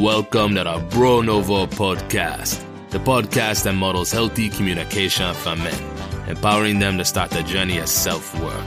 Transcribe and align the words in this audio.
welcome 0.00 0.54
to 0.54 0.64
the 0.64 0.86
Bro 0.88 1.20
Nouveau 1.20 1.66
podcast, 1.66 2.64
the 2.88 2.98
podcast 2.98 3.64
that 3.64 3.74
models 3.74 4.10
healthy 4.10 4.48
communication 4.48 5.34
for 5.34 5.54
men, 5.56 6.26
empowering 6.26 6.78
them 6.78 6.96
to 6.96 7.04
start 7.04 7.30
the 7.30 7.42
journey 7.42 7.76
of 7.76 7.86
self 7.86 8.34
work. 8.40 8.64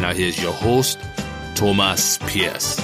Now, 0.00 0.12
here's 0.12 0.42
your 0.42 0.52
host, 0.52 0.98
Thomas 1.54 2.18
Pierce. 2.18 2.80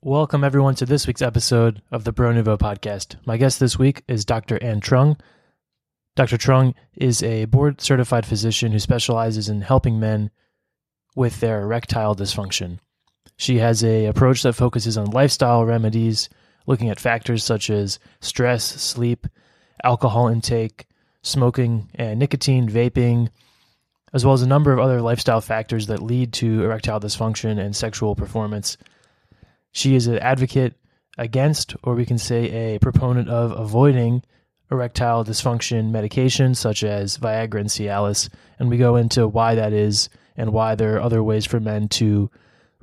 Welcome, 0.00 0.42
everyone, 0.42 0.76
to 0.76 0.86
this 0.86 1.06
week's 1.06 1.20
episode 1.20 1.82
of 1.92 2.04
the 2.04 2.12
Bro 2.12 2.32
Nouveau 2.32 2.56
podcast. 2.56 3.16
My 3.26 3.36
guest 3.36 3.60
this 3.60 3.78
week 3.78 4.04
is 4.08 4.24
Dr. 4.24 4.62
Ann 4.62 4.80
Trung. 4.80 5.20
Dr. 6.16 6.38
Trung 6.38 6.72
is 6.96 7.22
a 7.22 7.44
board 7.44 7.82
certified 7.82 8.24
physician 8.24 8.72
who 8.72 8.78
specializes 8.78 9.50
in 9.50 9.60
helping 9.60 10.00
men 10.00 10.30
with 11.14 11.40
their 11.40 11.62
erectile 11.62 12.14
dysfunction. 12.14 12.78
She 13.36 13.58
has 13.58 13.82
a 13.82 14.06
approach 14.06 14.42
that 14.42 14.54
focuses 14.54 14.96
on 14.96 15.10
lifestyle 15.10 15.64
remedies, 15.64 16.28
looking 16.66 16.88
at 16.88 17.00
factors 17.00 17.44
such 17.44 17.70
as 17.70 17.98
stress, 18.20 18.64
sleep, 18.64 19.26
alcohol 19.82 20.28
intake, 20.28 20.86
smoking 21.22 21.90
and 21.94 22.18
nicotine, 22.18 22.68
vaping, 22.68 23.28
as 24.12 24.24
well 24.24 24.34
as 24.34 24.42
a 24.42 24.46
number 24.46 24.72
of 24.72 24.78
other 24.78 25.02
lifestyle 25.02 25.40
factors 25.40 25.88
that 25.88 26.02
lead 26.02 26.32
to 26.32 26.62
erectile 26.62 27.00
dysfunction 27.00 27.58
and 27.58 27.74
sexual 27.74 28.14
performance. 28.14 28.76
She 29.72 29.96
is 29.96 30.06
an 30.06 30.18
advocate 30.20 30.74
against, 31.18 31.74
or 31.82 31.94
we 31.94 32.06
can 32.06 32.18
say 32.18 32.74
a 32.74 32.78
proponent 32.78 33.28
of 33.28 33.52
avoiding 33.52 34.22
erectile 34.70 35.24
dysfunction 35.24 35.90
medications 35.90 36.56
such 36.56 36.84
as 36.84 37.18
Viagra 37.18 37.60
and 37.60 37.68
Cialis. 37.68 38.28
And 38.58 38.70
we 38.70 38.76
go 38.76 38.96
into 38.96 39.26
why 39.26 39.56
that 39.56 39.72
is 39.72 40.08
and 40.36 40.52
why 40.52 40.74
there 40.74 40.96
are 40.96 41.02
other 41.02 41.22
ways 41.22 41.46
for 41.46 41.60
men 41.60 41.88
to 41.88 42.30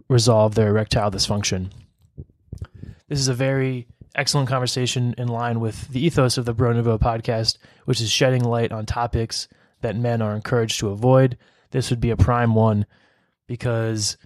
resolve 0.07 0.55
their 0.55 0.69
erectile 0.69 1.11
dysfunction. 1.11 1.71
This 3.07 3.19
is 3.19 3.27
a 3.27 3.33
very 3.33 3.87
excellent 4.15 4.49
conversation 4.49 5.15
in 5.17 5.27
line 5.27 5.59
with 5.59 5.87
the 5.89 6.05
ethos 6.05 6.37
of 6.37 6.45
the 6.45 6.53
Bro 6.53 6.73
Nouveau 6.73 6.97
podcast, 6.97 7.57
which 7.85 8.01
is 8.01 8.11
shedding 8.11 8.43
light 8.43 8.71
on 8.71 8.85
topics 8.85 9.47
that 9.81 9.95
men 9.95 10.21
are 10.21 10.35
encouraged 10.35 10.79
to 10.79 10.89
avoid. 10.89 11.37
This 11.71 11.89
would 11.89 12.01
be 12.01 12.09
a 12.09 12.17
prime 12.17 12.55
one 12.55 12.85
because 13.47 14.17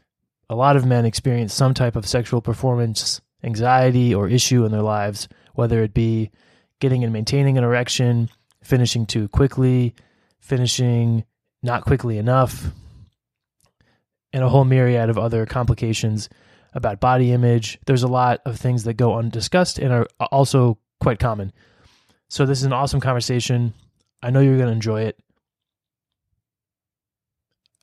a 0.50 0.56
lot 0.56 0.76
of 0.76 0.86
men 0.86 1.06
experience 1.06 1.54
some 1.54 1.74
type 1.74 1.96
of 1.96 2.08
sexual 2.08 2.42
performance 2.42 3.22
anxiety 3.44 4.14
or 4.14 4.28
issue 4.28 4.66
in 4.66 4.72
their 4.72 4.82
lives, 4.82 5.28
whether 5.54 5.84
it 5.84 5.94
be 5.94 6.32
getting 6.80 7.04
and 7.04 7.14
maintaining 7.14 7.58
an 7.58 7.64
erection, 7.64 8.30
finishing 8.64 9.06
too 9.06 9.28
quickly, 9.30 9.94
finishing 10.40 11.24
not 11.64 11.86
quickly 11.86 12.18
enough, 12.18 12.72
and 14.36 14.44
a 14.44 14.50
whole 14.50 14.66
myriad 14.66 15.10
of 15.10 15.18
other 15.18 15.46
complications 15.46 16.28
about 16.74 17.00
body 17.00 17.32
image. 17.32 17.80
There's 17.86 18.04
a 18.04 18.08
lot 18.10 18.42
of 18.46 18.60
things 18.60 18.84
that 18.84 18.96
go 18.96 19.16
undiscussed 19.18 19.80
and 19.80 19.94
are 19.94 20.08
also 20.20 20.78
quite 21.00 21.20
common. 21.20 21.54
So, 22.28 22.46
this 22.46 22.60
is 22.60 22.66
an 22.66 22.74
awesome 22.74 23.00
conversation. 23.00 23.74
I 24.22 24.32
know 24.32 24.42
you're 24.42 24.58
going 24.58 24.68
to 24.68 24.74
enjoy 24.74 25.04
it 25.04 25.18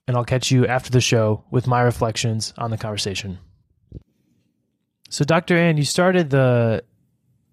and 0.06 0.14
I'll 0.14 0.26
catch 0.26 0.50
you 0.50 0.66
after 0.66 0.90
the 0.90 1.00
show 1.00 1.42
with 1.50 1.66
my 1.66 1.80
reflections 1.80 2.52
on 2.58 2.70
the 2.70 2.76
conversation. 2.76 3.38
So, 5.08 5.24
Dr. 5.24 5.56
Ann, 5.56 5.78
you 5.78 5.84
started 5.84 6.28
the 6.28 6.84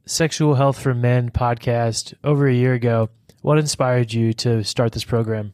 Sexual 0.07 0.55
Health 0.55 0.77
for 0.77 0.93
Men 0.93 1.29
podcast 1.29 2.15
over 2.21 2.49
a 2.49 2.53
year 2.53 2.73
ago. 2.73 3.09
What 3.43 3.59
inspired 3.59 4.11
you 4.11 4.33
to 4.33 4.61
start 4.65 4.91
this 4.91 5.05
program? 5.05 5.53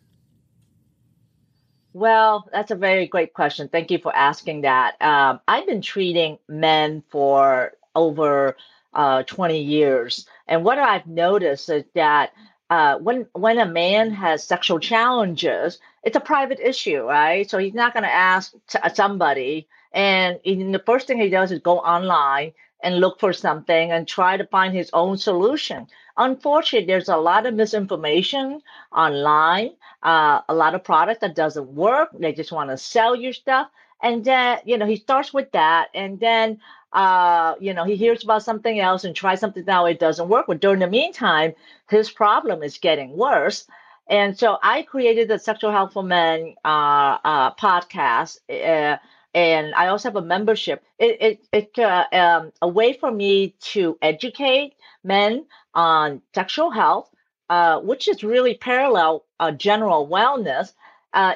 Well, 1.95 2.49
that's 2.51 2.71
a 2.71 2.75
very 2.75 3.07
great 3.07 3.33
question. 3.33 3.69
Thank 3.69 3.89
you 3.89 3.99
for 3.99 4.13
asking 4.13 4.61
that. 4.61 5.01
Um, 5.01 5.39
I've 5.47 5.65
been 5.65 5.81
treating 5.81 6.39
men 6.49 7.03
for 7.09 7.71
over 7.95 8.57
uh, 8.93 9.23
20 9.23 9.61
years. 9.61 10.27
And 10.45 10.65
what 10.65 10.77
I've 10.77 11.07
noticed 11.07 11.69
is 11.69 11.85
that 11.95 12.33
uh, 12.69 12.97
when 12.97 13.27
when 13.31 13.59
a 13.59 13.65
man 13.65 14.11
has 14.11 14.43
sexual 14.43 14.79
challenges, 14.79 15.79
it's 16.03 16.17
a 16.17 16.19
private 16.19 16.59
issue, 16.59 17.01
right? 17.03 17.49
So 17.49 17.59
he's 17.59 17.73
not 17.73 17.93
going 17.93 18.03
to 18.03 18.11
ask 18.11 18.53
uh, 18.81 18.89
somebody, 18.89 19.69
and 19.93 20.39
the 20.43 20.83
first 20.85 21.07
thing 21.07 21.19
he 21.19 21.29
does 21.29 21.51
is 21.53 21.59
go 21.61 21.79
online 21.79 22.51
and 22.83 22.99
look 22.99 23.21
for 23.21 23.31
something 23.33 23.91
and 23.91 24.05
try 24.07 24.35
to 24.35 24.45
find 24.47 24.73
his 24.73 24.89
own 24.93 25.17
solution. 25.17 25.87
Unfortunately, 26.17 26.87
there's 26.87 27.07
a 27.09 27.17
lot 27.17 27.45
of 27.45 27.53
misinformation 27.53 28.61
online, 28.91 29.71
uh, 30.05 30.41
a 30.47 30.53
lot 30.53 30.75
of 30.75 30.83
product 30.83 31.21
that 31.21 31.35
doesn't 31.35 31.67
work. 31.73 32.09
They 32.17 32.33
just 32.33 32.51
want 32.51 32.69
to 32.69 32.77
sell 32.77 33.15
you 33.15 33.33
stuff, 33.33 33.67
and 34.01 34.23
then 34.23 34.59
you 34.65 34.77
know 34.77 34.85
he 34.85 34.95
starts 34.95 35.33
with 35.33 35.51
that, 35.51 35.89
and 35.93 36.19
then 36.19 36.59
uh, 36.95 37.55
you 37.59 37.73
know, 37.73 37.83
he 37.83 37.97
hears 37.97 38.23
about 38.23 38.41
something 38.41 38.79
else 38.79 39.03
and 39.03 39.13
tries 39.13 39.41
something 39.41 39.65
now, 39.65 39.85
it 39.85 39.99
doesn't 39.99 40.29
work. 40.29 40.45
But 40.47 40.61
during 40.61 40.79
the 40.79 40.87
meantime, 40.87 41.53
his 41.89 42.09
problem 42.09 42.63
is 42.63 42.77
getting 42.77 43.17
worse. 43.17 43.67
And 44.09 44.37
so 44.39 44.57
I 44.63 44.83
created 44.83 45.27
the 45.27 45.37
Sexual 45.37 45.71
Health 45.71 45.91
for 45.91 46.03
Men 46.03 46.55
uh, 46.63 47.17
uh, 47.23 47.55
podcast. 47.55 48.39
Uh, 48.49 48.97
and 49.33 49.75
I 49.75 49.87
also 49.87 50.07
have 50.07 50.15
a 50.15 50.21
membership. 50.21 50.85
It, 50.97 51.17
it, 51.19 51.47
it's 51.51 51.77
uh, 51.77 52.05
um, 52.13 52.53
a 52.61 52.67
way 52.69 52.93
for 52.93 53.11
me 53.11 53.55
to 53.73 53.97
educate 54.01 54.75
men 55.03 55.45
on 55.73 56.21
sexual 56.33 56.71
health, 56.71 57.09
uh, 57.49 57.81
which 57.81 58.07
is 58.07 58.23
really 58.23 58.55
parallel 58.55 59.24
uh, 59.39 59.51
general 59.51 60.07
wellness 60.07 60.73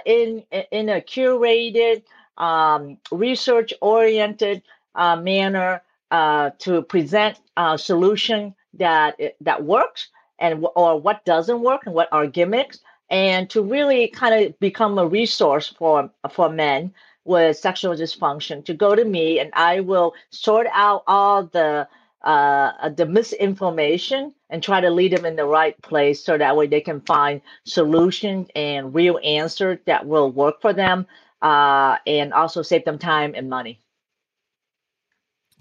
in, 0.06 0.44
in 0.72 0.90
a 0.90 1.02
curated, 1.02 2.04
um, 2.38 2.98
research 3.12 3.74
oriented 3.82 4.62
uh, 4.96 5.16
manner 5.16 5.82
uh, 6.12 6.52
to 6.60 6.82
present 6.82 7.40
a 7.58 7.78
solution 7.78 8.56
that 8.74 9.20
that 9.42 9.64
works 9.64 10.10
and 10.40 10.66
or 10.76 11.00
what 11.00 11.26
doesn't 11.26 11.62
work 11.62 11.82
and 11.86 11.94
what 11.94 12.08
are 12.12 12.28
gimmicks 12.28 12.80
and 13.10 13.50
to 13.50 13.62
really 13.62 14.08
kind 14.08 14.46
of 14.46 14.60
become 14.60 14.98
a 14.98 15.08
resource 15.08 15.68
for 15.68 16.10
for 16.32 16.50
men 16.50 16.94
with 17.26 17.58
sexual 17.58 17.96
dysfunction. 17.96 18.64
To 18.66 18.74
go 18.74 18.96
to 18.96 19.06
me 19.06 19.40
and 19.40 19.52
I 19.54 19.82
will 19.82 20.14
sort 20.30 20.68
out 20.72 21.04
all 21.08 21.44
the 21.44 21.88
uh, 22.24 22.90
the 22.90 23.06
misinformation 23.06 24.34
and 24.50 24.62
try 24.62 24.82
to 24.82 24.90
lead 24.90 25.14
them 25.14 25.26
in 25.26 25.36
the 25.36 25.46
right 25.46 25.80
place 25.82 26.24
so 26.24 26.38
that 26.38 26.56
way 26.56 26.68
they 26.68 26.82
can 26.82 27.02
find 27.02 27.42
solutions 27.66 28.48
and 28.56 28.94
real 28.94 29.20
answers 29.24 29.80
that 29.86 30.06
will 30.06 30.32
work 30.32 30.62
for 30.62 30.74
them 30.74 31.06
uh, 31.42 31.98
and 32.06 32.34
also 32.34 32.62
save 32.62 32.84
them 32.86 33.00
time 33.00 33.34
and 33.36 33.50
money. 33.50 33.80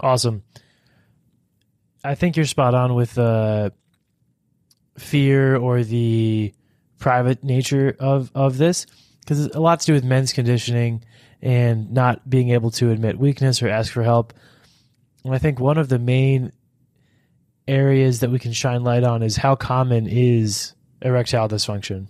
Awesome. 0.00 0.42
I 2.04 2.14
think 2.14 2.36
you're 2.36 2.46
spot 2.46 2.75
on 2.75 2.94
with 2.94 3.14
the 3.14 3.72
fear 4.96 5.56
or 5.56 5.82
the 5.84 6.52
private 6.98 7.44
nature 7.44 7.94
of 8.00 8.30
of 8.34 8.58
this 8.58 8.86
because 9.20 9.44
it's 9.44 9.54
a 9.54 9.60
lot 9.60 9.80
to 9.80 9.86
do 9.86 9.92
with 9.92 10.04
men's 10.04 10.32
conditioning 10.32 11.04
and 11.42 11.92
not 11.92 12.28
being 12.28 12.50
able 12.50 12.70
to 12.72 12.90
admit 12.90 13.19
weakness 13.19 13.62
or 13.62 13.69
ask 13.69 13.92
for 13.92 14.02
help. 14.02 14.32
And 15.25 15.34
I 15.34 15.39
think 15.39 15.61
one 15.61 15.79
of 15.79 15.89
the 15.89 15.99
main 15.99 16.53
areas 17.67 18.21
that 18.21 18.31
we 18.31 18.39
can 18.39 18.53
shine 18.53 18.83
light 18.83 19.05
on 19.05 19.23
is 19.23 19.37
how 19.37 19.55
common 19.55 20.06
is 20.06 20.75
erectile 21.03 21.49
dysfunction. 21.49 22.06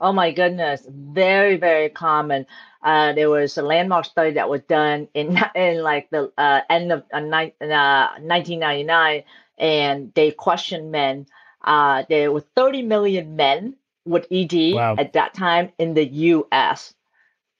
Oh 0.00 0.12
my 0.12 0.32
goodness, 0.32 0.84
very 0.88 1.56
very 1.56 1.88
common. 1.88 2.44
Uh, 2.82 3.12
there 3.12 3.30
was 3.30 3.56
a 3.56 3.62
landmark 3.62 4.04
study 4.04 4.32
that 4.32 4.48
was 4.48 4.60
done 4.62 5.08
in 5.14 5.38
in 5.54 5.82
like 5.82 6.10
the 6.10 6.32
uh, 6.36 6.60
end 6.68 6.92
of 6.92 7.04
uh, 7.12 7.20
ni- 7.20 7.54
1999, 7.60 8.90
uh, 8.90 9.62
and 9.62 10.12
they 10.14 10.32
questioned 10.32 10.90
men. 10.90 11.26
Uh, 11.62 12.02
there 12.08 12.32
were 12.32 12.44
30 12.56 12.82
million 12.82 13.36
men 13.36 13.76
with 14.04 14.26
ED 14.32 14.74
wow. 14.74 14.96
at 14.98 15.12
that 15.12 15.32
time 15.34 15.70
in 15.78 15.94
the 15.94 16.04
U.S. 16.04 16.94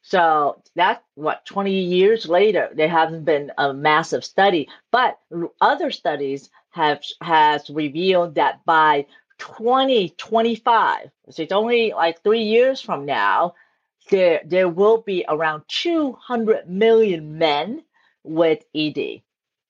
So 0.02 0.60
that's 0.74 1.02
what 1.14 1.46
20 1.46 1.72
years 1.72 2.26
later 2.26 2.70
there 2.74 2.88
hasn't 2.88 3.24
been 3.24 3.52
a 3.56 3.72
massive 3.72 4.24
study, 4.24 4.68
but 4.90 5.18
other 5.60 5.90
studies 5.90 6.50
have 6.70 7.02
has 7.20 7.70
revealed 7.70 8.34
that 8.34 8.64
by 8.64 9.06
2025, 9.38 11.10
so 11.30 11.42
it's 11.42 11.52
only 11.52 11.92
like 11.92 12.22
three 12.22 12.42
years 12.42 12.80
from 12.80 13.06
now, 13.06 13.54
there 14.10 14.40
there 14.44 14.68
will 14.68 15.02
be 15.02 15.24
around 15.28 15.62
200 15.68 16.68
million 16.68 17.38
men 17.38 17.82
with 18.24 18.64
ED. 18.74 19.22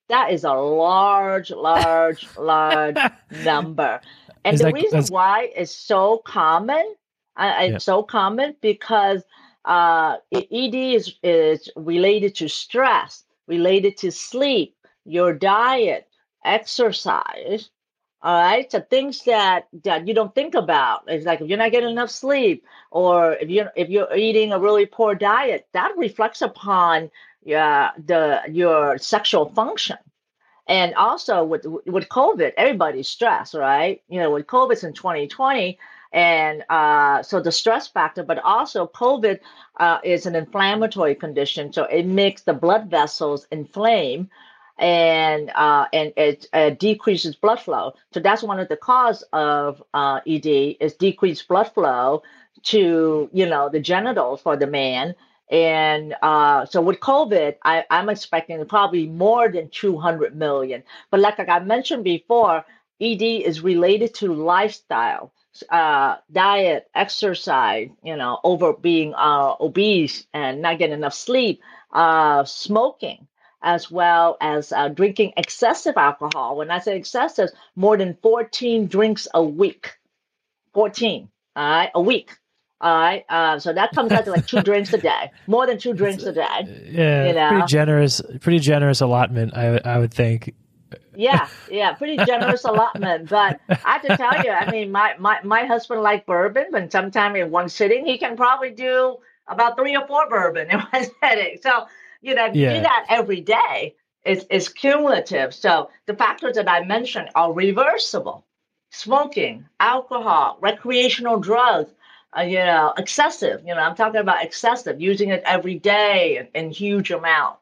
That 0.08 0.32
is 0.32 0.44
a 0.44 0.52
large, 0.52 1.50
large, 1.50 2.26
large 2.38 2.98
number. 3.44 4.00
And 4.44 4.54
is 4.54 4.60
the 4.60 4.66
that, 4.66 4.74
reason 4.74 5.04
why 5.08 5.50
it's 5.54 5.74
so 5.74 6.18
common, 6.18 6.94
uh, 7.36 7.54
it's 7.60 7.72
yeah. 7.72 7.78
so 7.78 8.02
common 8.02 8.56
because 8.60 9.22
uh, 9.64 10.16
ED 10.32 10.74
is, 10.74 11.14
is 11.22 11.70
related 11.76 12.34
to 12.36 12.48
stress, 12.48 13.24
related 13.46 13.96
to 13.98 14.10
sleep, 14.12 14.76
your 15.04 15.32
diet, 15.34 16.08
exercise, 16.44 17.70
All 18.22 18.40
right. 18.40 18.70
So 18.70 18.80
things 18.80 19.24
that 19.24 19.68
that 19.84 20.06
you 20.06 20.14
don't 20.14 20.34
think 20.34 20.54
about 20.54 21.10
is 21.10 21.24
like 21.24 21.40
if 21.40 21.48
you're 21.48 21.58
not 21.58 21.72
getting 21.72 21.90
enough 21.90 22.10
sleep, 22.10 22.64
or 22.92 23.34
if 23.34 23.50
you're 23.50 23.72
if 23.76 23.88
you're 23.90 24.14
eating 24.14 24.52
a 24.52 24.60
really 24.60 24.86
poor 24.86 25.14
diet, 25.14 25.66
that 25.72 25.96
reflects 25.96 26.42
upon 26.42 27.10
uh, 27.56 27.90
the 28.06 28.40
your 28.50 28.98
sexual 28.98 29.46
function. 29.50 29.98
And 30.68 30.94
also 30.94 31.44
with 31.44 31.66
with 31.86 32.08
COVID, 32.08 32.52
everybody's 32.56 33.08
stressed, 33.08 33.54
right? 33.54 34.02
You 34.08 34.20
know, 34.20 34.30
with 34.30 34.46
COVID's 34.46 34.84
in 34.84 34.92
2020, 34.94 35.78
and 36.12 36.64
uh, 36.68 37.22
so 37.22 37.40
the 37.40 37.52
stress 37.52 37.88
factor, 37.88 38.22
but 38.22 38.38
also 38.40 38.86
COVID 38.86 39.40
uh, 39.78 39.98
is 40.04 40.26
an 40.26 40.34
inflammatory 40.34 41.14
condition, 41.14 41.72
so 41.72 41.84
it 41.84 42.06
makes 42.06 42.42
the 42.42 42.52
blood 42.52 42.90
vessels 42.90 43.46
inflame, 43.50 44.28
and 44.78 45.50
uh, 45.54 45.86
and 45.92 46.12
it 46.16 46.46
uh, 46.52 46.70
decreases 46.70 47.34
blood 47.34 47.60
flow. 47.60 47.94
So 48.12 48.20
that's 48.20 48.42
one 48.42 48.60
of 48.60 48.68
the 48.68 48.76
cause 48.76 49.22
of 49.32 49.82
uh, 49.94 50.20
ED 50.26 50.76
is 50.80 50.94
decreased 50.94 51.48
blood 51.48 51.72
flow 51.72 52.22
to 52.64 53.30
you 53.32 53.46
know 53.46 53.68
the 53.68 53.80
genitals 53.80 54.42
for 54.42 54.56
the 54.56 54.66
man. 54.66 55.14
And 55.50 56.14
uh, 56.22 56.64
so 56.64 56.80
with 56.80 57.00
COVID, 57.00 57.56
I, 57.62 57.84
I'm 57.90 58.08
expecting 58.08 58.64
probably 58.64 59.06
more 59.06 59.50
than 59.50 59.68
200 59.68 60.34
million. 60.34 60.82
But 61.10 61.20
like, 61.20 61.38
like 61.38 61.50
I 61.50 61.58
mentioned 61.58 62.04
before, 62.04 62.64
ED 63.02 63.22
is 63.22 63.60
related 63.60 64.14
to 64.14 64.32
lifestyle, 64.32 65.30
uh, 65.70 66.16
diet, 66.30 66.88
exercise, 66.94 67.88
you 68.02 68.16
know, 68.16 68.38
over 68.42 68.72
being 68.72 69.14
uh, 69.14 69.54
obese 69.60 70.26
and 70.32 70.62
not 70.62 70.78
getting 70.78 70.94
enough 70.94 71.14
sleep, 71.14 71.60
uh, 71.92 72.44
smoking 72.44 73.26
as 73.62 73.90
well 73.90 74.36
as 74.40 74.72
uh, 74.72 74.88
drinking 74.88 75.32
excessive 75.36 75.96
alcohol. 75.96 76.56
When 76.56 76.70
I 76.70 76.80
say 76.80 76.96
excessive, 76.96 77.50
more 77.76 77.96
than 77.96 78.16
14 78.22 78.88
drinks 78.88 79.28
a 79.32 79.42
week. 79.42 79.98
14, 80.74 81.28
all 81.54 81.62
right, 81.62 81.90
a 81.94 82.00
week. 82.00 82.36
All 82.80 82.92
right. 82.92 83.24
Uh, 83.28 83.60
so 83.60 83.72
that 83.72 83.92
comes 83.92 84.10
out 84.10 84.24
to 84.24 84.32
like 84.32 84.46
two 84.46 84.60
drinks 84.64 84.92
a 84.92 84.98
day, 84.98 85.30
more 85.46 85.66
than 85.66 85.78
two 85.78 85.94
drinks 85.94 86.24
a 86.24 86.32
day. 86.32 86.88
Yeah. 86.90 87.26
You 87.28 87.34
know? 87.34 87.48
Pretty 87.50 87.66
generous, 87.66 88.20
pretty 88.40 88.58
generous 88.58 89.00
allotment, 89.00 89.56
I, 89.56 89.80
I 89.84 89.98
would 89.98 90.12
think. 90.12 90.54
Yeah, 91.14 91.48
yeah, 91.70 91.92
pretty 91.94 92.16
generous 92.24 92.64
allotment. 92.64 93.28
But 93.28 93.60
I 93.68 93.92
have 93.92 94.02
to 94.02 94.16
tell 94.16 94.44
you, 94.44 94.50
I 94.50 94.70
mean, 94.70 94.90
my 94.90 95.14
my, 95.18 95.38
my 95.42 95.64
husband 95.64 96.02
likes 96.02 96.24
bourbon, 96.26 96.66
but 96.70 96.90
sometime 96.92 97.36
in 97.36 97.50
one 97.50 97.68
sitting, 97.68 98.06
he 98.06 98.18
can 98.18 98.36
probably 98.36 98.70
do 98.70 99.18
about 99.46 99.76
three 99.76 99.96
or 99.96 100.06
four 100.06 100.28
bourbon 100.28 100.70
in 100.70 100.78
one 100.92 101.06
sitting. 101.22 101.58
So 101.62 101.86
you 102.22 102.34
know, 102.34 102.46
yeah. 102.52 102.76
do 102.76 102.82
that 102.82 103.06
every 103.08 103.40
day 103.40 103.94
is, 104.24 104.46
is 104.48 104.68
cumulative. 104.68 105.52
So 105.52 105.90
the 106.06 106.14
factors 106.14 106.54
that 106.54 106.68
I 106.68 106.84
mentioned 106.84 107.28
are 107.34 107.52
reversible. 107.52 108.46
Smoking, 108.90 109.66
alcohol, 109.80 110.58
recreational 110.60 111.40
drugs, 111.40 111.90
uh, 112.36 112.42
you 112.42 112.58
know, 112.58 112.92
excessive. 112.96 113.62
You 113.66 113.74
know, 113.74 113.80
I'm 113.80 113.96
talking 113.96 114.20
about 114.20 114.44
excessive, 114.44 115.00
using 115.00 115.30
it 115.30 115.42
every 115.46 115.78
day 115.78 116.36
in, 116.54 116.66
in 116.66 116.70
huge 116.70 117.10
amount. 117.10 117.56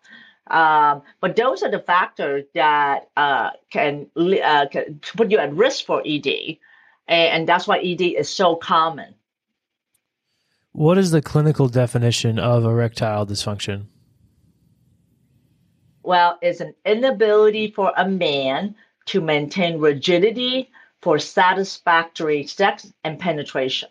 Um, 0.51 1.03
but 1.21 1.37
those 1.37 1.63
are 1.63 1.71
the 1.71 1.79
factors 1.79 2.45
that 2.55 3.11
uh, 3.17 3.51
can, 3.71 4.07
uh, 4.17 4.67
can 4.71 5.01
put 5.17 5.31
you 5.31 5.39
at 5.39 5.55
risk 5.55 5.87
for 5.87 6.03
ED, 6.05 6.27
and, 6.27 6.59
and 7.09 7.49
that's 7.49 7.67
why 7.69 7.79
ED 7.79 8.03
is 8.03 8.29
so 8.29 8.57
common. 8.57 9.15
What 10.73 10.99
is 10.99 11.11
the 11.11 11.23
clinical 11.23 11.69
definition 11.69 12.39
of 12.39 12.65
erectile 12.65 13.27
dysfunction? 13.27 13.87
Well, 16.03 16.39
it's 16.43 16.61
an 16.61 16.75
inability 16.85 17.71
for 17.73 17.93
a 17.97 18.09
man 18.09 18.75
to 19.07 19.21
maintain 19.21 19.79
rigidity 19.79 20.71
for 21.03 21.19
satisfactory 21.19 22.47
sex 22.47 22.93
and 23.05 23.19
penetration. 23.19 23.89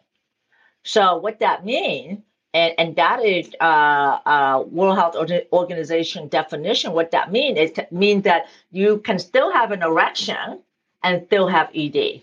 So, 0.84 1.18
what 1.18 1.40
that 1.40 1.66
means, 1.66 2.20
and, 2.54 2.74
and 2.78 2.96
that 2.96 3.24
is 3.24 3.50
uh, 3.60 4.20
uh, 4.26 4.64
World 4.72 4.98
Health 4.98 5.16
Organization 5.54 6.28
definition, 6.28 6.94
what 6.94 7.12
that 7.12 7.32
means, 7.32 7.58
it 7.60 7.92
means 7.92 8.24
that 8.24 8.48
you 8.72 9.00
can 9.00 9.20
still 9.20 9.52
have 9.52 9.72
an 9.72 9.84
erection 9.84 10.60
and 11.04 11.26
still 11.28 11.48
have 11.48 11.70
ED. 11.76 12.22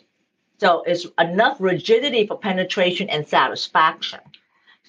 So, 0.58 0.82
it's 0.86 1.06
enough 1.18 1.58
rigidity 1.60 2.26
for 2.26 2.38
penetration 2.38 3.10
and 3.10 3.26
satisfaction. 3.26 4.20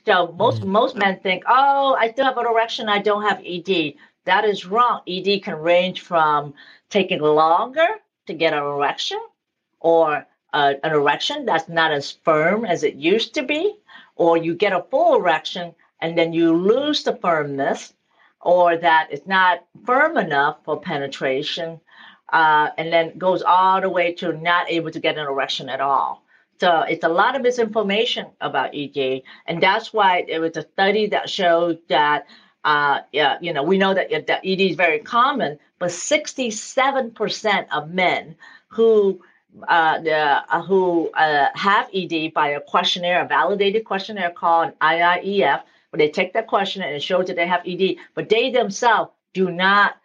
So 0.07 0.33
most 0.39 0.61
mm. 0.61 0.67
most 0.67 0.95
men 0.95 1.19
think, 1.19 1.43
oh, 1.49 1.97
I 1.99 2.11
still 2.11 2.23
have 2.23 2.37
an 2.37 2.45
erection, 2.45 2.87
I 2.87 2.99
don't 2.99 3.23
have 3.23 3.41
ED. 3.45 3.95
That 4.23 4.45
is 4.45 4.65
wrong. 4.65 5.01
ED 5.05 5.43
can 5.43 5.55
range 5.55 5.99
from 5.99 6.53
taking 6.89 7.19
longer 7.19 7.87
to 8.27 8.33
get 8.33 8.53
an 8.53 8.63
erection 8.63 9.19
or 9.81 10.25
uh, 10.53 10.73
an 10.81 10.93
erection 10.93 11.45
that's 11.45 11.67
not 11.67 11.91
as 11.91 12.11
firm 12.23 12.63
as 12.63 12.83
it 12.83 12.95
used 12.95 13.33
to 13.33 13.43
be, 13.43 13.75
or 14.17 14.37
you 14.37 14.55
get 14.55 14.73
a 14.73 14.85
full 14.89 15.15
erection 15.15 15.73
and 16.01 16.17
then 16.17 16.33
you 16.33 16.55
lose 16.55 17.03
the 17.03 17.15
firmness, 17.15 17.93
or 18.41 18.77
that 18.77 19.07
it's 19.11 19.25
not 19.25 19.65
firm 19.85 20.17
enough 20.17 20.57
for 20.63 20.79
penetration, 20.79 21.79
uh, 22.31 22.69
and 22.77 22.93
then 22.93 23.17
goes 23.17 23.41
all 23.41 23.81
the 23.81 23.89
way 23.89 24.13
to 24.13 24.33
not 24.33 24.69
able 24.69 24.91
to 24.91 24.99
get 24.99 25.17
an 25.17 25.25
erection 25.25 25.69
at 25.69 25.81
all. 25.81 26.23
So 26.59 26.81
it's 26.81 27.03
a 27.03 27.09
lot 27.09 27.35
of 27.35 27.41
misinformation 27.41 28.27
about 28.41 28.75
ED, 28.75 29.23
and 29.47 29.61
that's 29.61 29.91
why 29.91 30.25
there 30.27 30.41
was 30.41 30.55
a 30.55 30.61
study 30.61 31.07
that 31.07 31.29
showed 31.29 31.79
that 31.89 32.27
uh, 32.63 32.99
yeah, 33.13 33.37
you 33.39 33.53
know, 33.53 33.63
we 33.63 33.77
know 33.77 33.93
that, 33.93 34.09
that 34.27 34.41
ED 34.43 34.59
is 34.59 34.75
very 34.75 34.99
common, 34.99 35.57
but 35.79 35.89
67% 35.89 37.67
of 37.71 37.93
men 37.93 38.35
who 38.67 39.21
uh, 39.67 39.99
the, 40.01 40.15
uh, 40.15 40.61
who 40.61 41.09
uh, 41.11 41.47
have 41.53 41.89
ED 41.93 42.33
by 42.33 42.49
a 42.49 42.61
questionnaire, 42.61 43.23
a 43.23 43.27
validated 43.27 43.85
questionnaire 43.85 44.31
called 44.31 44.77
IIEF, 44.79 45.63
where 45.89 45.97
they 45.97 46.09
take 46.09 46.33
that 46.33 46.47
questionnaire 46.47 46.89
and 46.89 46.97
it 46.97 47.03
shows 47.03 47.27
that 47.27 47.35
they 47.35 47.47
have 47.47 47.61
ED, 47.65 47.95
but 48.13 48.29
they 48.29 48.51
themselves 48.51 49.11
do 49.33 49.51
not 49.51 49.95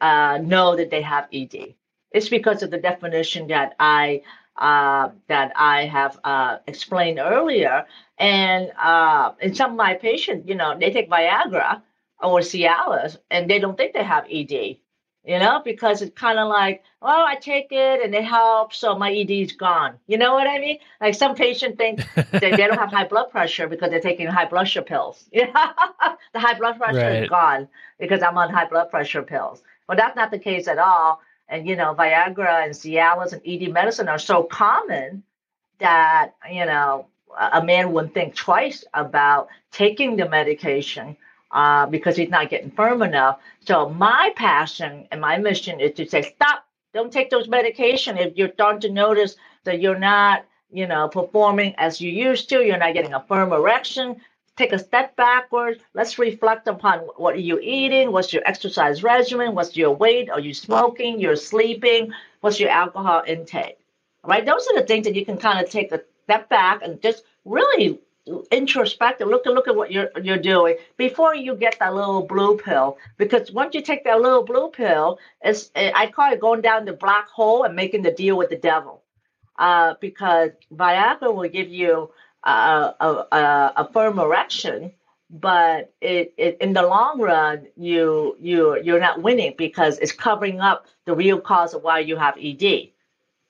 uh, 0.00 0.38
know 0.42 0.76
that 0.76 0.90
they 0.90 1.02
have 1.02 1.28
ED. 1.32 1.74
It's 2.12 2.28
because 2.28 2.62
of 2.62 2.70
the 2.70 2.78
definition 2.78 3.48
that 3.48 3.74
I 3.78 4.22
uh, 4.56 5.10
that 5.28 5.52
I 5.56 5.86
have 5.86 6.18
uh, 6.22 6.58
explained 6.66 7.18
earlier. 7.18 7.86
And 8.18 8.70
uh, 8.78 9.32
in 9.40 9.54
some 9.54 9.70
of 9.70 9.76
my 9.76 9.94
patients, 9.94 10.48
you 10.48 10.54
know, 10.54 10.78
they 10.78 10.92
take 10.92 11.08
Viagra 11.08 11.80
or 12.22 12.40
Cialis 12.40 13.16
and 13.30 13.48
they 13.48 13.58
don't 13.58 13.76
think 13.76 13.94
they 13.94 14.04
have 14.04 14.26
ED, 14.30 14.76
you 15.24 15.38
know, 15.38 15.60
because 15.64 16.00
it's 16.00 16.18
kind 16.18 16.38
of 16.38 16.48
like, 16.48 16.82
oh, 17.02 17.24
I 17.26 17.36
take 17.36 17.68
it 17.70 18.02
and 18.02 18.14
it 18.14 18.24
helps, 18.24 18.78
so 18.78 18.96
my 18.96 19.12
ED 19.12 19.30
is 19.30 19.52
gone. 19.52 19.94
You 20.06 20.16
know 20.16 20.32
what 20.32 20.46
I 20.46 20.58
mean? 20.58 20.78
Like 21.00 21.14
some 21.14 21.34
patients 21.34 21.76
think 21.76 22.00
that 22.14 22.40
they 22.40 22.50
don't 22.50 22.78
have 22.78 22.90
high 22.90 23.06
blood 23.06 23.30
pressure 23.30 23.68
because 23.68 23.90
they're 23.90 24.00
taking 24.00 24.26
high 24.26 24.46
blood 24.46 24.60
pressure 24.60 24.82
pills. 24.82 25.24
Yeah, 25.32 25.72
the 26.32 26.40
high 26.40 26.54
blood 26.54 26.78
pressure 26.78 26.98
right. 26.98 27.22
is 27.24 27.28
gone 27.28 27.68
because 27.98 28.22
I'm 28.22 28.38
on 28.38 28.50
high 28.50 28.66
blood 28.66 28.90
pressure 28.90 29.22
pills. 29.22 29.62
Well, 29.88 29.96
that's 29.96 30.16
not 30.16 30.30
the 30.30 30.38
case 30.38 30.68
at 30.68 30.78
all. 30.78 31.20
And 31.48 31.66
you 31.66 31.76
know, 31.76 31.94
Viagra 31.94 32.64
and 32.64 32.72
Cialis 32.72 33.32
and 33.32 33.42
ED 33.44 33.72
medicine 33.72 34.08
are 34.08 34.18
so 34.18 34.44
common 34.44 35.22
that 35.78 36.34
you 36.50 36.64
know 36.64 37.06
a 37.52 37.62
man 37.62 37.92
wouldn't 37.92 38.14
think 38.14 38.34
twice 38.34 38.84
about 38.94 39.48
taking 39.72 40.16
the 40.16 40.28
medication 40.28 41.16
uh, 41.52 41.86
because 41.86 42.16
he's 42.16 42.30
not 42.30 42.50
getting 42.50 42.70
firm 42.70 43.02
enough. 43.02 43.40
So 43.60 43.88
my 43.88 44.32
passion 44.36 45.06
and 45.10 45.20
my 45.20 45.38
mission 45.38 45.80
is 45.80 45.94
to 45.94 46.08
say, 46.08 46.22
stop, 46.22 46.64
don't 46.94 47.12
take 47.12 47.30
those 47.30 47.48
medication. 47.48 48.16
If 48.18 48.36
you're 48.36 48.52
starting 48.52 48.80
to 48.82 48.90
notice 48.90 49.36
that 49.64 49.80
you're 49.80 49.98
not, 49.98 50.44
you 50.70 50.86
know, 50.86 51.08
performing 51.08 51.74
as 51.78 52.00
you 52.00 52.10
used 52.10 52.48
to, 52.50 52.64
you're 52.64 52.78
not 52.78 52.94
getting 52.94 53.14
a 53.14 53.24
firm 53.26 53.52
erection, 53.52 54.20
take 54.56 54.72
a 54.72 54.78
step 54.78 55.16
backwards. 55.16 55.80
Let's 55.94 56.18
reflect 56.18 56.68
upon 56.68 57.00
what 57.16 57.34
are 57.34 57.40
you 57.40 57.58
eating? 57.60 58.12
What's 58.12 58.32
your 58.32 58.42
exercise 58.46 59.02
regimen? 59.02 59.54
What's 59.54 59.76
your 59.76 59.92
weight? 59.92 60.30
Are 60.30 60.40
you 60.40 60.54
smoking? 60.54 61.18
You're 61.18 61.36
sleeping? 61.36 62.12
What's 62.40 62.60
your 62.60 62.70
alcohol 62.70 63.22
intake? 63.26 63.78
Right? 64.24 64.44
Those 64.44 64.66
are 64.68 64.80
the 64.80 64.86
things 64.86 65.06
that 65.06 65.14
you 65.14 65.24
can 65.24 65.38
kind 65.38 65.64
of 65.64 65.70
take 65.70 65.92
a 65.92 66.02
step 66.24 66.48
back 66.48 66.82
and 66.82 67.00
just 67.00 67.24
really 67.44 67.98
introspective. 68.50 69.28
Look 69.28 69.46
at 69.46 69.52
look 69.52 69.68
at 69.68 69.76
what 69.76 69.90
you're 69.90 70.10
you're 70.22 70.38
doing 70.38 70.76
before 70.96 71.34
you 71.34 71.54
get 71.54 71.78
that 71.80 71.94
little 71.94 72.22
blue 72.22 72.56
pill. 72.56 72.98
Because 73.16 73.52
once 73.52 73.74
you 73.74 73.82
take 73.82 74.04
that 74.04 74.20
little 74.20 74.44
blue 74.44 74.68
pill, 74.70 75.18
it's 75.42 75.70
I 75.74 76.06
call 76.14 76.32
it 76.32 76.40
going 76.40 76.60
down 76.60 76.84
the 76.84 76.92
black 76.92 77.28
hole 77.28 77.64
and 77.64 77.74
making 77.74 78.02
the 78.02 78.12
deal 78.12 78.36
with 78.36 78.50
the 78.50 78.56
devil. 78.56 79.02
Uh, 79.58 79.94
because 80.00 80.50
Viagra 80.72 81.34
will 81.34 81.48
give 81.48 81.68
you 81.68 82.10
a, 82.44 82.50
a, 82.50 83.26
a, 83.32 83.72
a 83.76 83.92
firm 83.92 84.18
erection, 84.18 84.90
but 85.28 85.92
it, 86.00 86.32
it, 86.38 86.56
in 86.60 86.72
the 86.72 86.82
long 86.82 87.20
run 87.20 87.66
you 87.76 88.36
you 88.40 88.80
you're 88.82 89.00
not 89.00 89.20
winning 89.22 89.54
because 89.58 89.98
it's 89.98 90.12
covering 90.12 90.60
up 90.60 90.86
the 91.04 91.14
real 91.14 91.40
cause 91.40 91.74
of 91.74 91.82
why 91.82 91.98
you 91.98 92.16
have 92.16 92.36
ED. 92.40 92.90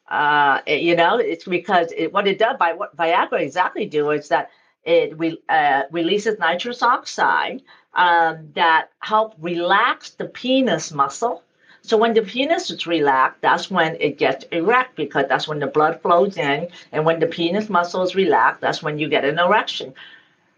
Uh, 0.08 0.60
you 0.66 0.96
know, 0.96 1.18
it's 1.18 1.44
because 1.44 1.92
it, 1.96 2.12
what 2.12 2.26
it 2.26 2.38
does 2.38 2.56
by 2.58 2.72
what 2.72 2.96
Viagra 2.96 3.40
exactly 3.40 3.86
do 3.86 4.10
is 4.10 4.28
that 4.28 4.50
it 4.84 5.18
re, 5.18 5.38
uh, 5.48 5.82
releases 5.90 6.38
nitrous 6.38 6.82
oxide 6.82 7.62
um, 7.94 8.50
that 8.54 8.88
help 9.00 9.34
relax 9.38 10.10
the 10.10 10.24
penis 10.26 10.92
muscle 10.92 11.42
So 11.82 11.96
when 11.96 12.14
the 12.14 12.22
penis 12.22 12.70
is 12.70 12.86
relaxed, 12.86 13.40
that's 13.42 13.70
when 13.70 13.96
it 14.00 14.18
gets 14.18 14.44
erect 14.52 14.96
because 14.96 15.26
that's 15.28 15.48
when 15.48 15.60
the 15.60 15.66
blood 15.66 16.00
flows 16.02 16.36
in. 16.36 16.68
And 16.92 17.04
when 17.06 17.20
the 17.20 17.26
penis 17.26 17.68
muscle 17.70 18.02
is 18.02 18.14
relaxed, 18.14 18.60
that's 18.60 18.82
when 18.82 18.98
you 18.98 19.08
get 19.08 19.24
an 19.24 19.38
erection. 19.38 19.94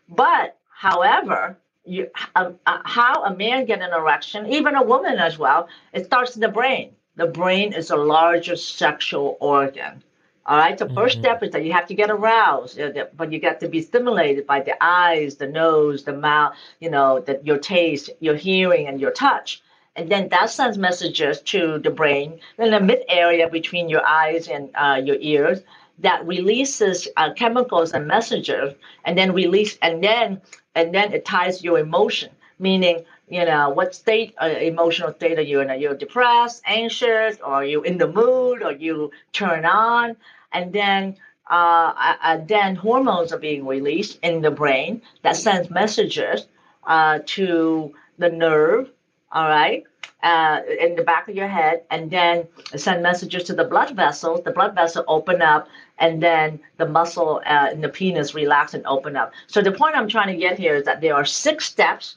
But 0.09 0.57
however, 0.71 1.59
you, 1.85 2.11
uh, 2.37 2.53
uh, 2.67 2.79
how 2.85 3.25
a 3.25 3.35
man 3.37 3.67
get 3.67 3.83
an 3.83 3.93
erection, 3.93 4.47
even 4.47 4.75
a 4.77 4.83
woman 4.83 5.19
as 5.19 5.39
well, 5.39 5.69
it 5.93 6.07
starts 6.07 6.35
in 6.37 6.41
the 6.41 6.49
brain. 6.49 6.95
The 7.17 7.27
brain 7.27 7.73
is 7.73 7.89
the 7.89 7.97
largest 7.97 8.77
sexual 8.79 9.37
organ. 9.41 10.03
All 10.45 10.57
right. 10.57 10.79
So 10.79 10.87
1st 10.87 10.95
mm-hmm. 10.95 11.21
step 11.21 11.43
is 11.43 11.51
that 11.53 11.65
you 11.65 11.73
have 11.73 11.87
to 11.87 11.95
get 11.95 12.11
aroused, 12.11 12.81
but 13.17 13.33
you 13.33 13.39
got 13.39 13.61
to 13.61 13.69
be 13.69 13.81
stimulated 13.81 14.47
by 14.47 14.61
the 14.61 14.75
eyes, 14.83 15.37
the 15.37 15.47
nose, 15.47 16.05
the 16.05 16.13
mouth, 16.13 16.55
you 16.81 16.91
know, 16.91 17.21
the, 17.21 17.41
your 17.45 17.59
taste, 17.59 18.11
your 18.21 18.35
hearing, 18.35 18.89
and 18.89 19.01
your 19.01 19.13
touch. 19.13 19.63
And 19.95 20.11
then 20.11 20.29
that 20.31 20.51
sends 20.51 20.79
messages 20.79 21.43
to 21.43 21.79
the 21.79 21.91
brain 21.91 22.41
in 22.59 22.71
the 22.71 22.81
mid 22.81 23.05
area 23.09 23.49
between 23.49 23.89
your 23.89 24.05
eyes 24.05 24.49
and 24.49 24.71
uh, 24.75 25.01
your 25.05 25.17
ears 25.21 25.61
that 25.99 26.27
releases 26.27 27.07
uh, 27.17 27.33
chemicals 27.35 27.93
and 27.93 28.07
messages, 28.07 28.75
and 29.05 29.17
then 29.17 29.33
release, 29.33 29.79
and 29.83 30.03
then 30.03 30.41
and 30.75 30.95
then 30.95 31.13
it 31.13 31.25
ties 31.25 31.63
your 31.63 31.79
emotion, 31.79 32.31
meaning 32.59 33.05
you 33.33 33.45
know 33.47 33.71
what 33.71 33.95
state 33.95 34.35
uh, 34.43 34.47
emotional 34.47 35.13
state 35.15 35.39
are 35.39 35.49
you 35.53 35.61
in? 35.61 35.71
Are 35.71 35.77
you 35.77 35.97
depressed 35.97 36.63
anxious? 36.67 37.39
Or 37.45 37.65
you 37.65 37.83
in 37.83 37.97
the 37.97 38.09
mood? 38.09 38.63
Or 38.63 38.73
you 38.73 39.11
turn 39.33 39.65
on? 39.65 40.17
And 40.53 40.73
then 40.73 41.17
uh, 41.51 42.15
uh, 42.23 42.39
then 42.47 42.77
hormones 42.77 43.33
are 43.33 43.39
being 43.39 43.67
released 43.67 44.19
in 44.23 44.43
the 44.43 44.51
brain 44.51 45.01
that 45.23 45.37
sends 45.37 45.71
messages 45.71 46.47
uh, 46.87 47.21
to 47.25 47.95
the 48.19 48.29
nerve 48.29 48.91
all 49.33 49.49
right 49.49 49.85
uh, 50.23 50.61
in 50.79 50.95
the 50.95 51.03
back 51.03 51.29
of 51.29 51.35
your 51.35 51.49
head 51.49 51.83
and 51.91 52.11
then 52.11 52.47
send 52.77 53.03
messages 53.03 53.45
to 53.45 53.55
the 53.55 53.65
blood 53.65 53.97
vessels. 53.97 54.43
The 54.45 54.53
blood 54.53 54.75
vessel 54.75 55.05
open 55.09 55.43
up 55.43 55.69
and 55.99 56.23
then 56.23 56.61
the 56.77 56.87
muscle 56.87 57.41
uh, 57.47 57.71
in 57.73 57.81
the 57.81 57.89
penis 57.89 58.35
relax 58.35 58.75
and 58.75 58.87
open 58.87 59.17
up. 59.17 59.33
So 59.47 59.63
the 59.63 59.73
point 59.73 59.97
i'm 59.97 60.09
trying 60.09 60.29
to 60.29 60.37
get 60.37 60.59
here 60.59 60.77
is 60.77 60.85
that 60.85 61.01
there 61.01 61.15
are 61.15 61.25
six 61.25 61.65
steps 61.65 62.17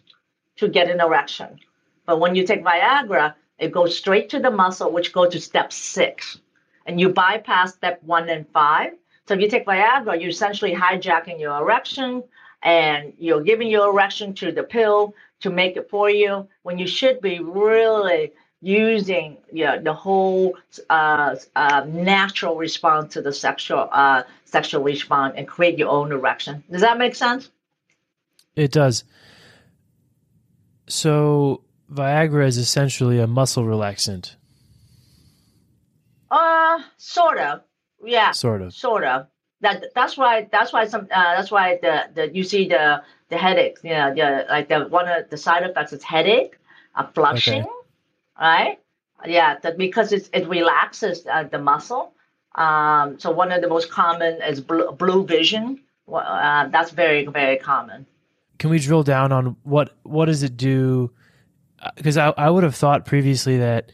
to 0.58 0.68
get 0.68 0.90
an 0.90 1.02
erection. 1.02 1.60
But 2.06 2.20
when 2.20 2.36
you 2.36 2.46
take 2.46 2.64
Viagra, 2.64 3.36
it 3.58 3.72
goes 3.72 3.98
straight 3.98 4.30
to 4.30 4.40
the 4.40 4.52
muscle, 4.52 4.92
which 4.92 5.14
goes 5.14 5.34
to 5.34 5.40
step 5.40 5.72
six. 5.72 6.40
And 6.86 7.00
you 7.00 7.10
bypass 7.10 7.74
step 7.74 8.02
one 8.04 8.30
and 8.30 8.48
five. 8.50 8.94
So 9.28 9.34
if 9.34 9.42
you 9.42 9.50
take 9.50 9.66
Viagra, 9.66 10.20
you're 10.20 10.30
essentially 10.30 10.74
hijacking 10.74 11.40
your 11.40 11.58
erection 11.58 12.24
and 12.62 13.14
you're 13.18 13.42
giving 13.42 13.70
your 13.70 13.90
erection 13.90 14.34
to 14.36 14.52
the 14.52 14.64
pill 14.64 15.14
to 15.42 15.50
make 15.50 15.78
it 15.78 15.90
for 15.90 16.10
you 16.10 16.48
when 16.64 16.78
you 16.78 16.88
should 16.88 17.22
be 17.22 17.40
really 17.40 18.32
using 18.62 19.38
you 19.52 19.66
know, 19.66 19.80
the 19.82 19.94
whole 19.94 20.58
uh, 20.90 21.36
uh, 21.56 21.86
natural 21.88 22.56
response 22.56 23.14
to 23.14 23.22
the 23.22 23.34
sexual 23.34 23.88
uh, 23.92 24.24
sexual 24.46 24.84
response 24.84 25.36
and 25.38 25.48
create 25.48 25.78
your 25.78 25.90
own 25.90 26.12
erection. 26.12 26.64
Does 26.72 26.82
that 26.82 26.98
make 26.98 27.16
sense? 27.16 27.50
It 28.56 28.72
does. 28.72 29.04
So 30.88 31.62
Viagra 31.92 32.48
is 32.48 32.58
essentially 32.58 33.20
a 33.20 33.28
muscle 33.28 33.64
relaxant. 33.64 34.36
Uh, 36.30 36.80
sort 36.98 37.38
of. 37.38 37.62
Yeah. 38.04 38.32
Sort 38.32 38.62
of. 38.62 38.74
Sort 38.74 39.04
of. 39.04 39.28
That 39.62 39.86
that's 39.96 40.18
why 40.18 40.48
that's 40.52 40.74
why 40.74 40.86
some 40.86 41.08
uh, 41.12 41.36
that's 41.36 41.50
why 41.50 41.80
the, 41.82 42.10
the 42.14 42.36
you 42.36 42.44
see 42.44 42.68
the 42.68 43.02
the 43.30 43.38
headaches. 43.38 43.84
You 43.84 43.92
know, 43.92 44.14
the 44.14 44.46
like 44.50 44.68
the 44.68 44.82
one 44.82 45.08
of 45.08 45.30
the 45.30 45.38
side 45.38 45.64
effects 45.64 45.94
is 45.94 46.04
headache, 46.04 46.58
uh, 46.94 47.08
flushing, 47.08 47.64
okay. 47.64 47.72
right? 48.40 48.80
Yeah, 49.26 49.58
that 49.60 49.78
because 49.78 50.12
it's, 50.12 50.30
it 50.34 50.48
relaxes 50.48 51.26
uh, 51.26 51.44
the 51.44 51.58
muscle. 51.58 52.14
Um, 52.54 53.18
so 53.20 53.32
one 53.32 53.52
of 53.52 53.62
the 53.62 53.70
most 53.70 53.90
common 53.90 54.42
is 54.42 54.60
blue, 54.62 54.92
blue 54.92 55.26
vision. 55.26 55.82
Uh, 56.12 56.68
that's 56.68 56.92
very 56.92 57.26
very 57.26 57.58
common 57.58 58.06
can 58.58 58.70
we 58.70 58.80
drill 58.80 59.04
down 59.04 59.32
on 59.32 59.58
what 59.64 59.96
what 60.04 60.26
does 60.26 60.44
it 60.44 60.58
do? 60.58 61.12
Uh, 61.82 61.92
because 61.96 62.18
I, 62.18 62.30
I 62.38 62.50
would 62.50 62.64
have 62.64 62.76
thought 62.76 63.06
previously 63.06 63.58
that 63.58 63.92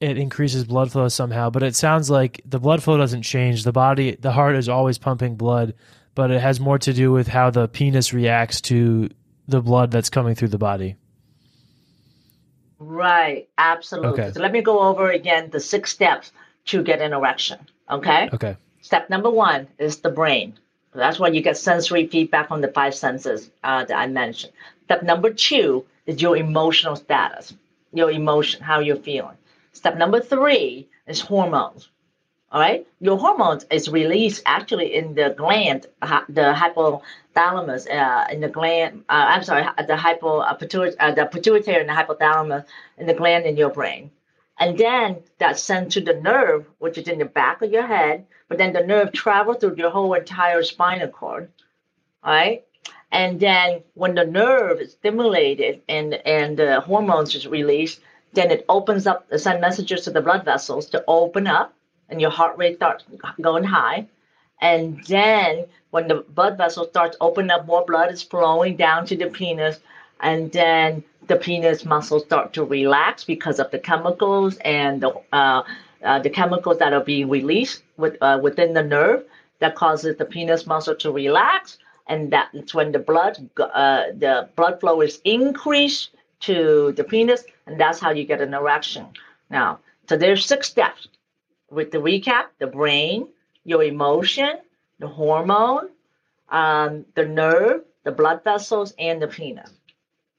it 0.00 0.18
increases 0.18 0.64
blood 0.64 0.92
flow 0.92 1.08
somehow, 1.08 1.50
but 1.50 1.62
it 1.62 1.74
sounds 1.74 2.10
like 2.10 2.40
the 2.44 2.58
blood 2.58 2.82
flow 2.82 2.96
doesn't 2.96 3.22
change. 3.22 3.64
The 3.64 3.72
body, 3.72 4.16
the 4.16 4.32
heart 4.32 4.56
is 4.56 4.68
always 4.68 4.98
pumping 4.98 5.36
blood, 5.36 5.74
but 6.14 6.30
it 6.30 6.40
has 6.40 6.60
more 6.60 6.78
to 6.80 6.92
do 6.92 7.12
with 7.12 7.28
how 7.28 7.50
the 7.50 7.68
penis 7.68 8.12
reacts 8.12 8.60
to 8.62 9.08
the 9.48 9.60
blood 9.60 9.90
that's 9.90 10.10
coming 10.10 10.34
through 10.34 10.48
the 10.48 10.58
body. 10.58 10.96
Right, 12.78 13.48
absolutely. 13.56 14.22
Okay. 14.22 14.32
So 14.32 14.40
let 14.40 14.52
me 14.52 14.60
go 14.60 14.80
over 14.80 15.10
again 15.10 15.50
the 15.50 15.60
six 15.60 15.90
steps 15.90 16.32
to 16.66 16.82
get 16.82 17.00
an 17.00 17.12
erection. 17.12 17.58
Okay. 17.90 18.28
Okay. 18.32 18.56
Step 18.82 19.08
number 19.08 19.30
one 19.30 19.68
is 19.78 19.98
the 19.98 20.10
brain. 20.10 20.58
That's 20.94 21.18
why 21.18 21.28
you 21.28 21.42
get 21.42 21.56
sensory 21.56 22.06
feedback 22.06 22.48
from 22.48 22.60
the 22.60 22.68
five 22.68 22.94
senses 22.94 23.50
uh, 23.62 23.84
that 23.84 23.98
I 23.98 24.06
mentioned. 24.06 24.52
Step 24.84 25.02
number 25.02 25.32
two 25.32 25.84
is 26.06 26.22
your 26.22 26.36
emotional 26.36 26.96
status, 26.96 27.54
your 27.92 28.10
emotion, 28.10 28.62
how 28.62 28.80
you're 28.80 28.96
feeling. 28.96 29.36
Step 29.72 29.96
number 29.96 30.20
three 30.20 30.88
is 31.06 31.20
hormones. 31.20 31.88
All 32.52 32.60
right, 32.60 32.86
your 33.00 33.18
hormones 33.18 33.66
is 33.68 33.88
released 33.88 34.42
actually 34.46 34.94
in 34.94 35.14
the 35.14 35.34
gland, 35.36 35.86
the 36.28 36.54
hypothalamus, 36.54 37.90
uh, 37.90 38.32
in 38.32 38.40
the 38.40 38.48
gland. 38.48 39.04
Uh, 39.08 39.26
I'm 39.30 39.42
sorry, 39.42 39.66
the 39.88 39.96
hypo 39.96 40.38
uh, 40.38 40.54
pituitary, 40.54 40.96
uh, 41.00 41.12
the 41.12 41.26
pituitary 41.26 41.80
and 41.80 41.88
the 41.88 41.94
hypothalamus 41.94 42.64
in 42.96 43.08
the 43.08 43.14
gland 43.14 43.46
in 43.46 43.56
your 43.56 43.70
brain, 43.70 44.12
and 44.60 44.78
then 44.78 45.16
that's 45.38 45.64
sent 45.64 45.90
to 45.92 46.00
the 46.00 46.14
nerve, 46.14 46.64
which 46.78 46.96
is 46.96 47.08
in 47.08 47.18
the 47.18 47.24
back 47.24 47.60
of 47.62 47.72
your 47.72 47.86
head, 47.88 48.24
but 48.48 48.58
then 48.58 48.72
the 48.72 48.86
nerve 48.86 49.12
travels 49.12 49.58
through 49.58 49.76
your 49.76 49.90
whole 49.90 50.14
entire 50.14 50.62
spinal 50.62 51.08
cord, 51.08 51.50
right? 52.24 52.64
And 53.10 53.38
then 53.38 53.82
when 53.94 54.14
the 54.14 54.24
nerve 54.24 54.80
is 54.80 54.92
stimulated 54.92 55.82
and 55.88 56.14
and 56.26 56.56
the 56.56 56.80
hormones 56.80 57.34
is 57.34 57.46
released, 57.46 58.00
then 58.32 58.50
it 58.50 58.64
opens 58.68 59.06
up, 59.06 59.28
the 59.28 59.38
send 59.38 59.60
messages 59.60 60.02
to 60.02 60.10
the 60.10 60.20
blood 60.20 60.44
vessels 60.44 60.86
to 60.90 61.04
open 61.06 61.46
up, 61.46 61.72
and 62.08 62.20
your 62.20 62.30
heart 62.30 62.58
rate 62.58 62.76
starts 62.76 63.04
going 63.40 63.64
high. 63.64 64.06
And 64.60 65.04
then 65.06 65.66
when 65.90 66.08
the 66.08 66.16
blood 66.16 66.56
vessel 66.58 66.86
starts 66.86 67.16
opening 67.20 67.50
up, 67.50 67.66
more 67.66 67.84
blood 67.84 68.12
is 68.12 68.22
flowing 68.22 68.76
down 68.76 69.06
to 69.06 69.16
the 69.16 69.26
penis, 69.26 69.78
and 70.20 70.50
then 70.50 71.04
the 71.26 71.36
penis 71.36 71.84
muscles 71.84 72.24
start 72.24 72.52
to 72.54 72.64
relax 72.64 73.24
because 73.24 73.58
of 73.58 73.70
the 73.70 73.78
chemicals 73.78 74.56
and 74.58 75.00
the 75.00 75.14
uh, 75.32 75.62
uh, 76.04 76.18
the 76.18 76.30
chemicals 76.30 76.78
that 76.78 76.92
are 76.92 77.04
being 77.04 77.28
released 77.28 77.82
with, 77.96 78.16
uh, 78.20 78.38
within 78.42 78.74
the 78.74 78.82
nerve 78.82 79.24
that 79.60 79.74
causes 79.74 80.16
the 80.16 80.24
penis 80.24 80.66
muscle 80.66 80.94
to 80.96 81.10
relax, 81.10 81.78
and 82.06 82.30
that's 82.32 82.74
when 82.74 82.92
the 82.92 82.98
blood 82.98 83.48
uh, 83.58 84.04
the 84.18 84.48
blood 84.56 84.80
flow 84.80 85.00
is 85.00 85.20
increased 85.24 86.10
to 86.40 86.92
the 86.92 87.04
penis, 87.04 87.44
and 87.66 87.80
that's 87.80 87.98
how 87.98 88.10
you 88.10 88.24
get 88.24 88.40
an 88.40 88.52
erection. 88.52 89.06
Now, 89.50 89.80
so 90.08 90.16
there's 90.16 90.44
six 90.44 90.68
steps. 90.68 91.08
With 91.70 91.90
the 91.90 91.98
recap, 91.98 92.46
the 92.58 92.66
brain, 92.66 93.28
your 93.64 93.82
emotion, 93.82 94.58
the 94.98 95.08
hormone, 95.08 95.88
um, 96.50 97.06
the 97.14 97.24
nerve, 97.24 97.82
the 98.04 98.12
blood 98.12 98.44
vessels, 98.44 98.92
and 98.98 99.20
the 99.20 99.28
penis. 99.28 99.70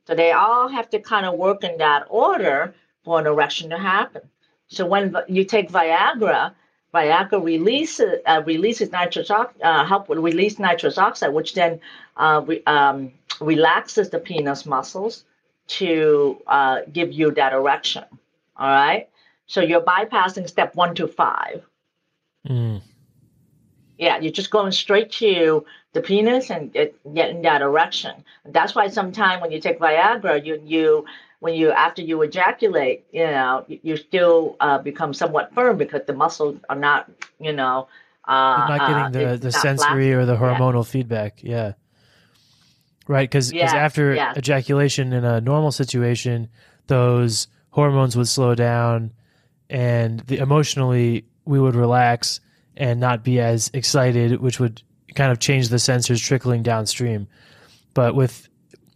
So 0.06 0.14
they 0.14 0.32
all 0.32 0.68
have 0.68 0.90
to 0.92 1.00
kind 1.00 1.26
of 1.26 1.34
work 1.36 1.64
in 1.64 1.78
that 1.80 2.06
order 2.10 2.76
for 3.04 3.20
an 3.20 3.26
erection 3.26 3.72
to 3.72 3.78
happen. 3.78 4.22
So 4.68 4.86
when 4.86 5.16
you 5.28 5.46
take 5.46 5.70
Viagra, 5.70 6.54
Viagra 6.94 7.44
releases 7.44 8.20
uh, 8.26 8.42
releases 8.46 8.92
nitrous 8.92 9.30
uh, 9.30 9.86
help 9.86 10.10
release 10.10 10.60
nitrous 10.60 10.98
oxide, 10.98 11.34
which 11.34 11.54
then 11.54 11.80
uh, 12.18 12.42
re, 12.46 12.64
um, 12.66 13.12
relaxes 13.42 14.10
the 14.10 14.20
penis 14.20 14.66
muscles 14.66 15.26
to 15.68 16.42
uh, 16.48 16.82
give 16.92 17.12
you 17.12 17.32
that 17.32 17.54
erection. 17.54 18.06
All 18.58 18.70
right. 18.70 19.10
So 19.48 19.62
you're 19.62 19.82
bypassing 19.82 20.48
step 20.48 20.76
one 20.76 20.96
to 20.96 21.08
five. 21.08 21.66
Mm. 22.48 22.82
Yeah, 23.98 24.18
you're 24.20 24.32
just 24.32 24.52
going 24.52 24.72
straight 24.72 25.12
to 25.14 25.66
the 25.94 26.02
penis 26.02 26.50
and 26.50 26.72
get, 26.74 26.96
getting 27.14 27.42
that 27.44 27.62
erection. 27.62 28.24
That's 28.46 28.76
why 28.76 28.88
sometimes 28.88 29.42
when 29.42 29.52
you 29.52 29.60
take 29.60 29.80
Viagra, 29.80 30.46
you 30.46 30.62
you 30.66 31.06
when 31.40 31.56
you 31.56 31.72
after 31.72 32.02
you 32.02 32.22
ejaculate, 32.22 33.06
you 33.12 33.26
know, 33.26 33.66
you 33.68 33.98
still 33.98 34.56
uh, 34.60 34.80
become 34.80 35.14
somewhat 35.14 35.54
firm 35.54 35.78
because 35.78 36.02
the 36.08 36.14
muscles 36.14 36.58
are 36.70 36.76
not, 36.76 37.10
you 37.40 37.52
know, 37.52 37.88
uh, 38.28 38.66
You're 38.68 38.78
not 38.78 39.12
getting 39.12 39.26
uh, 39.26 39.32
the, 39.34 39.38
the 39.38 39.52
sensory 39.52 40.14
or 40.14 40.26
the 40.26 40.36
hormonal 40.36 40.86
yeah. 40.86 40.92
feedback. 40.92 41.44
Yeah. 41.44 41.74
Right. 43.08 43.30
Because 43.30 43.54
yes, 43.54 43.74
after 43.74 44.16
yes. 44.16 44.38
ejaculation 44.38 45.14
in 45.14 45.24
a 45.24 45.40
normal 45.40 45.72
situation, 45.72 46.50
those 46.88 47.48
hormones 47.70 48.16
would 48.18 48.28
slow 48.28 48.56
down 48.56 49.12
and 49.70 50.22
the, 50.22 50.38
emotionally 50.38 51.26
we 51.46 51.60
would 51.60 51.76
relax 51.76 52.40
and 52.78 53.00
not 53.00 53.24
be 53.24 53.40
as 53.40 53.70
excited, 53.74 54.42
which 54.42 54.60
would 54.60 54.82
kind 55.14 55.32
of 55.32 55.40
change 55.40 55.70
the 55.70 55.78
sensors 55.78 56.24
trickling 56.24 56.64
downstream. 56.64 57.28
But 57.94 58.16
with 58.16 58.50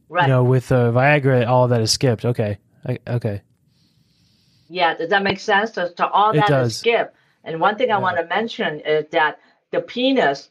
Right. 0.10 0.24
You 0.24 0.34
know, 0.34 0.44
with 0.44 0.72
uh, 0.72 0.92
Viagra, 0.92 1.48
all 1.48 1.68
that 1.68 1.82
is 1.82 1.92
skipped. 1.92 2.26
Okay. 2.26 2.58
I, 2.86 2.98
okay. 3.08 3.42
Yeah, 4.68 4.96
does 4.96 5.10
that 5.10 5.24
make 5.24 5.40
sense? 5.40 5.74
So, 5.74 5.90
so 5.96 6.08
all 6.08 6.34
that 6.34 6.50
is 6.52 6.78
skip. 6.78 7.16
And 7.44 7.60
one 7.60 7.78
thing 7.78 7.90
I 7.92 7.96
Yeah. 7.96 8.00
want 8.00 8.18
to 8.18 8.26
mention 8.26 8.80
is 8.82 9.06
that 9.12 9.40
the 9.72 9.82
penis 9.82 10.50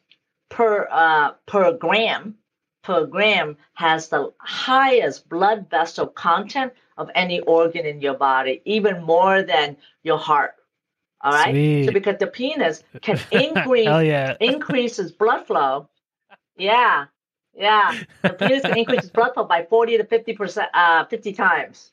per 0.48 0.88
uh, 0.90 1.32
per 1.46 1.72
gram 1.72 2.36
per 2.82 3.04
gram 3.06 3.56
has 3.74 4.08
the 4.08 4.32
highest 4.40 5.28
blood 5.28 5.68
vessel 5.70 6.06
content 6.06 6.72
of 6.96 7.10
any 7.14 7.40
organ 7.40 7.84
in 7.84 8.00
your 8.00 8.14
body, 8.14 8.62
even 8.64 9.02
more 9.02 9.42
than 9.42 9.76
your 10.02 10.18
heart. 10.18 10.54
All 11.20 11.32
right. 11.32 11.52
Sweet. 11.52 11.86
So 11.86 11.92
because 11.92 12.18
the 12.18 12.26
penis 12.28 12.82
can 13.02 13.18
increase 13.32 13.86
yeah. 13.86 14.36
increases 14.40 15.12
blood 15.12 15.46
flow. 15.46 15.88
Yeah, 16.56 17.06
yeah. 17.58 17.98
The 18.22 18.30
penis 18.30 18.62
can 18.62 18.78
increase 18.78 19.00
its 19.04 19.10
blood 19.10 19.34
flow 19.34 19.44
by 19.44 19.64
forty 19.64 19.96
to 19.98 20.04
fifty 20.04 20.32
percent, 20.34 20.68
uh, 20.74 21.04
fifty 21.06 21.32
times. 21.32 21.92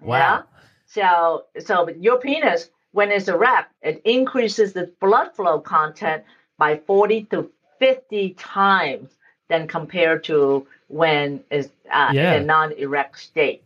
Wow. 0.00 0.44
So, 0.86 1.44
so 1.58 1.88
your 1.88 2.18
penis, 2.18 2.70
when 2.92 3.10
it's 3.10 3.28
erect, 3.28 3.72
it 3.82 4.00
increases 4.04 4.72
the 4.72 4.92
blood 5.00 5.34
flow 5.34 5.60
content 5.60 6.24
by 6.56 6.80
40 6.86 7.24
to 7.24 7.50
50 7.78 8.30
times 8.34 9.10
than 9.48 9.68
compared 9.68 10.24
to 10.24 10.66
when 10.88 11.44
it's 11.50 11.68
uh, 11.92 12.10
Yeah. 12.12 12.34
in 12.34 12.42
a 12.42 12.44
non-erect 12.46 13.18
state. 13.18 13.62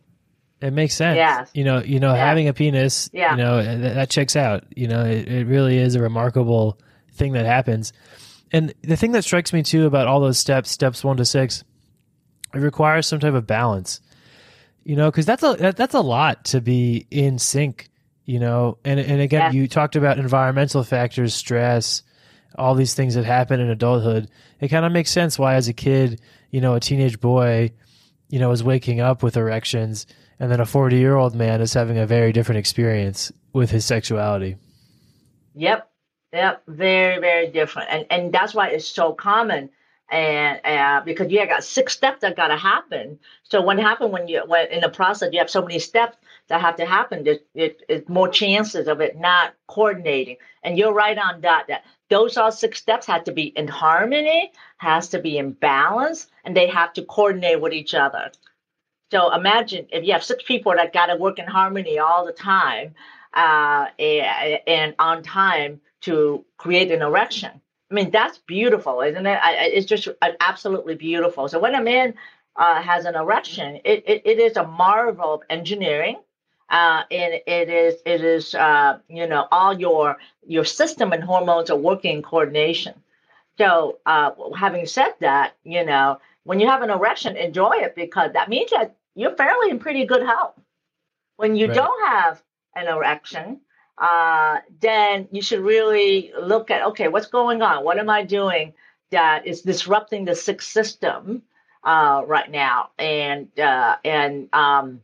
It 0.61 0.71
makes 0.71 0.95
sense. 0.95 1.15
Yes. 1.17 1.49
You 1.53 1.63
know, 1.63 1.81
you 1.81 1.99
know, 1.99 2.13
Yeah. 2.13 2.25
having 2.25 2.47
a 2.47 2.53
penis, 2.53 3.09
Yeah. 3.13 3.31
you 3.31 3.37
know, 3.37 3.63
that, 3.63 3.95
that 3.95 4.09
checks 4.09 4.35
out. 4.35 4.63
You 4.75 4.87
know, 4.87 5.03
it, 5.05 5.27
it 5.27 5.45
really 5.47 5.77
is 5.77 5.95
a 5.95 6.01
remarkable 6.01 6.79
thing 7.13 7.33
that 7.33 7.45
happens. 7.45 7.93
And 8.53 8.73
the 8.83 8.95
thing 8.95 9.11
that 9.13 9.23
strikes 9.23 9.51
me 9.51 9.63
too 9.63 9.85
about 9.87 10.07
all 10.07 10.19
those 10.19 10.37
steps, 10.37 10.71
steps 10.71 11.03
one 11.03 11.17
to 11.17 11.25
six, 11.25 11.63
it 12.53 12.59
requires 12.59 13.07
some 13.07 13.19
type 13.19 13.33
of 13.33 13.47
balance. 13.47 13.99
You 14.83 14.95
know, 14.95 15.09
because 15.09 15.25
that's 15.25 15.43
a 15.43 15.73
that's 15.75 15.95
a 15.95 16.01
lot 16.01 16.45
to 16.45 16.61
be 16.61 17.07
in 17.09 17.39
sync. 17.39 17.89
You 18.25 18.39
know, 18.39 18.77
and 18.85 18.99
and 18.99 19.19
again, 19.21 19.53
Yeah. 19.53 19.61
you 19.61 19.67
talked 19.67 19.95
about 19.95 20.17
environmental 20.19 20.83
factors, 20.83 21.33
stress, 21.33 22.03
all 22.57 22.75
these 22.75 22.93
things 22.93 23.15
that 23.15 23.25
happen 23.25 23.59
in 23.59 23.69
adulthood. 23.69 24.29
It 24.61 24.69
kind 24.69 24.85
of 24.85 24.91
makes 24.91 25.09
sense 25.11 25.39
why, 25.39 25.55
as 25.55 25.67
a 25.67 25.73
kid, 25.73 26.21
you 26.51 26.61
know, 26.61 26.75
a 26.75 26.79
teenage 26.79 27.19
boy, 27.19 27.71
you 28.29 28.39
know, 28.39 28.51
is 28.51 28.63
waking 28.63 29.01
up 29.01 29.23
with 29.23 29.35
erections, 29.35 30.05
and 30.39 30.51
then 30.51 30.59
a 30.59 30.65
forty-year-old 30.65 31.35
man 31.35 31.59
is 31.59 31.73
having 31.73 31.97
a 31.97 32.05
very 32.05 32.31
different 32.31 32.59
experience 32.59 33.31
with 33.51 33.71
his 33.71 33.83
sexuality. 33.83 34.55
Yep, 35.55 35.89
yep, 36.33 36.63
very, 36.67 37.19
very 37.19 37.47
different, 37.51 37.89
and 37.91 38.05
and 38.09 38.33
that's 38.33 38.53
why 38.53 38.69
it's 38.69 38.87
so 38.87 39.13
common. 39.13 39.69
And 40.11 40.59
uh, 40.65 41.01
because 41.05 41.31
you 41.31 41.39
have 41.39 41.49
got 41.49 41.63
six 41.63 41.93
steps 41.93 42.21
that 42.21 42.35
got 42.35 42.49
to 42.49 42.57
happen. 42.57 43.19
So 43.43 43.61
what 43.61 43.79
happened 43.79 44.11
when 44.11 44.27
you 44.27 44.43
when 44.47 44.67
in 44.67 44.81
the 44.81 44.89
process 44.89 45.31
you 45.31 45.39
have 45.39 45.49
so 45.49 45.61
many 45.61 45.79
steps 45.79 46.17
that 46.49 46.61
have 46.61 46.75
to 46.77 46.85
happen, 46.85 47.23
there's 47.23 47.39
it, 47.55 47.81
it's 47.89 48.09
more 48.09 48.27
chances 48.27 48.87
of 48.87 49.01
it 49.01 49.17
not 49.17 49.55
coordinating. 49.67 50.37
And 50.63 50.77
you're 50.77 50.93
right 50.93 51.17
on 51.17 51.41
that. 51.41 51.65
That 51.67 51.85
those 52.09 52.37
all 52.37 52.51
six 52.51 52.79
steps 52.79 53.07
have 53.07 53.23
to 53.23 53.31
be 53.31 53.45
in 53.57 53.67
harmony, 53.67 54.51
has 54.77 55.07
to 55.09 55.19
be 55.19 55.37
in 55.37 55.53
balance, 55.53 56.27
and 56.43 56.55
they 56.55 56.67
have 56.67 56.93
to 56.93 57.03
coordinate 57.05 57.61
with 57.61 57.73
each 57.73 57.95
other. 57.95 58.31
So 59.11 59.33
imagine 59.33 59.87
if 59.91 60.05
you 60.05 60.13
have 60.13 60.23
six 60.23 60.43
people 60.43 60.73
that 60.75 60.93
got 60.93 61.07
to 61.07 61.15
work 61.15 61.39
in 61.39 61.47
harmony 61.47 61.99
all 61.99 62.25
the 62.25 62.33
time 62.33 62.95
uh, 63.33 63.87
and, 63.99 64.59
and 64.67 64.95
on 64.99 65.23
time 65.23 65.81
to 66.03 66.45
create 66.57 66.91
an 66.91 67.01
erection. 67.01 67.51
I 67.91 67.95
mean, 67.95 68.11
that's 68.11 68.39
beautiful, 68.39 69.01
isn't 69.01 69.25
it? 69.25 69.39
I, 69.41 69.65
it's 69.65 69.87
just 69.87 70.07
absolutely 70.41 70.95
beautiful. 70.95 71.47
So 71.49 71.59
when 71.59 71.75
a 71.75 71.83
man 71.83 72.15
uh, 72.55 72.81
has 72.81 73.05
an 73.05 73.15
erection, 73.15 73.77
it, 73.85 74.03
it, 74.07 74.23
it 74.25 74.39
is 74.39 74.57
a 74.57 74.65
marvel 74.67 75.35
of 75.35 75.41
engineering. 75.49 76.17
Uh, 76.69 77.03
and 77.11 77.33
it 77.47 77.69
is 77.69 77.95
it 78.05 78.23
is 78.23 78.55
uh, 78.55 78.99
you 79.09 79.27
know 79.27 79.47
all 79.51 79.79
your 79.79 80.17
your 80.47 80.65
system 80.65 81.11
and 81.13 81.23
hormones 81.23 81.69
are 81.69 81.77
working 81.77 82.17
in 82.17 82.23
coordination. 82.23 82.93
So 83.57 83.99
uh, 84.05 84.31
having 84.57 84.85
said 84.85 85.13
that, 85.21 85.55
you 85.63 85.85
know 85.85 86.19
when 86.43 86.59
you 86.59 86.67
have 86.67 86.81
an 86.83 86.89
erection, 86.89 87.37
enjoy 87.37 87.73
it 87.77 87.95
because 87.95 88.33
that 88.33 88.49
means 88.49 88.71
that 88.71 88.95
you're 89.15 89.35
fairly 89.35 89.69
in 89.71 89.79
pretty 89.79 90.05
good 90.05 90.23
health. 90.23 90.55
When 91.37 91.55
you 91.55 91.67
Right. 91.67 91.71
don't 91.71 92.07
have 92.07 92.43
an 92.75 92.87
erection, 92.87 93.61
uh, 93.97 94.57
then 94.81 95.27
you 95.31 95.41
should 95.41 95.59
really 95.59 96.31
look 96.39 96.71
at 96.71 96.83
okay, 96.87 97.07
what's 97.07 97.27
going 97.27 97.61
on? 97.61 97.83
What 97.83 97.99
am 97.99 98.09
I 98.09 98.23
doing 98.23 98.73
that 99.11 99.45
is 99.45 99.61
disrupting 99.61 100.25
the 100.25 100.35
sixth 100.35 100.69
system 100.69 101.43
uh, 101.83 102.23
right 102.25 102.49
now? 102.49 102.89
And 102.97 103.47
uh, 103.59 103.97
and 104.03 104.49
um, 104.53 105.01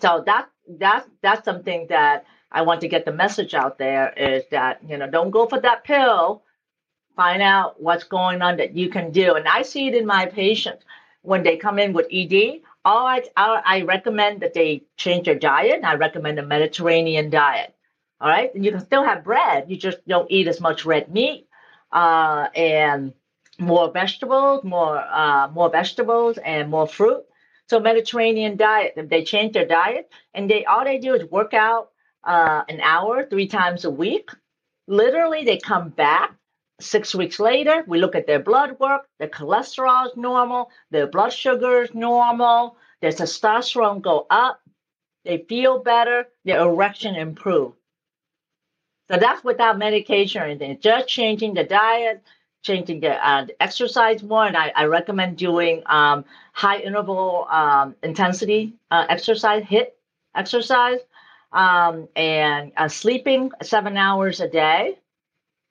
so 0.00 0.22
that 0.26 0.48
that 0.78 1.06
that's 1.22 1.44
something 1.44 1.86
that 1.88 2.26
I 2.50 2.62
want 2.62 2.80
to 2.80 2.88
get 2.88 3.04
the 3.04 3.12
message 3.12 3.54
out 3.54 3.78
there 3.78 4.12
is 4.16 4.44
that 4.50 4.80
you 4.88 4.96
know 4.96 5.08
don't 5.08 5.30
go 5.30 5.46
for 5.46 5.60
that 5.60 5.84
pill. 5.84 6.42
Find 7.14 7.40
out 7.40 7.80
what's 7.80 8.04
going 8.04 8.42
on 8.42 8.58
that 8.58 8.74
you 8.76 8.90
can 8.90 9.10
do, 9.12 9.34
and 9.36 9.46
I 9.48 9.62
see 9.62 9.86
it 9.88 9.94
in 9.94 10.04
my 10.04 10.26
patients 10.26 10.84
when 11.22 11.42
they 11.42 11.56
come 11.56 11.78
in 11.78 11.92
with 11.92 12.06
ED. 12.12 12.60
All 12.84 13.06
I, 13.06 13.22
I, 13.36 13.62
I 13.64 13.82
recommend 13.82 14.40
that 14.42 14.54
they 14.54 14.82
change 14.96 15.26
their 15.26 15.38
diet. 15.38 15.82
I 15.82 15.94
recommend 15.94 16.38
a 16.38 16.46
Mediterranean 16.46 17.30
diet. 17.30 17.75
All 18.20 18.28
right, 18.28 18.54
and 18.54 18.64
you 18.64 18.70
can 18.72 18.80
still 18.80 19.04
have 19.04 19.24
bread. 19.24 19.66
You 19.68 19.76
just 19.76 20.06
don't 20.08 20.30
eat 20.30 20.48
as 20.48 20.60
much 20.60 20.84
red 20.86 21.12
meat 21.12 21.48
uh, 21.92 22.48
and 22.54 23.12
more 23.58 23.90
vegetables, 23.92 24.64
more 24.64 24.98
uh, 24.98 25.48
more 25.48 25.70
vegetables 25.70 26.38
and 26.38 26.70
more 26.70 26.86
fruit. 26.88 27.24
So 27.68 27.80
Mediterranean 27.80 28.56
diet. 28.56 28.94
They 29.10 29.24
change 29.24 29.52
their 29.54 29.66
diet 29.66 30.10
and 30.34 30.50
they 30.50 30.64
all 30.64 30.84
they 30.84 30.98
do 30.98 31.14
is 31.14 31.24
work 31.30 31.52
out 31.54 31.90
uh, 32.26 32.64
an 32.68 32.80
hour 32.80 33.24
three 33.24 33.46
times 33.46 33.84
a 33.84 33.90
week, 33.90 34.30
literally 34.88 35.44
they 35.44 35.58
come 35.58 35.90
back 35.90 36.34
six 36.80 37.14
weeks 37.14 37.38
later. 37.40 37.84
We 37.86 37.98
look 37.98 38.16
at 38.16 38.26
their 38.26 38.40
blood 38.40 38.78
work. 38.80 39.06
Their 39.18 39.28
cholesterol 39.28 40.06
is 40.06 40.16
normal. 40.16 40.70
Their 40.90 41.06
blood 41.06 41.32
sugar 41.32 41.82
is 41.82 41.94
normal. 41.94 42.76
Their 43.00 43.12
testosterone 43.12 44.02
go 44.02 44.26
up. 44.28 44.60
They 45.24 45.46
feel 45.48 45.80
better. 45.80 46.26
Their 46.44 46.60
erection 46.62 47.14
improve. 47.16 47.74
So 49.10 49.16
that's 49.18 49.44
without 49.44 49.78
medication 49.78 50.42
or 50.42 50.46
anything. 50.46 50.78
Just 50.80 51.08
changing 51.08 51.54
the 51.54 51.64
diet, 51.64 52.22
changing 52.62 53.00
the, 53.00 53.12
uh, 53.26 53.44
the 53.44 53.62
exercise 53.62 54.22
more. 54.22 54.46
And 54.46 54.56
I, 54.56 54.72
I 54.74 54.84
recommend 54.86 55.36
doing 55.36 55.82
um, 55.86 56.24
high 56.52 56.80
interval 56.80 57.46
um, 57.50 57.94
intensity 58.02 58.74
uh, 58.90 59.06
exercise, 59.08 59.62
HIIT 59.64 59.88
exercise, 60.34 60.98
um, 61.52 62.08
and 62.16 62.72
uh, 62.76 62.88
sleeping 62.88 63.52
seven 63.62 63.96
hours 63.96 64.40
a 64.40 64.48
day. 64.48 64.98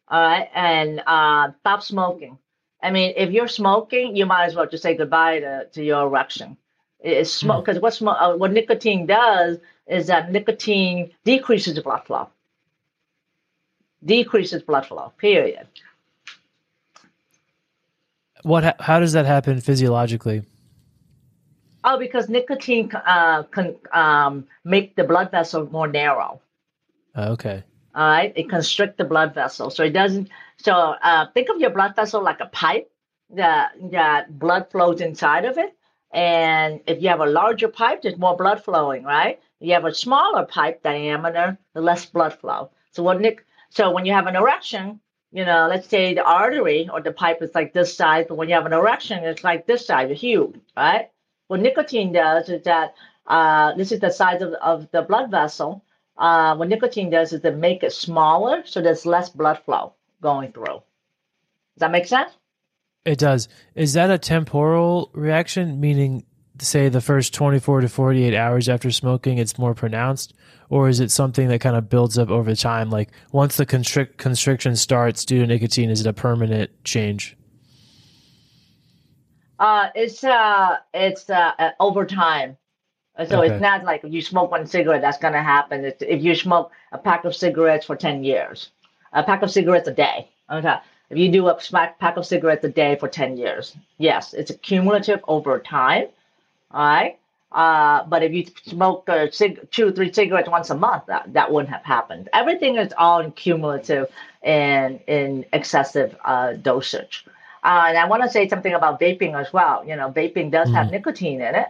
All 0.07 0.21
right, 0.21 0.49
and 0.53 1.01
uh, 1.07 1.51
stop 1.61 1.81
smoking. 1.81 2.37
I 2.83 2.91
mean, 2.91 3.13
if 3.17 3.31
you're 3.31 3.47
smoking, 3.47 4.15
you 4.15 4.27
might 4.27 4.45
as 4.45 4.55
well 4.55 4.67
just 4.67 4.83
say 4.83 4.95
goodbye 4.95 5.39
to, 5.39 5.65
to 5.73 5.83
your 5.83 6.05
erection. 6.05 6.57
It's 6.99 7.31
smoke 7.31 7.65
because 7.65 7.81
what 7.81 7.93
smoke, 7.95 8.17
uh, 8.19 8.35
what 8.35 8.51
nicotine 8.51 9.07
does 9.07 9.57
is 9.87 10.07
that 10.07 10.31
nicotine 10.31 11.11
decreases 11.23 11.73
the 11.73 11.81
blood 11.81 12.05
flow. 12.05 12.29
Decreases 14.05 14.61
blood 14.61 14.85
flow. 14.85 15.11
Period. 15.17 15.67
What? 18.43 18.79
How 18.79 18.99
does 18.99 19.13
that 19.13 19.25
happen 19.25 19.59
physiologically? 19.59 20.43
Oh, 21.83 21.97
because 21.97 22.29
nicotine 22.29 22.91
uh, 22.93 23.43
can 23.43 23.75
um, 23.93 24.47
make 24.63 24.95
the 24.95 25.03
blood 25.03 25.31
vessel 25.31 25.67
more 25.71 25.87
narrow. 25.87 26.41
Uh, 27.15 27.29
okay. 27.29 27.63
All 27.95 28.07
right, 28.07 28.33
it 28.35 28.49
constricts 28.49 28.97
the 28.97 29.05
blood 29.05 29.33
vessel, 29.33 29.69
so 29.69 29.83
it 29.83 29.91
doesn't. 29.91 30.29
So 30.57 30.73
uh, 30.73 31.27
think 31.33 31.49
of 31.49 31.59
your 31.61 31.69
blood 31.69 31.95
vessel 31.95 32.21
like 32.21 32.39
a 32.41 32.47
pipe 32.47 32.91
that 33.29 33.71
that 33.91 34.37
blood 34.37 34.69
flows 34.69 34.99
inside 35.01 35.45
of 35.45 35.57
it. 35.57 35.75
And 36.11 36.81
if 36.87 37.01
you 37.01 37.09
have 37.09 37.19
a 37.19 37.25
larger 37.25 37.67
pipe, 37.67 38.01
there's 38.01 38.17
more 38.17 38.35
blood 38.35 38.63
flowing, 38.63 39.03
right? 39.03 39.39
If 39.59 39.67
you 39.67 39.73
have 39.73 39.85
a 39.85 39.93
smaller 39.93 40.45
pipe 40.45 40.83
diameter, 40.83 41.57
the 41.73 41.81
less 41.81 42.05
blood 42.05 42.33
flow. 42.33 42.69
So 42.91 43.01
what 43.03 43.21
Nick? 43.21 43.45
So 43.75 43.91
when 43.91 44.05
you 44.05 44.13
have 44.13 44.27
an 44.27 44.35
erection, 44.35 44.99
you 45.31 45.45
know, 45.45 45.67
let's 45.69 45.87
say 45.87 46.13
the 46.13 46.23
artery 46.23 46.89
or 46.91 47.01
the 47.01 47.11
pipe 47.11 47.41
is 47.41 47.53
like 47.53 47.73
this 47.73 47.95
size, 47.95 48.25
but 48.27 48.35
when 48.35 48.47
you 48.49 48.55
have 48.55 48.65
an 48.65 48.73
erection, 48.73 49.23
it's 49.23 49.43
like 49.43 49.67
this 49.67 49.85
size, 49.85 50.17
huge, 50.19 50.55
right? 50.75 51.09
What 51.47 51.59
nicotine 51.59 52.13
does 52.13 52.49
is 52.49 52.63
that 52.63 52.95
uh, 53.27 53.75
this 53.75 53.91
is 53.91 53.99
the 53.99 54.11
size 54.11 54.41
of, 54.41 54.53
of 54.53 54.89
the 54.91 55.01
blood 55.01 55.29
vessel 55.29 55.83
uh, 56.17 56.55
what 56.55 56.69
nicotine 56.69 57.09
does 57.09 57.33
is 57.33 57.41
to 57.41 57.51
make 57.51 57.83
it 57.83 57.91
smaller 57.91 58.63
so 58.65 58.81
there's 58.81 59.05
less 59.05 59.29
blood 59.29 59.59
flow 59.65 59.93
going 60.21 60.51
through. 60.51 60.65
Does 60.65 61.79
that 61.79 61.91
make 61.91 62.07
sense? 62.07 62.31
It 63.03 63.19
does. 63.19 63.47
Is 63.75 63.93
that 63.93 64.09
a 64.09 64.17
temporal 64.17 65.11
reaction, 65.13 65.79
meaning, 65.79 66.25
say, 66.59 66.89
the 66.89 67.01
first 67.01 67.33
24 67.33 67.81
to 67.81 67.89
48 67.89 68.35
hours 68.35 68.69
after 68.69 68.91
smoking, 68.91 69.37
it's 69.37 69.57
more 69.57 69.73
pronounced? 69.73 70.33
Or 70.69 70.89
is 70.89 70.99
it 70.99 71.11
something 71.11 71.47
that 71.49 71.59
kind 71.61 71.75
of 71.75 71.89
builds 71.89 72.17
up 72.17 72.29
over 72.29 72.55
time? 72.55 72.89
Like 72.89 73.11
once 73.31 73.57
the 73.57 73.65
constrict- 73.65 74.17
constriction 74.17 74.75
starts 74.75 75.25
due 75.25 75.39
to 75.41 75.47
nicotine, 75.47 75.89
is 75.89 76.01
it 76.01 76.07
a 76.07 76.13
permanent 76.13 76.71
change? 76.83 77.37
Uh, 79.59 79.87
it's 79.95 80.23
uh, 80.23 80.77
it's 80.93 81.29
uh, 81.29 81.51
uh, 81.57 81.71
over 81.79 82.05
time. 82.05 82.57
So 83.29 83.41
Okay. 83.41 83.53
it's 83.53 83.61
not 83.61 83.85
like 83.85 84.01
you 84.03 84.21
smoke 84.21 84.51
one 84.51 84.67
cigarette, 84.67 85.01
that's 85.01 85.17
going 85.17 85.33
to 85.33 85.41
happen. 85.41 85.85
It's 85.85 86.01
if 86.01 86.21
you 86.21 86.35
smoke 86.35 86.71
a 86.91 86.97
pack 86.97 87.23
of 87.23 87.33
cigarettes 87.33 87.85
for 87.85 87.95
10 87.95 88.25
years, 88.25 88.71
a 89.13 89.23
pack 89.23 89.41
of 89.41 89.49
cigarettes 89.51 89.87
a 89.87 89.93
day. 89.93 90.29
Okay. 90.51 90.75
If 91.09 91.17
you 91.17 91.31
do 91.31 91.47
a 91.47 91.55
pack 91.55 92.17
of 92.17 92.25
cigarettes 92.25 92.65
a 92.65 92.69
day 92.69 92.97
for 92.97 93.07
10 93.07 93.37
years, 93.37 93.77
yes, 93.97 94.33
it's 94.33 94.51
cumulative 94.61 95.21
over 95.27 95.59
time. 95.59 96.07
All 96.71 96.85
right. 96.85 97.19
Uh, 97.51 98.03
but 98.07 98.23
if 98.23 98.33
you 98.33 98.45
smoke 98.65 99.07
uh, 99.09 99.29
cig- 99.31 99.69
two, 99.71 99.91
three 99.91 100.11
cigarettes 100.11 100.49
once 100.49 100.69
a 100.69 100.75
month, 100.75 101.05
that, 101.07 101.31
that 101.33 101.51
wouldn't 101.51 101.71
have 101.73 101.83
happened. 101.83 102.29
Everything 102.33 102.75
is 102.77 102.93
all 102.97 103.29
cumulative 103.31 104.09
and 104.43 104.99
in 105.07 105.45
excessive 105.53 106.15
uh, 106.25 106.53
dosage. 106.53 107.25
Uh, 107.63 107.85
and 107.87 107.97
I 107.97 108.07
want 108.07 108.23
to 108.23 108.29
say 108.29 108.47
something 108.47 108.73
about 108.73 108.99
vaping 108.99 109.39
as 109.39 109.53
well. 109.53 109.83
You 109.87 109.95
know, 109.95 110.11
vaping 110.11 110.51
does 110.51 110.71
have 110.71 110.89
nicotine 110.91 111.41
in 111.41 111.55
it. 111.55 111.67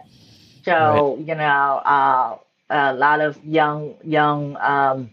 So, 0.64 1.16
you 1.18 1.34
know, 1.34 1.42
uh, 1.84 2.38
a 2.70 2.94
lot 2.94 3.20
of 3.20 3.42
young, 3.44 3.94
young 4.04 4.56
um, 4.56 5.10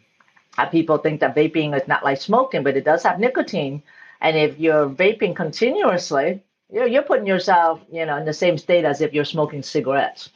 uh, 0.57 0.65
people 0.67 0.97
think 0.97 1.19
that 1.21 1.35
vaping 1.35 1.75
is 1.79 1.87
not 1.87 2.03
like 2.03 2.19
smoking, 2.21 2.63
but 2.63 2.75
it 2.77 2.83
does 2.85 3.03
have 3.03 3.19
nicotine. 3.19 3.83
And 4.21 4.37
if 4.37 4.59
you're 4.59 4.89
vaping 4.89 5.35
continuously, 5.35 6.41
you're, 6.73 6.87
you're 6.87 7.03
putting 7.03 7.27
yourself, 7.27 7.79
you 7.91 8.05
know, 8.05 8.17
in 8.17 8.25
the 8.25 8.33
same 8.33 8.57
state 8.57 8.83
as 8.83 8.99
if 9.01 9.13
you're 9.13 9.25
smoking 9.25 9.61
cigarettes 9.63 10.29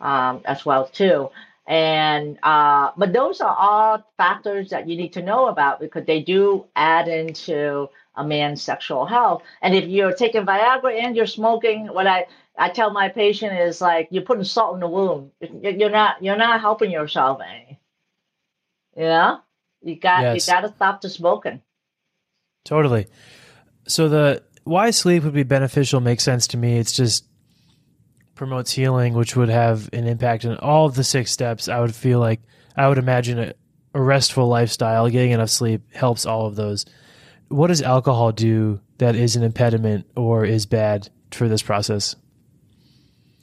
um, 0.00 0.42
as 0.44 0.66
well 0.66 0.86
too. 0.88 1.30
And 1.66 2.38
uh, 2.42 2.90
but 2.96 3.12
those 3.14 3.40
are 3.40 3.56
all 3.56 4.04
factors 4.18 4.68
that 4.70 4.86
you 4.88 4.96
need 4.96 5.12
to 5.14 5.22
know 5.22 5.46
about 5.48 5.80
because 5.80 6.04
they 6.04 6.20
do 6.20 6.66
add 6.76 7.08
into 7.08 7.88
a 8.16 8.24
man's 8.24 8.60
sexual 8.60 9.06
health. 9.06 9.42
And 9.62 9.74
if 9.74 9.86
you're 9.88 10.12
taking 10.12 10.44
Viagra 10.44 10.92
and 11.02 11.16
you're 11.16 11.26
smoking, 11.26 11.86
what 11.86 12.06
I 12.06 12.26
I 12.58 12.68
tell 12.68 12.90
my 12.90 13.08
patient 13.08 13.58
is 13.58 13.80
like 13.80 14.08
you're 14.10 14.22
putting 14.24 14.44
salt 14.44 14.74
in 14.74 14.80
the 14.80 14.88
wound. 14.88 15.30
You- 15.40 15.70
You're 15.70 15.90
not 15.90 16.22
you're 16.22 16.36
not 16.36 16.60
helping 16.60 16.90
yourself 16.90 17.40
any. 17.40 17.80
You 18.96 19.04
know, 19.04 19.40
you 19.82 19.96
got 19.96 20.22
Yes. 20.22 20.46
you 20.46 20.52
got 20.52 20.60
to 20.62 20.68
stop 20.68 21.00
the 21.00 21.08
smoking. 21.08 21.62
Totally. 22.64 23.06
So 23.88 24.08
the 24.08 24.42
why 24.64 24.90
sleep 24.90 25.22
would 25.22 25.34
be 25.34 25.42
beneficial 25.42 26.00
makes 26.00 26.24
sense 26.24 26.46
to 26.48 26.56
me. 26.56 26.78
It's 26.78 26.92
just 26.92 27.24
promotes 28.34 28.72
healing, 28.72 29.14
which 29.14 29.36
would 29.36 29.48
have 29.48 29.88
an 29.92 30.06
impact 30.06 30.44
on 30.44 30.56
all 30.58 30.86
of 30.86 30.94
the 30.94 31.04
six 31.04 31.30
steps. 31.30 31.68
I 31.68 31.80
would 31.80 31.94
feel 31.94 32.18
like 32.18 32.40
I 32.76 32.88
would 32.88 32.98
imagine 32.98 33.38
a, 33.38 33.52
a 33.94 34.02
restful 34.02 34.48
lifestyle, 34.48 35.08
getting 35.08 35.30
enough 35.30 35.50
sleep 35.50 35.82
helps 35.94 36.26
all 36.26 36.46
of 36.46 36.56
those. 36.56 36.84
What 37.48 37.68
does 37.68 37.82
alcohol 37.82 38.32
do 38.32 38.80
that 38.98 39.14
is 39.14 39.36
an 39.36 39.44
impediment 39.44 40.06
or 40.16 40.44
is 40.44 40.66
bad 40.66 41.08
for 41.30 41.48
this 41.48 41.62
process? 41.62 42.16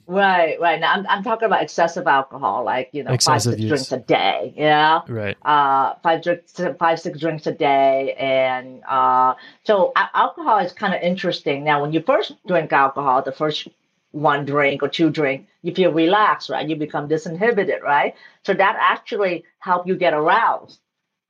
Right, 0.06 0.60
right. 0.60 0.80
Now 0.80 0.92
I'm 0.92 1.06
I'm 1.08 1.22
talking 1.22 1.46
about 1.46 1.62
excessive 1.62 2.06
alcohol, 2.08 2.64
like 2.64 2.90
you 2.92 3.04
know, 3.04 3.12
Excessive 3.12 3.52
five 3.52 3.58
six 3.58 3.60
use. 3.62 3.68
drinks 3.88 3.92
a 3.92 3.98
day. 3.98 4.52
Yeah. 4.56 5.00
Right. 5.08 5.36
uh, 5.42 5.94
five 6.02 6.22
drinks, 6.22 6.60
five 6.78 6.98
six 7.00 7.18
drinks 7.20 7.46
a 7.46 7.52
day, 7.52 8.14
and 8.18 8.82
uh, 8.88 9.34
so 9.64 9.92
a- 9.96 10.10
alcohol 10.14 10.58
is 10.58 10.72
kind 10.72 10.92
of 10.92 11.00
interesting. 11.02 11.62
Now, 11.62 11.80
when 11.80 11.92
you 11.92 12.02
first 12.02 12.32
drink 12.46 12.72
alcohol, 12.72 13.22
the 13.22 13.32
first 13.32 13.68
one 14.10 14.44
drink 14.44 14.82
or 14.82 14.88
two 14.88 15.08
drink, 15.08 15.46
you 15.62 15.72
feel 15.72 15.92
relaxed, 15.92 16.50
right? 16.50 16.68
You 16.68 16.74
become 16.76 17.08
disinhibited, 17.08 17.80
right? 17.82 18.14
So 18.44 18.54
that 18.54 18.76
actually 18.80 19.44
help 19.60 19.86
you 19.86 19.96
get 19.96 20.14
aroused 20.14 20.80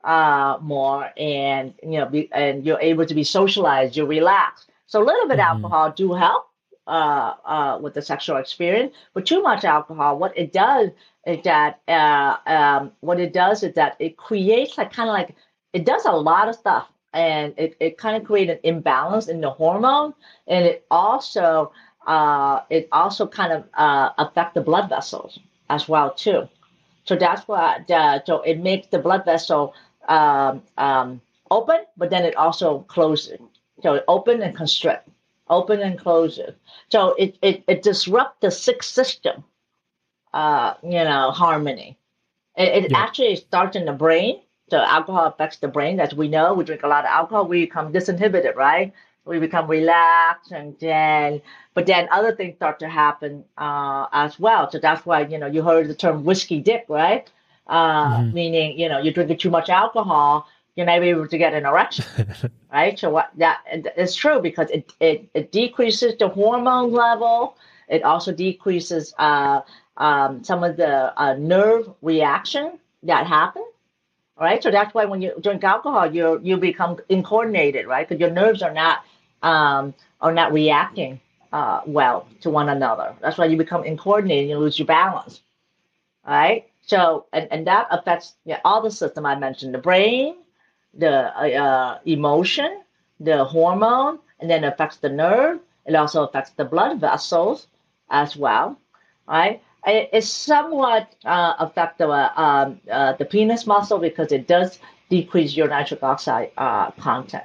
uh, 0.03 0.57
more, 0.63 1.11
and 1.19 1.75
you 1.83 1.99
know, 1.99 2.07
be, 2.07 2.33
and 2.33 2.65
you're 2.65 2.81
able 2.81 3.05
to 3.05 3.15
be 3.15 3.23
socialized. 3.25 3.97
You're 3.97 4.07
relaxed. 4.07 4.71
So 4.87 5.03
a 5.03 5.05
little 5.05 5.29
bit 5.29 5.39
Mhm. 5.39 5.45
alcohol 5.47 5.93
do 5.93 6.15
help 6.15 6.47
uh, 6.87 7.35
uh, 7.45 7.79
with 7.81 7.95
the 7.95 8.03
sexual 8.03 8.37
experience, 8.37 8.95
but 9.15 9.27
too 9.27 9.43
much 9.43 9.65
alcohol, 9.65 10.19
what 10.19 10.37
it 10.37 10.53
does 10.53 10.91
is 11.27 11.43
that 11.45 11.81
uh, 11.89 12.37
um, 12.47 12.93
what 13.01 13.21
it 13.21 13.33
does 13.33 13.63
is 13.63 13.75
that 13.75 13.97
it 13.99 14.17
creates 14.17 14.77
like 14.77 14.93
kind 14.93 15.09
of 15.09 15.15
like 15.15 15.35
it 15.73 15.85
does 15.85 16.05
a 16.05 16.13
lot 16.13 16.49
of 16.49 16.55
stuff 16.55 16.89
and 17.13 17.55
it, 17.57 17.77
it 17.81 17.99
kind 17.99 18.17
of 18.17 18.25
creates 18.25 18.51
an 18.51 18.59
imbalance 18.65 19.29
in 19.29 19.41
the 19.41 19.51
hormone 19.51 20.15
and 20.49 20.65
it 20.65 20.85
also 20.91 21.73
uh, 22.07 22.63
it 22.71 22.89
also 22.91 23.27
kind 23.27 23.53
of 23.53 23.65
uh, 23.75 24.11
affect 24.19 24.55
the 24.55 24.61
blood 24.61 24.89
vessels 24.89 25.39
as 25.71 25.89
well 25.89 26.13
too. 26.13 26.49
So 27.05 27.15
that's 27.17 27.47
why 27.47 27.85
the, 27.87 28.23
so 28.25 28.43
it 28.43 28.59
makes 28.59 28.89
the 28.89 28.99
blood 28.99 29.25
vessel 29.25 29.75
um, 30.09 30.63
um, 30.79 31.21
open 31.51 31.85
but 31.97 32.11
then 32.11 32.25
it 32.25 32.35
also 32.35 32.81
closes. 32.89 33.39
So 33.83 33.95
it 33.95 34.05
open 34.09 34.43
and 34.43 34.57
constrict 34.57 35.09
open 35.49 35.81
and 35.81 35.99
closes 35.99 36.55
so 36.91 37.15
it, 37.15 37.37
it, 37.43 37.63
it 37.69 37.83
disrupts 37.83 38.39
the 38.41 38.51
sixth 38.51 38.91
system 38.91 39.45
uh, 40.33 40.75
you 40.83 40.91
know, 41.05 41.31
harmony. 41.31 41.99
It, 42.57 42.85
it 42.85 42.91
Yeah. 42.91 42.97
actually 42.97 43.37
starts 43.37 43.77
in 43.77 43.85
the 43.85 43.93
brain. 43.93 44.41
So 44.71 44.79
alcohol 44.79 45.27
affects 45.27 45.59
the 45.59 45.69
brain, 45.69 46.01
as 46.01 46.15
we 46.15 46.29
know. 46.29 46.55
We 46.55 46.65
drink 46.65 46.83
a 46.83 46.89
lot 46.89 47.05
of 47.05 47.11
alcohol, 47.11 47.47
we 47.47 47.67
become 47.67 47.93
disinhibited, 47.93 48.55
right? 48.57 48.93
We 49.25 49.39
become 49.39 49.69
relaxed, 49.69 50.53
and 50.53 50.77
then, 50.81 51.43
but 51.75 51.87
then 51.87 52.09
other 52.11 52.35
things 52.35 52.57
start 52.57 52.79
to 52.81 52.89
happen 52.89 53.45
uh, 53.59 54.07
as 54.13 54.39
well. 54.41 54.71
So 54.71 54.79
that's 54.79 55.05
why 55.07 55.21
you 55.27 55.39
know 55.39 55.47
you 55.47 55.63
heard 55.63 55.89
the 55.89 55.95
term 55.95 56.25
whiskey 56.25 56.61
dick, 56.61 56.85
right? 56.89 57.31
Uh, 57.67 58.23
Mhm. 58.23 58.33
Meaning, 58.33 58.79
you 58.79 58.89
know, 58.89 58.99
you're 58.99 59.13
drinking 59.13 59.39
too 59.39 59.51
much 59.51 59.69
alcohol, 59.69 60.47
you're 60.77 60.87
not 60.87 61.03
able 61.03 61.27
to 61.27 61.39
get 61.39 61.55
an 61.55 61.67
erection 61.67 62.05
right? 62.73 62.99
So 62.99 63.11
what 63.11 63.31
that 63.37 63.63
it's 63.71 64.15
true 64.15 64.41
because 64.41 64.71
it, 64.71 64.93
it 65.01 65.29
it 65.35 65.53
decreases 65.53 66.17
the 66.19 66.29
hormone 66.29 66.93
level. 66.93 67.57
It 67.89 68.03
also 68.03 68.33
decreases 68.33 69.15
uh, 69.19 69.61
um, 69.99 70.43
some 70.45 70.65
of 70.65 70.77
the 70.77 71.13
uh, 71.21 71.35
nerve 71.35 71.91
reaction 72.03 72.79
that 73.03 73.27
happen. 73.27 73.65
Right, 74.39 74.63
so 74.63 74.71
that's 74.71 74.95
why 74.95 75.05
when 75.05 75.23
you 75.23 75.33
drink 75.41 75.63
alcohol, 75.65 76.13
you 76.15 76.41
you 76.43 76.57
become 76.57 76.99
incoordinated, 77.09 77.87
right? 77.87 78.09
Because 78.09 78.21
your 78.21 78.31
nerves 78.31 78.63
are 78.63 78.73
not 78.73 79.01
um, 79.43 79.95
are 80.21 80.33
not 80.33 80.53
reacting 80.53 81.21
uh, 81.53 81.83
well 81.87 82.27
to 82.41 82.51
one 82.51 82.69
another. 82.69 83.15
That's 83.21 83.39
why 83.39 83.47
you 83.47 83.57
become 83.57 83.85
incoordinated. 83.85 84.49
You 84.51 84.59
lose 84.59 84.79
your 84.79 84.87
balance, 84.87 85.43
right? 86.27 86.69
So 86.83 87.27
and, 87.33 87.49
and 87.51 87.67
that 87.67 87.89
affects 87.91 88.35
yeah, 88.45 88.61
all 88.65 88.83
the 88.83 88.91
system 88.91 89.27
I 89.27 89.35
mentioned: 89.37 89.75
the 89.75 89.79
brain, 89.79 90.37
the 90.95 91.13
uh, 91.59 91.99
emotion, 92.05 92.83
the 93.21 93.45
hormone, 93.45 94.19
and 94.41 94.51
then 94.51 94.65
affects 94.65 94.97
the 94.97 95.09
nerve. 95.09 95.61
It 95.87 95.95
also 95.95 96.25
affects 96.25 96.51
the 96.51 96.65
blood 96.65 97.01
vessels 97.01 97.67
as 98.11 98.37
well, 98.37 98.79
right? 99.27 99.63
It, 99.87 100.11
it 100.13 100.25
somewhat 100.25 101.15
uh, 101.25 101.55
affect 101.59 101.99
the 101.99 102.09
uh, 102.09 102.33
um, 102.37 102.81
uh, 102.91 103.13
the 103.15 103.25
penis 103.25 103.67
muscle 103.67 103.99
because 103.99 104.33
it 104.33 104.47
does 104.47 104.79
decrease 105.11 105.57
your 105.57 105.69
nitric 105.69 106.03
oxide 106.03 106.51
uh, 106.57 106.91
content. 106.93 107.45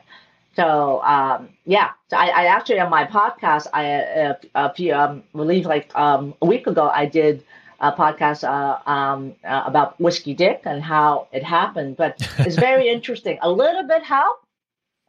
So 0.55 1.01
um, 1.03 1.49
yeah, 1.65 1.91
so 2.09 2.17
I, 2.17 2.27
I 2.27 2.45
actually 2.45 2.79
on 2.79 2.89
my 2.89 3.05
podcast, 3.05 3.67
I 3.73 3.85
uh, 4.01 4.35
a 4.55 4.73
few, 4.73 4.93
um, 4.93 5.23
believe 5.33 5.65
like 5.65 5.95
um, 5.95 6.33
a 6.41 6.45
week 6.45 6.67
ago, 6.67 6.89
I 6.93 7.05
did 7.05 7.43
a 7.79 7.91
podcast 7.91 8.43
uh, 8.43 8.89
um, 8.89 9.35
uh, 9.43 9.63
about 9.65 9.99
whiskey 9.99 10.33
dick 10.33 10.61
and 10.65 10.81
how 10.81 11.27
it 11.31 11.43
happened. 11.43 11.97
But 11.97 12.17
it's 12.39 12.55
very 12.55 12.89
interesting. 12.95 13.37
A 13.41 13.51
little 13.51 13.83
bit 13.87 14.03
help, 14.03 14.39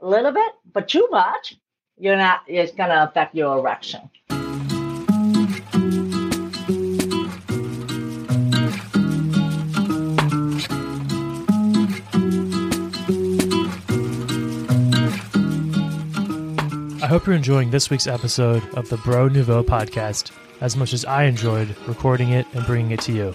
a 0.00 0.08
little 0.08 0.32
bit, 0.32 0.52
but 0.72 0.88
too 0.88 1.08
much, 1.10 1.56
you're 1.98 2.16
not. 2.16 2.40
It's 2.46 2.72
gonna 2.72 3.06
affect 3.08 3.34
your 3.34 3.58
erection. 3.58 4.10
I 17.00 17.10
hope 17.10 17.26
you're 17.26 17.36
enjoying 17.36 17.70
this 17.70 17.88
week's 17.88 18.06
episode 18.06 18.62
of 18.74 18.90
the 18.90 18.98
Bro 18.98 19.28
Nouveau 19.28 19.62
podcast 19.62 20.30
as 20.60 20.76
much 20.76 20.92
as 20.92 21.04
I 21.04 21.24
enjoyed 21.24 21.76
recording 21.86 22.30
it 22.30 22.46
and 22.54 22.66
bringing 22.66 22.90
it 22.92 23.00
to 23.02 23.12
you. 23.12 23.32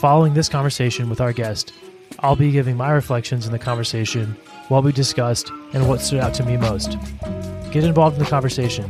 Following 0.00 0.34
this 0.34 0.48
conversation 0.48 1.10
with 1.10 1.20
our 1.20 1.32
guest, 1.32 1.72
I'll 2.20 2.36
be 2.36 2.50
giving 2.50 2.76
my 2.76 2.90
reflections 2.90 3.46
in 3.46 3.52
the 3.52 3.58
conversation, 3.58 4.36
what 4.68 4.84
we 4.84 4.92
discussed, 4.92 5.50
and 5.72 5.88
what 5.88 6.00
stood 6.00 6.20
out 6.20 6.34
to 6.34 6.44
me 6.44 6.56
most. 6.56 6.96
Get 7.70 7.84
involved 7.84 8.16
in 8.18 8.24
the 8.24 8.30
conversation. 8.30 8.88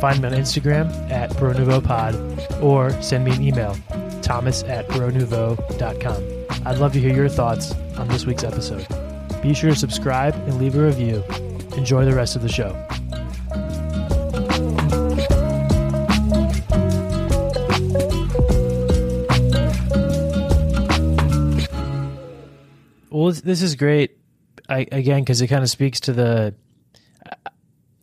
Find 0.00 0.20
me 0.22 0.28
on 0.28 0.34
Instagram 0.34 0.88
at 1.10 1.36
Bro 1.36 1.80
Pod 1.80 2.14
or 2.62 2.90
send 3.02 3.24
me 3.24 3.32
an 3.32 3.42
email, 3.42 3.76
thomas 4.22 4.62
at 4.64 4.86
bronouveau.com. 4.88 6.66
I'd 6.66 6.78
love 6.78 6.92
to 6.92 7.00
hear 7.00 7.14
your 7.14 7.28
thoughts 7.28 7.74
on 7.96 8.08
this 8.08 8.24
week's 8.24 8.44
episode. 8.44 8.86
Be 9.42 9.54
sure 9.54 9.70
to 9.70 9.76
subscribe 9.76 10.34
and 10.34 10.58
leave 10.58 10.76
a 10.76 10.84
review. 10.84 11.24
Enjoy 11.76 12.04
the 12.04 12.14
rest 12.14 12.36
of 12.36 12.42
the 12.42 12.48
show. 12.48 12.76
Well, 23.28 23.40
this- 23.44 23.62
is 23.62 23.74
great. 23.74 24.16
I, 24.68 24.86
again, 24.92 25.20
because 25.22 25.40
it 25.40 25.46
kind 25.48 25.62
of 25.62 25.70
speaks 25.70 26.00
to 26.00 26.12
the 26.12 26.54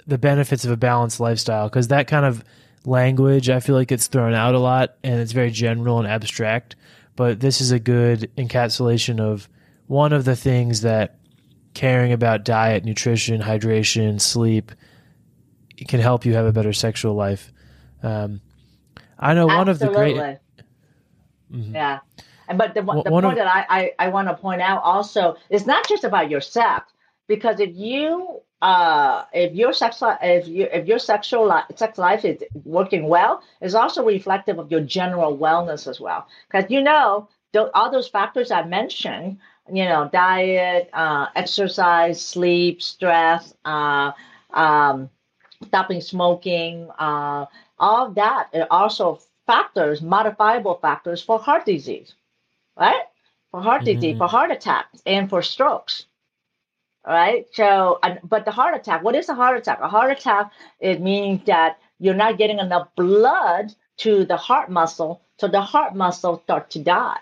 the 0.08 0.18
benefits 0.18 0.66
of 0.66 0.72
a 0.72 0.78
balanced 0.78 1.20
lifestyle. 1.20 1.68
Because 1.68 1.88
that 1.88 2.08
kind 2.08 2.26
of 2.26 2.44
language. 2.86 3.50
I 3.50 3.60
feel 3.60 3.76
like 3.76 3.92
it's 3.92 4.08
thrown 4.08 4.34
out 4.34 4.56
a 4.56 4.60
lot 4.60 4.96
and 5.04 5.20
it's 5.20 5.32
very 5.32 5.52
general 5.52 5.98
and 6.00 6.08
abstract. 6.08 6.76
But 7.16 7.40
this 7.40 7.62
is 7.62 7.72
a 7.72 7.80
good 7.80 8.32
encapsulation 8.38 9.20
of 9.20 9.50
one 9.88 10.14
of 10.14 10.26
the 10.26 10.36
things 10.36 10.82
that 10.82 11.18
caring 11.74 12.12
about 12.12 12.44
diet, 12.46 12.86
nutrition, 12.86 13.42
hydration, 13.42 14.22
sleep 14.22 14.72
can 15.88 16.00
help 16.00 16.26
you 16.26 16.34
have 16.36 16.46
a 16.46 16.52
better 16.54 16.74
sexual 16.74 17.16
life. 17.16 17.52
Um, 18.04 18.42
I 19.18 19.34
know 19.34 19.50
Absolutely. 19.50 19.56
one 19.58 19.70
of 19.70 19.80
the 19.80 19.88
great. 19.88 20.16
Mm-hmm. 21.52 21.76
Yeah. 21.76 22.00
But 22.48 22.74
the, 22.74 22.82
the 22.82 23.12
point 23.12 23.26
of, 23.26 23.36
that 23.36 23.48
I, 23.48 23.66
I, 23.70 23.92
I 24.06 24.08
want 24.10 24.28
to 24.28 24.36
point 24.36 24.62
out 24.62 24.84
also 24.84 25.36
is 25.50 25.66
not 25.66 25.88
just 25.88 26.04
about 26.04 26.30
your 26.30 26.42
sex, 26.42 26.92
because 27.28 27.60
if 27.60 27.76
you 27.76 28.42
uh, 28.62 29.26
if 29.34 29.54
your 29.54 29.74
sex 29.74 30.02
if 30.22 30.48
you 30.48 30.68
if 30.72 30.88
your 30.88 31.00
sexual 31.00 31.48
li- 31.48 31.76
sex 31.76 31.98
life 31.98 32.26
is 32.26 32.44
working 32.64 33.08
well, 33.08 33.42
is 33.62 33.76
also 33.76 34.06
reflective 34.06 34.60
of 34.60 34.72
your 34.72 34.82
general 34.82 35.38
wellness 35.38 35.88
as 35.88 36.00
well. 36.00 36.28
Because 36.48 36.70
you 36.72 36.82
know 36.82 37.28
th- 37.54 37.70
all 37.74 37.92
those 37.92 38.08
factors 38.08 38.52
I 38.52 38.64
mentioned, 38.64 39.40
you 39.72 39.86
know, 39.86 40.10
diet, 40.12 40.90
uh, 40.94 41.28
exercise, 41.36 42.22
sleep, 42.22 42.82
stress, 42.82 43.54
uh, 43.66 44.12
um, 44.52 45.10
stopping 45.66 46.02
smoking, 46.02 46.90
uh, 47.00 47.46
all 47.80 48.12
that 48.12 48.50
are 48.54 48.68
also 48.72 49.20
factors, 49.48 50.02
modifiable 50.02 50.76
factors 50.76 51.22
for 51.22 51.40
heart 51.40 51.66
disease 51.66 52.16
right? 52.78 53.04
For 53.52 53.62
heart 53.62 53.84
mm-hmm. 53.84 54.00
disease, 54.00 54.18
for 54.18 54.28
heart 54.28 54.52
attacks, 54.52 55.02
and 55.06 55.30
for 55.30 55.42
strokes. 55.42 56.06
Right. 57.06 57.46
So, 57.54 58.00
but 58.24 58.46
the 58.46 58.52
heart 58.52 58.76
attack, 58.76 59.04
what 59.04 59.16
is 59.16 59.30
a 59.30 59.36
heart 59.36 59.58
attack? 59.58 59.80
A 59.80 59.88
heart 59.88 60.12
attack, 60.12 60.52
it 60.80 61.02
means 61.02 61.46
that 61.46 61.78
you're 62.00 62.16
not 62.16 62.40
getting 62.40 62.58
enough 62.58 62.88
blood 62.96 63.74
to 63.98 64.26
the 64.26 64.38
heart 64.38 64.70
muscle, 64.70 65.22
so 65.38 65.48
the 65.48 65.62
heart 65.62 65.96
muscle 65.96 66.42
start 66.44 66.72
to 66.72 66.80
die. 66.80 67.20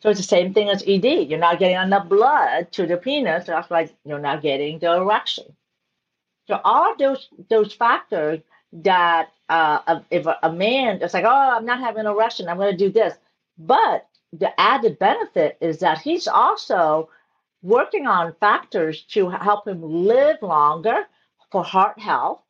So 0.00 0.10
it's 0.10 0.20
the 0.20 0.26
same 0.26 0.52
thing 0.52 0.68
as 0.68 0.82
ED. 0.86 1.30
You're 1.30 1.38
not 1.38 1.58
getting 1.58 1.78
enough 1.78 2.08
blood 2.08 2.72
to 2.72 2.86
the 2.86 2.96
penis. 2.96 3.46
so 3.46 3.52
That's 3.52 3.70
why 3.70 3.90
you're 4.04 4.18
not 4.18 4.42
getting 4.42 4.78
the 4.78 4.96
erection. 4.96 5.56
So 6.46 6.60
all 6.62 6.94
those 6.96 7.28
those 7.48 7.72
factors 7.72 8.40
that 8.72 9.30
uh, 9.48 10.00
if 10.10 10.26
a, 10.26 10.38
a 10.42 10.52
man 10.52 11.00
is 11.00 11.14
like, 11.14 11.24
oh, 11.24 11.56
I'm 11.56 11.64
not 11.64 11.80
having 11.80 12.00
an 12.00 12.06
erection, 12.06 12.48
I'm 12.48 12.58
going 12.58 12.76
to 12.76 12.84
do 12.86 12.90
this, 12.90 13.14
but 13.56 14.06
the 14.38 14.58
added 14.60 14.98
benefit 14.98 15.56
is 15.60 15.78
that 15.78 15.98
he's 15.98 16.26
also 16.26 17.08
working 17.62 18.06
on 18.06 18.34
factors 18.40 19.02
to 19.02 19.28
help 19.30 19.66
him 19.66 19.82
live 19.82 20.42
longer 20.42 20.96
for 21.50 21.64
heart 21.64 21.98
health 21.98 22.40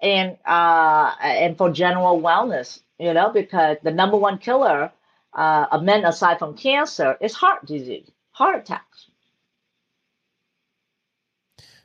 and 0.00 0.36
uh, 0.44 1.14
and 1.20 1.56
for 1.56 1.70
general 1.70 2.20
wellness. 2.20 2.80
You 2.98 3.12
know, 3.12 3.30
because 3.30 3.76
the 3.82 3.90
number 3.90 4.16
one 4.16 4.38
killer 4.38 4.90
uh, 5.34 5.66
of 5.70 5.82
men 5.82 6.04
aside 6.04 6.38
from 6.38 6.56
cancer 6.56 7.16
is 7.20 7.34
heart 7.34 7.66
disease, 7.66 8.10
heart 8.30 8.56
attacks. 8.56 9.06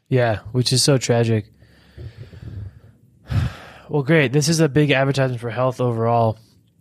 Yeah, 0.08 0.40
which 0.52 0.74
is 0.74 0.84
so 0.84 0.98
tragic. 0.98 1.46
Well, 3.90 4.04
great. 4.04 4.32
This 4.32 4.48
is 4.48 4.62
a 4.62 4.70
big 4.70 4.92
advertisement 4.92 5.42
for 5.42 5.50
health 5.50 5.82
overall. 5.82 6.40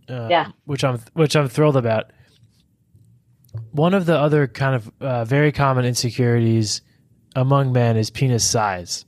Uh, 0.09 0.29
yeah, 0.31 0.53
which 0.65 0.85
I'm 0.85 1.01
which 1.15 1.35
I'm 1.35 1.49
thrilled 1.49 1.77
about 1.77 2.13
one 3.73 3.95
of 3.95 4.07
the 4.07 4.19
other 4.19 4.47
kind 4.47 4.75
of 4.75 4.93
uh, 5.01 5.25
very 5.25 5.53
common 5.53 5.85
insecurities 5.85 6.83
among 7.35 7.73
men 7.73 7.97
is 7.97 8.11
penis 8.11 8.45
size. 8.45 9.05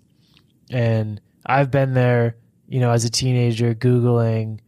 And 0.70 1.20
I've 1.44 1.70
been 1.70 1.94
there, 1.94 2.37
you 2.68 2.81
know, 2.81 2.90
as 2.90 3.05
a 3.05 3.11
teenager, 3.11 3.74
Googling 3.74 4.61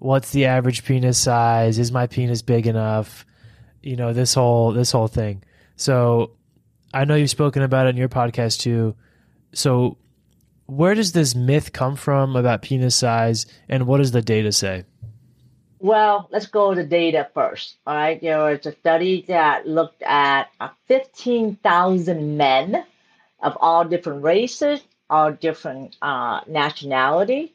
what's 0.00 0.30
the 0.30 0.46
average 0.46 0.84
penis 0.84 1.18
size? 1.18 1.78
Is 1.78 1.92
my 1.92 2.08
penis 2.08 2.42
big 2.42 2.66
enough? 2.66 3.24
You 3.82 3.96
know, 3.96 4.12
this 4.12 4.34
whole 4.34 4.72
this 4.72 4.90
whole 4.90 5.06
thing. 5.06 5.44
So 5.76 6.32
I 6.92 7.04
know 7.04 7.14
you've 7.14 7.30
spoken 7.30 7.62
about 7.62 7.86
it 7.86 7.90
in 7.90 7.96
your 7.96 8.08
podcast 8.08 8.60
too. 8.60 8.96
So 9.52 9.96
where 10.66 10.94
does 10.94 11.12
this 11.12 11.34
myth 11.34 11.72
come 11.72 11.96
from 11.96 12.34
about 12.34 12.62
penis 12.62 12.96
size 12.96 13.46
and 13.68 13.86
what 13.86 13.98
does 13.98 14.10
the 14.10 14.22
data 14.22 14.52
say? 14.52 14.84
Well, 15.80 16.28
let's 16.30 16.46
go 16.46 16.74
to 16.74 16.82
the 16.82 16.88
data 16.88 17.28
first. 17.32 17.76
All 17.86 17.94
right, 17.94 18.20
there 18.20 18.38
was 18.38 18.66
a 18.66 18.72
study 18.72 19.24
that 19.28 19.66
looked 19.66 20.02
at 20.02 20.48
uh, 20.60 20.68
15,000 20.88 22.36
men 22.36 22.84
of 23.42 23.56
all 23.60 23.84
different 23.86 24.22
races, 24.22 24.82
all 25.08 25.32
different 25.32 25.96
uh, 26.02 26.42
nationality, 26.46 27.54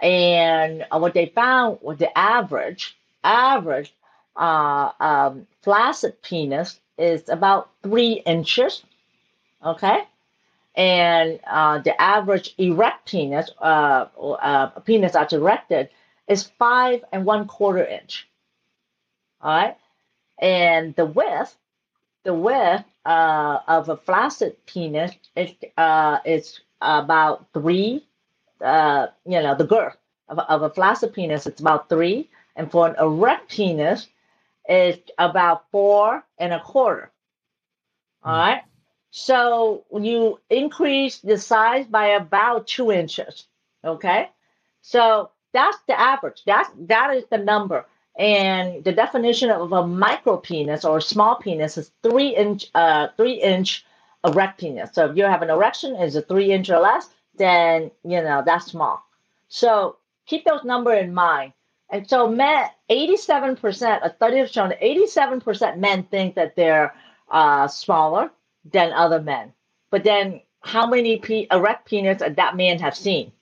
and 0.00 0.86
uh, 0.90 0.98
what 0.98 1.12
they 1.12 1.26
found 1.26 1.78
was 1.82 1.98
the 1.98 2.16
average 2.18 2.96
average 3.22 3.92
uh, 4.36 4.92
um, 4.98 5.46
flaccid 5.62 6.22
penis 6.22 6.80
is 6.96 7.28
about 7.28 7.70
three 7.82 8.22
inches. 8.24 8.82
Okay, 9.64 10.04
and 10.76 11.40
uh, 11.46 11.78
the 11.80 12.00
average 12.00 12.54
erect 12.58 13.10
penis, 13.10 13.50
uh, 13.60 14.06
penis 14.86 15.12
that's 15.12 15.34
erected 15.34 15.90
is 16.30 16.44
five 16.58 17.04
and 17.12 17.26
one 17.26 17.46
quarter 17.46 17.84
inch. 17.84 18.28
All 19.42 19.50
right. 19.50 19.76
And 20.38 20.94
the 20.94 21.04
width, 21.04 21.56
the 22.22 22.32
width 22.32 22.84
uh, 23.04 23.58
of 23.66 23.88
a 23.88 23.96
flaccid 23.96 24.56
penis 24.64 25.12
is, 25.36 25.50
uh, 25.76 26.18
is 26.24 26.60
about 26.80 27.46
three, 27.52 28.06
uh, 28.64 29.08
you 29.26 29.42
know, 29.42 29.54
the 29.56 29.66
girth 29.66 29.96
of, 30.28 30.38
of 30.38 30.62
a 30.62 30.70
flaccid 30.70 31.12
penis 31.12 31.46
is 31.46 31.60
about 31.60 31.88
three. 31.88 32.30
And 32.54 32.70
for 32.70 32.88
an 32.88 32.94
erect 33.00 33.50
penis, 33.50 34.06
it's 34.66 35.10
about 35.18 35.64
four 35.72 36.24
and 36.38 36.52
a 36.52 36.60
quarter. 36.60 37.10
All 38.22 38.32
hmm. 38.32 38.38
right. 38.38 38.62
So 39.10 39.84
you 39.92 40.38
increase 40.48 41.18
the 41.18 41.38
size 41.38 41.86
by 41.86 42.08
about 42.08 42.68
two 42.68 42.92
inches. 42.92 43.46
Okay. 43.84 44.28
So 44.82 45.30
that's 45.52 45.78
the 45.88 45.98
average. 45.98 46.42
That's 46.46 46.70
that 46.88 47.14
is 47.16 47.24
the 47.30 47.38
number. 47.38 47.86
And 48.18 48.84
the 48.84 48.92
definition 48.92 49.50
of 49.50 49.72
a 49.72 49.86
micro 49.86 50.36
penis 50.36 50.84
or 50.84 51.00
small 51.00 51.36
penis 51.36 51.78
is 51.78 51.92
three 52.02 52.36
inch 52.36 52.66
uh 52.74 53.08
three 53.16 53.34
inch 53.42 53.84
erect 54.24 54.60
penis. 54.60 54.90
So 54.94 55.06
if 55.10 55.16
you 55.16 55.24
have 55.24 55.42
an 55.42 55.50
erection 55.50 55.96
is 55.96 56.16
a 56.16 56.22
three 56.22 56.52
inch 56.52 56.70
or 56.70 56.80
less, 56.80 57.08
then 57.36 57.90
you 58.04 58.22
know 58.22 58.42
that's 58.44 58.66
small. 58.66 59.04
So 59.48 59.96
keep 60.26 60.44
those 60.44 60.64
number 60.64 60.94
in 60.94 61.14
mind. 61.14 61.52
And 61.90 62.08
so 62.08 62.28
men, 62.30 62.68
87%, 62.90 64.00
a 64.04 64.14
study 64.14 64.38
has 64.38 64.52
shown 64.52 64.68
that 64.70 64.80
87% 64.80 65.78
men 65.78 66.04
think 66.04 66.36
that 66.36 66.54
they're 66.56 66.94
uh, 67.30 67.66
smaller 67.68 68.30
than 68.72 68.92
other 68.92 69.20
men. 69.20 69.52
But 69.90 70.04
then 70.04 70.40
how 70.60 70.86
many 70.86 71.18
pe- 71.18 71.48
erect 71.50 71.88
penis 71.88 72.22
that 72.22 72.56
man 72.56 72.78
have 72.78 72.96
seen? 72.96 73.32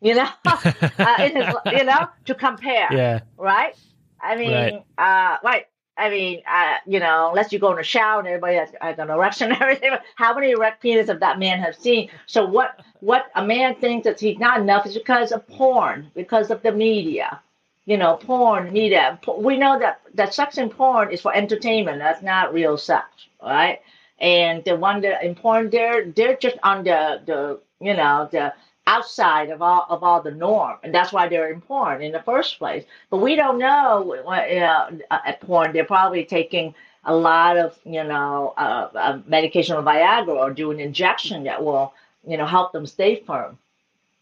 You 0.00 0.14
know, 0.14 0.28
uh, 0.46 1.28
you 1.72 1.84
know, 1.84 2.08
to 2.26 2.34
compare. 2.34 2.88
Yeah. 2.92 3.20
Right. 3.36 3.74
I 4.20 4.36
mean, 4.36 4.52
right. 4.52 4.84
uh, 4.98 5.38
right. 5.42 5.66
I 5.98 6.10
mean, 6.10 6.42
uh, 6.46 6.74
you 6.86 7.00
know, 7.00 7.30
unless 7.30 7.52
you 7.52 7.58
go 7.58 7.72
in 7.72 7.78
a 7.78 7.82
shower 7.82 8.18
and 8.18 8.28
everybody 8.28 8.56
has, 8.56 8.68
has 8.80 8.98
an 8.98 9.08
erection 9.08 9.50
and 9.52 9.62
everything, 9.62 9.92
how 10.16 10.34
many 10.34 10.50
erect 10.50 10.82
penis 10.82 11.08
of 11.08 11.20
that 11.20 11.38
man 11.38 11.58
have 11.60 11.74
seen? 11.74 12.10
So 12.26 12.44
what 12.44 12.80
what 13.00 13.26
a 13.34 13.44
man 13.46 13.76
thinks 13.76 14.04
that 14.04 14.20
he's 14.20 14.38
not 14.38 14.60
enough 14.60 14.86
is 14.86 14.94
because 14.94 15.32
of 15.32 15.46
porn, 15.48 16.10
because 16.14 16.50
of 16.50 16.62
the 16.62 16.72
media. 16.72 17.40
You 17.86 17.96
know, 17.96 18.16
porn, 18.16 18.72
media. 18.72 19.18
We 19.38 19.56
know 19.56 19.78
that, 19.78 20.00
that 20.14 20.34
sex 20.34 20.58
in 20.58 20.70
porn 20.70 21.12
is 21.12 21.20
for 21.20 21.32
entertainment. 21.32 22.00
That's 22.00 22.20
not 22.20 22.52
real 22.52 22.76
sex, 22.76 23.06
right? 23.40 23.80
And 24.18 24.64
the 24.64 24.74
one 24.74 25.02
that 25.02 25.22
in 25.22 25.36
porn, 25.36 25.70
they're 25.70 26.04
they're 26.10 26.36
just 26.36 26.56
on 26.64 26.84
the 26.84 27.22
the 27.24 27.60
you 27.80 27.94
know 27.94 28.28
the 28.32 28.52
outside 28.86 29.50
of 29.50 29.62
all 29.62 29.86
of 29.90 30.02
all 30.02 30.22
the 30.22 30.30
norm, 30.30 30.78
and 30.82 30.94
that's 30.94 31.12
why 31.12 31.28
they're 31.28 31.50
in 31.52 31.60
porn 31.60 32.02
in 32.02 32.12
the 32.12 32.22
first 32.22 32.58
place. 32.58 32.84
But 33.10 33.18
we 33.18 33.36
don't 33.36 33.58
know. 33.58 34.14
Know, 34.24 35.00
at 35.10 35.40
porn, 35.40 35.72
they're 35.72 35.84
probably 35.84 36.24
taking 36.24 36.74
a 37.04 37.14
lot 37.14 37.56
of 37.56 37.78
you 37.84 38.04
know 38.04 38.54
uh, 38.56 38.88
uh, 38.94 39.20
medication 39.26 39.76
or 39.76 39.82
Viagra 39.82 40.28
or 40.36 40.52
do 40.52 40.70
an 40.70 40.80
injection 40.80 41.44
that 41.44 41.62
will 41.64 41.94
you 42.26 42.36
know 42.36 42.46
help 42.46 42.72
them 42.72 42.86
stay 42.86 43.16
firm. 43.26 43.58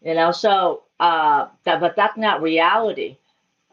You 0.03 0.13
know, 0.15 0.31
so 0.31 0.83
uh, 0.99 1.47
that, 1.65 1.79
but 1.81 1.95
that's 1.95 2.17
not 2.17 2.41
reality. 2.41 3.17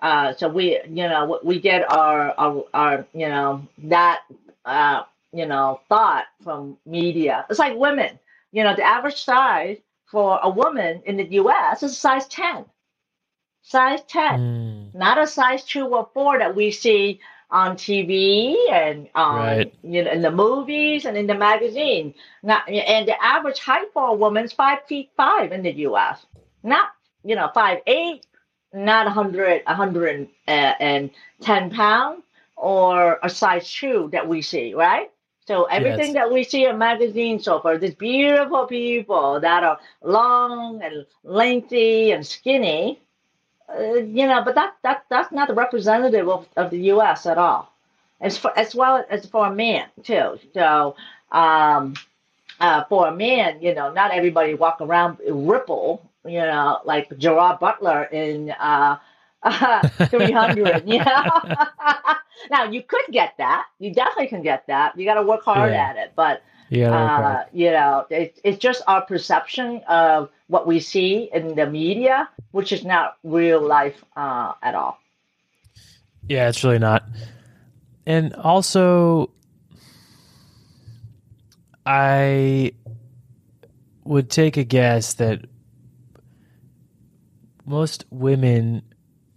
Uh, 0.01 0.35
so 0.35 0.49
we, 0.49 0.81
you 0.89 1.09
know, 1.09 1.39
we 1.45 1.61
get 1.61 1.91
our, 1.93 2.33
our, 2.39 2.65
our 2.75 3.07
you 3.15 3.29
know, 3.29 3.67
that, 3.79 4.23
uh, 4.65 5.05
you 5.33 5.47
know, 5.47 5.81
thought 5.89 6.25
from 6.43 6.77
media. 6.87 7.47
It's 7.49 7.59
like 7.61 7.77
women. 7.79 8.19
You 8.51 8.65
know, 8.65 8.75
the 8.75 8.83
average 8.83 9.23
size 9.25 9.79
for 10.13 10.39
a 10.43 10.51
woman 10.51 11.03
in 11.07 11.17
the 11.17 11.25
US 11.41 11.83
is 11.83 11.93
a 11.93 11.95
size 11.95 12.29
10. 12.29 12.67
Size 13.63 14.03
10, 14.09 14.41
mm. 14.41 14.95
not 14.95 15.19
a 15.19 15.27
size 15.27 15.65
2 15.65 15.87
or 15.87 16.11
4 16.13 16.41
that 16.41 16.55
we 16.55 16.71
see 16.71 17.19
on 17.51 17.77
TV 17.77 18.55
and 18.71 19.09
um, 19.15 19.37
right. 19.37 19.75
you 19.83 20.05
know, 20.05 20.11
in 20.11 20.21
the 20.21 20.31
movies 20.31 21.07
and 21.07 21.17
in 21.17 21.27
the 21.27 21.35
magazine. 21.35 22.13
Not, 22.43 22.69
and 22.69 23.09
the 23.09 23.25
average 23.25 23.61
height 23.61 23.89
for 23.95 24.09
a 24.09 24.15
woman 24.15 24.45
is 24.45 24.53
5 24.53 24.85
feet 24.87 25.11
5 25.17 25.53
in 25.53 25.63
the 25.63 25.73
US. 25.89 26.27
Not, 26.63 26.91
you 27.25 27.35
know, 27.35 27.51
five 27.55 27.79
eight 27.87 28.27
not 28.75 29.07
100, 29.07 29.63
110 29.67 31.71
pounds 31.71 32.23
or 32.57 33.19
a 33.23 33.31
size 33.31 33.71
two 33.71 34.09
that 34.13 34.29
we 34.29 34.43
see, 34.43 34.75
right? 34.75 35.11
So 35.53 35.65
everything 35.65 36.15
yes. 36.15 36.15
that 36.15 36.33
we 36.33 36.45
see 36.45 36.65
in 36.65 36.79
magazines 36.79 37.45
so 37.45 37.61
far, 37.61 37.77
these 37.77 37.95
beautiful 37.95 38.65
people 38.67 39.39
that 39.41 39.63
are 39.63 39.79
long 40.03 40.83
and 40.83 41.05
lengthy 41.25 42.11
and 42.13 42.27
skinny, 42.27 42.99
uh, 43.69 43.97
you 43.97 44.27
know, 44.27 44.43
but 44.43 44.55
that 44.55 44.77
that 44.83 45.05
that's 45.11 45.31
not 45.31 45.55
representative 45.55 46.27
of, 46.27 46.49
of 46.57 46.71
the 46.71 46.79
U.S. 46.95 47.27
at 47.27 47.37
all, 47.37 47.71
as 48.23 48.39
for, 48.39 48.59
as 48.59 48.75
well 48.75 49.05
as 49.11 49.27
for 49.27 49.49
a 49.49 49.55
man 49.55 49.89
too. 50.03 50.39
So 50.55 50.97
um, 51.31 51.97
uh, 52.59 52.85
for 52.85 53.09
a 53.09 53.15
man, 53.15 53.61
you 53.61 53.75
know, 53.75 53.93
not 53.93 54.11
everybody 54.11 54.55
walk 54.55 54.81
around 54.81 55.19
ripple, 55.29 56.09
you 56.25 56.41
know, 56.41 56.81
like 56.87 57.15
Gerard 57.19 57.61
Butler 57.61 58.05
in 58.05 58.53
uh, 58.53 58.97
300. 60.09 60.89
you 60.89 60.99
know, 60.99 61.05
now 62.51 62.65
you 62.65 62.83
could 62.83 63.05
get 63.11 63.35
that. 63.39 63.67
You 63.79 63.93
definitely 63.93 64.29
can 64.29 64.43
get 64.43 64.67
that. 64.69 64.99
You 64.99 65.05
got 65.05 65.15
to 65.15 65.23
work 65.23 65.45
hard 65.45 65.73
yeah. 65.73 65.89
at 65.89 65.97
it, 65.97 66.13
but. 66.17 66.43
Yeah, 66.69 66.91
uh, 66.91 67.45
you 67.53 67.71
know, 67.71 68.07
it, 68.09 68.41
it's 68.45 68.57
just 68.57 68.81
our 68.87 69.03
perception 69.05 69.83
of 69.87 70.31
what 70.47 70.67
we 70.67 70.81
see 70.81 71.29
in 71.31 71.55
the 71.55 71.67
media, 71.67 72.31
which 72.53 72.73
is 72.73 72.83
not 72.83 73.19
real 73.23 73.61
life 73.61 74.03
uh, 74.17 74.55
at 74.63 74.75
all. 74.75 74.99
Yeah, 76.27 76.49
it's 76.49 76.65
really 76.65 76.79
not. 76.79 77.05
And 78.07 78.35
also, 78.37 79.31
I 81.85 82.73
would 84.05 84.31
take 84.31 84.57
a 84.57 84.65
guess 84.65 85.15
that 85.15 85.45
most 87.65 88.05
women, 88.11 88.83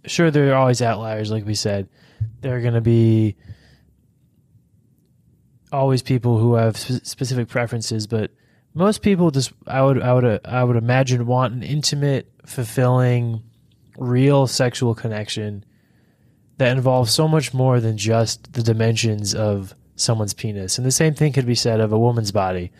sure, 0.06 0.30
there 0.30 0.52
are 0.52 0.56
always 0.56 0.82
outliers, 0.82 1.30
like 1.30 1.44
we 1.44 1.54
said. 1.54 1.88
There 2.40 2.56
are 2.56 2.60
going 2.60 2.74
to 2.74 2.80
be 2.80 3.36
always 5.72 6.02
people 6.02 6.38
who 6.38 6.54
have 6.54 6.76
specific 6.76 7.48
preferences, 7.48 8.06
but 8.06 8.30
most 8.74 9.02
people 9.02 9.30
just 9.30 9.52
I 9.66 9.82
would 9.82 10.02
I 10.02 10.12
would 10.12 10.40
I 10.44 10.64
would 10.64 10.76
imagine 10.76 11.26
want 11.26 11.54
an 11.54 11.62
intimate, 11.62 12.30
fulfilling, 12.44 13.42
real 13.98 14.46
sexual 14.46 14.94
connection 14.94 15.64
that 16.58 16.76
involves 16.76 17.12
so 17.12 17.28
much 17.28 17.52
more 17.52 17.80
than 17.80 17.96
just 17.96 18.52
the 18.52 18.62
dimensions 18.62 19.34
of 19.34 19.74
someone's 19.96 20.34
penis. 20.34 20.78
And 20.78 20.86
the 20.86 20.92
same 20.92 21.14
thing 21.14 21.32
could 21.32 21.46
be 21.46 21.54
said 21.54 21.80
of 21.80 21.92
a 21.92 21.98
woman's 21.98 22.32
body. 22.32 22.72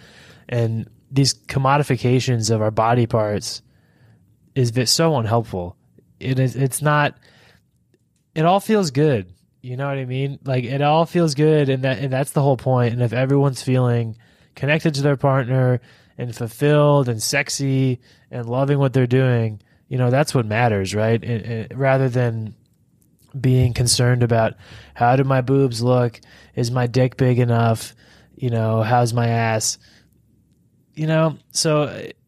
And 0.48 0.88
these 1.10 1.34
commodifications 1.34 2.54
of 2.54 2.62
our 2.62 2.70
body 2.70 3.06
parts 3.06 3.62
is 4.54 4.72
so 4.90 5.16
unhelpful. 5.16 5.75
It 6.20 6.38
is 6.38 6.56
it's 6.56 6.82
not 6.82 7.16
it 8.34 8.44
all 8.44 8.60
feels 8.60 8.90
good. 8.90 9.32
You 9.62 9.76
know 9.76 9.88
what 9.88 9.98
I 9.98 10.04
mean? 10.04 10.38
Like 10.44 10.64
it 10.64 10.82
all 10.82 11.06
feels 11.06 11.34
good 11.34 11.68
and 11.68 11.84
that 11.84 11.98
and 11.98 12.12
that's 12.12 12.32
the 12.32 12.42
whole 12.42 12.56
point. 12.56 12.92
And 12.92 13.02
if 13.02 13.12
everyone's 13.12 13.62
feeling 13.62 14.16
connected 14.54 14.94
to 14.94 15.02
their 15.02 15.16
partner 15.16 15.80
and 16.18 16.34
fulfilled 16.34 17.08
and 17.08 17.22
sexy 17.22 18.00
and 18.30 18.48
loving 18.48 18.78
what 18.78 18.92
they're 18.92 19.06
doing, 19.06 19.60
you 19.88 19.98
know, 19.98 20.10
that's 20.10 20.34
what 20.34 20.46
matters, 20.46 20.94
right? 20.94 21.22
It, 21.22 21.46
it, 21.46 21.76
rather 21.76 22.08
than 22.08 22.54
being 23.40 23.72
concerned 23.74 24.22
about 24.22 24.54
how 24.94 25.16
do 25.16 25.24
my 25.24 25.40
boobs 25.40 25.82
look? 25.82 26.20
Is 26.54 26.70
my 26.70 26.86
dick 26.86 27.16
big 27.16 27.38
enough? 27.38 27.94
You 28.34 28.50
know, 28.50 28.82
how's 28.82 29.12
my 29.12 29.28
ass? 29.28 29.78
You 30.94 31.06
know, 31.06 31.38
so 31.50 31.84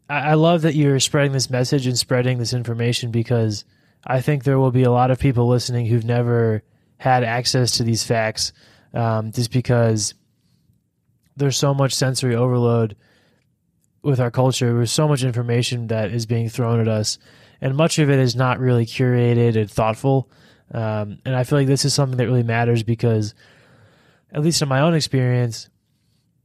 I, 0.08 0.30
I 0.30 0.34
love 0.34 0.62
that 0.62 0.74
you're 0.74 1.00
spreading 1.00 1.32
this 1.32 1.50
message 1.50 1.86
and 1.86 1.98
spreading 1.98 2.38
this 2.38 2.52
information 2.52 3.10
because 3.10 3.64
I 4.06 4.20
think 4.20 4.44
there 4.44 4.58
will 4.58 4.70
be 4.70 4.84
a 4.84 4.90
lot 4.90 5.10
of 5.10 5.18
people 5.18 5.48
listening 5.48 5.86
who've 5.86 6.04
never 6.04 6.62
had 6.98 7.24
access 7.24 7.72
to 7.72 7.84
these 7.84 8.04
facts 8.04 8.52
um, 8.94 9.32
just 9.32 9.52
because 9.52 10.14
there's 11.36 11.56
so 11.56 11.74
much 11.74 11.94
sensory 11.94 12.34
overload 12.34 12.96
with 14.02 14.20
our 14.20 14.30
culture. 14.30 14.72
There's 14.72 14.92
so 14.92 15.08
much 15.08 15.22
information 15.22 15.88
that 15.88 16.10
is 16.12 16.26
being 16.26 16.48
thrown 16.48 16.80
at 16.80 16.88
us, 16.88 17.18
and 17.60 17.76
much 17.76 17.98
of 17.98 18.10
it 18.10 18.18
is 18.18 18.34
not 18.34 18.58
really 18.58 18.86
curated 18.86 19.56
and 19.56 19.70
thoughtful. 19.70 20.30
Um, 20.72 21.18
and 21.24 21.34
I 21.34 21.44
feel 21.44 21.58
like 21.58 21.66
this 21.66 21.84
is 21.84 21.94
something 21.94 22.18
that 22.18 22.26
really 22.26 22.42
matters 22.42 22.82
because, 22.82 23.34
at 24.32 24.42
least 24.42 24.62
in 24.62 24.68
my 24.68 24.80
own 24.80 24.94
experience, 24.94 25.68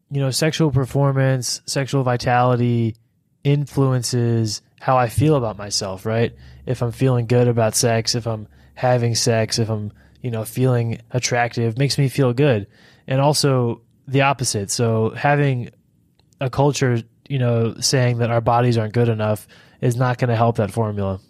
you 0.09 0.21
know, 0.21 0.31
sexual 0.31 0.71
performance, 0.71 1.61
sexual 1.65 2.03
vitality 2.03 2.95
influences 3.43 4.61
how 4.83 4.97
I 4.97 5.07
feel 5.07 5.35
about 5.35 5.57
myself, 5.57 6.05
right? 6.05 6.35
If 6.65 6.81
I'm 6.81 6.91
feeling 6.91 7.25
good 7.25 7.47
about 7.47 7.73
sex, 7.73 8.15
if 8.15 8.27
I'm 8.27 8.49
having 8.75 9.15
sex, 9.15 9.57
if 9.57 9.69
I'm, 9.69 9.93
you 10.21 10.29
know, 10.29 10.43
feeling 10.43 10.99
attractive, 11.11 11.77
makes 11.77 11.97
me 11.97 12.09
feel 12.09 12.33
good. 12.33 12.67
And 13.07 13.21
also 13.21 13.81
the 14.09 14.23
opposite. 14.23 14.69
So 14.71 15.11
having 15.11 15.69
a 16.41 16.49
culture, 16.49 17.01
you 17.29 17.39
know, 17.39 17.75
saying 17.79 18.17
that 18.17 18.29
our 18.29 18.41
bodies 18.41 18.77
aren't 18.77 18.93
good 18.93 19.07
enough 19.07 19.47
is 19.79 19.95
not 19.95 20.17
going 20.17 20.27
to 20.27 20.35
help 20.35 20.57
that 20.57 20.69
formula. 20.69 21.21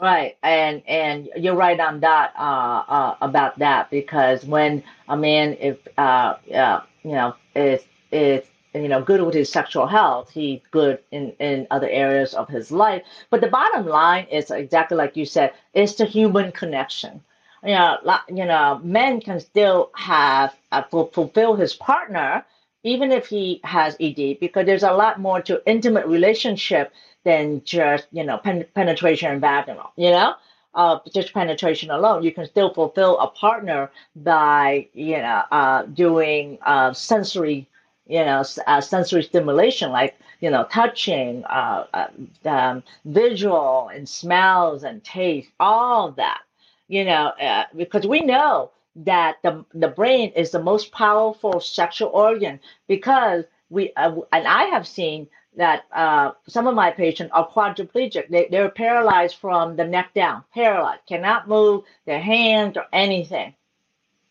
Right, 0.00 0.36
and 0.42 0.82
and 0.88 1.28
you're 1.36 1.54
right 1.54 1.78
on 1.78 2.00
that 2.00 2.32
uh, 2.36 2.82
uh, 2.88 3.16
about 3.20 3.60
that 3.60 3.90
because 3.90 4.44
when 4.44 4.82
a 5.08 5.16
man 5.16 5.56
if 5.60 5.78
uh, 5.96 6.34
uh, 6.52 6.80
you 7.04 7.12
know 7.12 7.36
is 7.54 7.80
is 8.10 8.42
you 8.74 8.88
know 8.88 9.02
good 9.02 9.22
with 9.22 9.34
his 9.34 9.50
sexual 9.50 9.86
health, 9.86 10.30
he's 10.30 10.60
good 10.70 10.98
in 11.10 11.32
in 11.38 11.66
other 11.70 11.88
areas 11.88 12.34
of 12.34 12.48
his 12.48 12.70
life. 12.70 13.02
But 13.30 13.40
the 13.40 13.48
bottom 13.48 13.86
line 13.86 14.26
is 14.30 14.50
exactly 14.50 14.96
like 14.96 15.16
you 15.16 15.26
said, 15.26 15.52
it's 15.74 15.94
the 15.94 16.06
human 16.06 16.52
connection. 16.52 17.22
You 17.64 17.74
know, 17.74 17.98
you 18.28 18.44
know, 18.44 18.80
men 18.82 19.20
can 19.20 19.40
still 19.40 19.90
have 19.94 20.54
uh, 20.72 20.82
fulfill 20.82 21.54
his 21.54 21.74
partner 21.74 22.44
even 22.84 23.12
if 23.12 23.26
he 23.26 23.60
has 23.64 23.96
ED 24.00 24.38
because 24.40 24.66
there's 24.66 24.82
a 24.82 24.92
lot 24.92 25.20
more 25.20 25.40
to 25.42 25.62
intimate 25.66 26.06
relationship 26.06 26.92
than 27.24 27.62
just 27.64 28.06
you 28.12 28.24
know 28.24 28.38
pen- 28.38 28.66
penetration 28.74 29.32
and 29.32 29.40
vaginal. 29.40 29.92
You 29.96 30.10
know, 30.10 30.34
uh, 30.74 30.98
just 31.12 31.32
penetration 31.32 31.90
alone, 31.90 32.22
you 32.22 32.32
can 32.32 32.46
still 32.46 32.72
fulfill 32.74 33.18
a 33.20 33.28
partner 33.28 33.90
by 34.16 34.88
you 34.94 35.18
know 35.18 35.42
uh, 35.50 35.82
doing 35.84 36.58
uh, 36.62 36.92
sensory 36.92 37.68
you 38.06 38.24
know 38.24 38.44
uh, 38.66 38.80
sensory 38.80 39.22
stimulation 39.22 39.90
like 39.90 40.16
you 40.40 40.50
know 40.50 40.64
touching 40.70 41.44
uh, 41.44 41.86
uh, 41.94 42.08
um, 42.48 42.82
visual 43.04 43.90
and 43.94 44.08
smells 44.08 44.84
and 44.84 45.04
taste 45.04 45.50
all 45.60 46.12
that 46.12 46.42
you 46.88 47.04
know 47.04 47.28
uh, 47.40 47.64
because 47.76 48.06
we 48.06 48.20
know 48.22 48.70
that 48.96 49.36
the, 49.42 49.64
the 49.74 49.88
brain 49.88 50.30
is 50.36 50.50
the 50.50 50.62
most 50.62 50.92
powerful 50.92 51.60
sexual 51.60 52.10
organ 52.10 52.60
because 52.88 53.44
we 53.70 53.92
uh, 53.96 54.14
and 54.32 54.46
i 54.46 54.64
have 54.64 54.86
seen 54.86 55.28
that 55.56 55.84
uh, 55.92 56.32
some 56.46 56.66
of 56.66 56.74
my 56.74 56.90
patients 56.90 57.30
are 57.34 57.48
quadriplegic. 57.48 58.28
They, 58.28 58.48
they're 58.50 58.70
paralyzed 58.70 59.36
from 59.36 59.76
the 59.76 59.84
neck 59.84 60.14
down, 60.14 60.44
paralyzed, 60.54 61.02
cannot 61.06 61.48
move 61.48 61.84
their 62.06 62.20
hands 62.20 62.76
or 62.76 62.86
anything. 62.92 63.54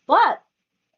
But 0.06 0.42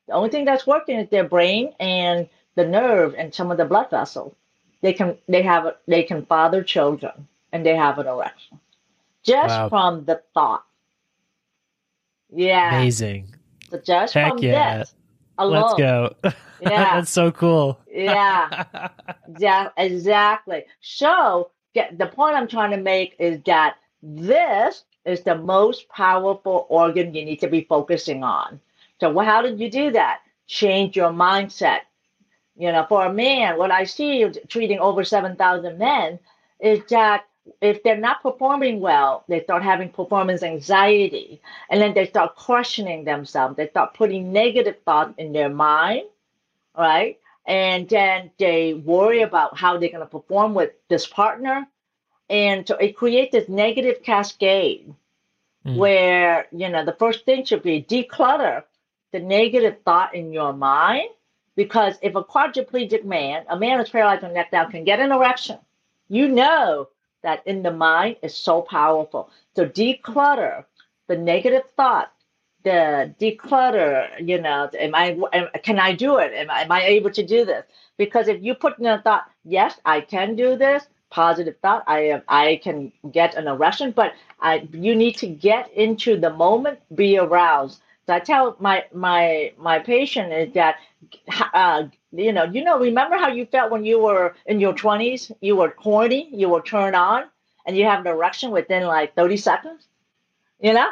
the 0.06 0.14
only 0.14 0.30
thing 0.30 0.44
that's 0.44 0.66
working 0.66 0.98
is 0.98 1.08
their 1.10 1.28
brain 1.28 1.74
and 1.80 2.28
the 2.54 2.66
nerve 2.66 3.14
and 3.16 3.34
some 3.34 3.50
of 3.50 3.56
the 3.56 3.64
blood 3.64 3.90
vessels. 3.90 4.34
They 4.82 4.92
can 4.92 5.16
they 5.28 5.42
have 5.42 5.74
they 5.86 6.02
can 6.02 6.26
father 6.26 6.62
children 6.62 7.28
and 7.52 7.64
they 7.64 7.74
have 7.76 7.98
an 7.98 8.06
erection 8.06 8.60
just 9.24 9.48
wow. 9.48 9.68
from 9.68 10.04
the 10.04 10.22
thought. 10.34 10.64
Yeah, 12.30 12.76
amazing. 12.76 13.34
So 13.70 13.78
just 13.78 14.14
Heck 14.14 14.32
from 14.32 14.38
yeah. 14.38 14.78
this 14.78 14.94
alone. 15.38 15.62
Let's 15.62 15.74
go. 15.74 16.14
Yeah. 16.60 16.94
That's 16.94 17.10
so 17.10 17.30
cool. 17.30 17.78
yeah. 17.90 18.64
Yeah, 19.38 19.68
exactly. 19.76 20.64
So 20.80 21.50
get, 21.74 21.98
the 21.98 22.06
point 22.06 22.36
I'm 22.36 22.48
trying 22.48 22.70
to 22.70 22.78
make 22.78 23.16
is 23.18 23.40
that 23.44 23.76
this 24.02 24.84
is 25.05 25.22
the 25.22 25.34
most 25.34 25.88
powerful 25.88 26.66
organ 26.70 27.14
you 27.14 27.24
need 27.24 27.40
to 27.40 27.48
be 27.48 27.62
focusing 27.68 28.22
on. 28.22 28.61
So 29.00 29.18
how 29.18 29.42
did 29.42 29.61
you 29.61 29.70
do 29.70 29.90
that? 29.90 30.20
Change 30.46 30.96
your 30.96 31.11
mindset. 31.11 31.80
You 32.57 32.70
know, 32.70 32.86
for 32.88 33.05
a 33.05 33.12
man, 33.12 33.59
what 33.59 33.70
I 33.70 33.84
see 33.84 34.24
treating 34.48 34.78
over 34.78 35.05
7,000 35.05 35.78
men 35.78 36.18
is 36.61 36.80
that 36.90 37.26
if 37.61 37.82
they're 37.82 37.96
not 37.96 38.22
performing 38.22 38.80
well, 38.80 39.24
they 39.28 39.42
start 39.42 39.62
having 39.62 39.90
performance 39.90 40.42
anxiety, 40.42 41.42
and 41.68 41.80
then 41.80 41.94
they 41.94 42.07
start 42.07 42.36
questioning 42.36 43.05
themselves. 43.05 43.57
They 43.57 43.68
start 43.68 43.94
putting 43.94 44.32
negative 44.32 44.76
thoughts 44.84 45.14
in 45.18 45.32
their 45.32 45.50
mind, 45.50 46.05
right? 46.76 47.18
And 47.46 47.88
then 47.88 48.30
they 48.38 48.72
worry 48.74 49.22
about 49.22 49.59
how 49.59 49.76
they're 49.76 49.90
going 49.90 50.00
to 50.00 50.07
perform 50.07 50.55
with 50.55 50.70
this 50.88 51.07
partner. 51.07 51.66
And 52.30 52.66
so 52.66 52.76
it 52.76 52.96
creates 52.96 53.32
this 53.32 53.48
negative 53.48 54.02
cascade 54.02 54.94
mm. 55.66 55.76
where, 55.76 56.46
you 56.52 56.70
know, 56.70 56.84
the 56.84 56.96
first 56.98 57.26
thing 57.26 57.44
should 57.44 57.62
be 57.62 57.82
declutter 57.82 58.62
the 59.12 59.20
negative 59.20 59.76
thought 59.84 60.14
in 60.14 60.32
your 60.32 60.52
mind. 60.52 61.09
Because 61.57 61.96
if 62.02 62.14
a 62.14 62.24
quadriplegic 62.24 63.05
man, 63.05 63.44
a 63.48 63.59
man 63.59 63.78
who's 63.78 63.90
paralyzed 63.90 64.20
from 64.20 64.34
neck 64.34 64.50
down, 64.50 64.70
can 64.70 64.84
get 64.84 65.00
an 65.00 65.12
erection, 65.12 65.59
you 66.09 66.28
know 66.28 66.88
that 67.22 67.46
in 67.46 67.62
the 67.62 67.70
mind 67.70 68.16
is 68.22 68.34
so 68.34 68.62
powerful. 68.62 69.30
So 69.57 69.66
declutter 69.66 70.64
the 71.07 71.16
negative 71.16 71.62
thought, 71.76 72.12
the 72.62 73.14
declutter, 73.20 74.26
you 74.26 74.40
know, 74.40 74.70
am 74.78 74.94
I, 74.94 75.18
am, 75.32 75.48
can 75.62 75.78
I 75.78 75.92
do 75.92 76.18
it? 76.18 76.32
Am 76.32 76.50
I, 76.50 76.62
am 76.62 76.72
I 76.72 76.84
able 76.84 77.11
to 77.11 77.24
do 77.24 77.44
this? 77.44 77.64
Because 77.96 78.28
if 78.28 78.42
you 78.42 78.55
put 78.55 78.78
in 78.78 78.86
a 78.86 79.00
thought, 79.00 79.30
yes, 79.44 79.78
I 79.84 80.00
can 80.00 80.34
do 80.34 80.57
this, 80.57 80.86
positive 81.11 81.57
thought, 81.61 81.84
I 81.86 82.00
am, 82.00 82.22
I 82.26 82.61
can 82.62 82.90
get 83.11 83.34
an 83.34 83.46
erection, 83.46 83.92
but 83.92 84.14
I, 84.40 84.66
you 84.72 84.96
need 84.96 85.16
to 85.18 85.26
get 85.26 85.70
into 85.72 86.18
the 86.18 86.30
moment, 86.30 86.80
be 86.94 87.18
aroused. 87.18 87.80
So 88.07 88.14
I 88.14 88.20
tell 88.20 88.57
my 88.61 88.84
my 88.92 89.52
my 89.57 89.78
patient 89.78 90.32
is 90.32 90.55
that, 90.55 90.76
uh, 91.55 91.84
you 92.12 92.32
know, 92.32 92.44
you 92.44 92.62
know, 92.62 92.78
remember 92.78 93.16
how 93.16 93.28
you 93.28 93.46
felt 93.46 93.70
when 93.70 93.84
you 93.84 93.98
were 93.98 94.34
in 94.46 94.61
your 94.61 94.74
twenties? 94.74 95.32
You 95.40 95.57
were 95.57 95.74
horny, 95.78 96.28
you 96.32 96.48
were 96.50 96.62
turned 96.62 96.96
on, 96.96 97.24
and 97.66 97.76
you 97.76 97.84
have 97.84 98.00
an 98.00 98.07
erection 98.09 98.50
within 98.50 98.84
like 98.84 99.14
thirty 99.14 99.38
seconds. 99.38 99.86
You 100.61 100.74
know, 100.74 100.88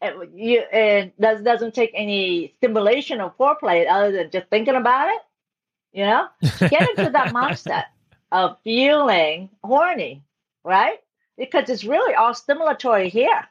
and 0.00 0.14
you 0.34 0.62
it 0.72 1.20
does 1.20 1.42
doesn't 1.42 1.74
take 1.74 1.90
any 1.94 2.54
stimulation 2.58 3.20
or 3.20 3.32
foreplay 3.38 3.86
other 3.88 4.12
than 4.12 4.30
just 4.30 4.48
thinking 4.48 4.76
about 4.76 5.08
it. 5.08 5.20
You 5.92 6.04
know, 6.06 6.26
get 6.68 6.88
into 6.90 7.10
that 7.10 7.28
mindset 7.34 7.84
of 8.30 8.56
feeling 8.62 9.50
horny, 9.64 10.22
right? 10.64 10.98
Because 11.36 11.68
it's 11.70 11.84
really 11.84 12.14
all 12.14 12.32
stimulatory 12.34 13.08
here. 13.08 13.48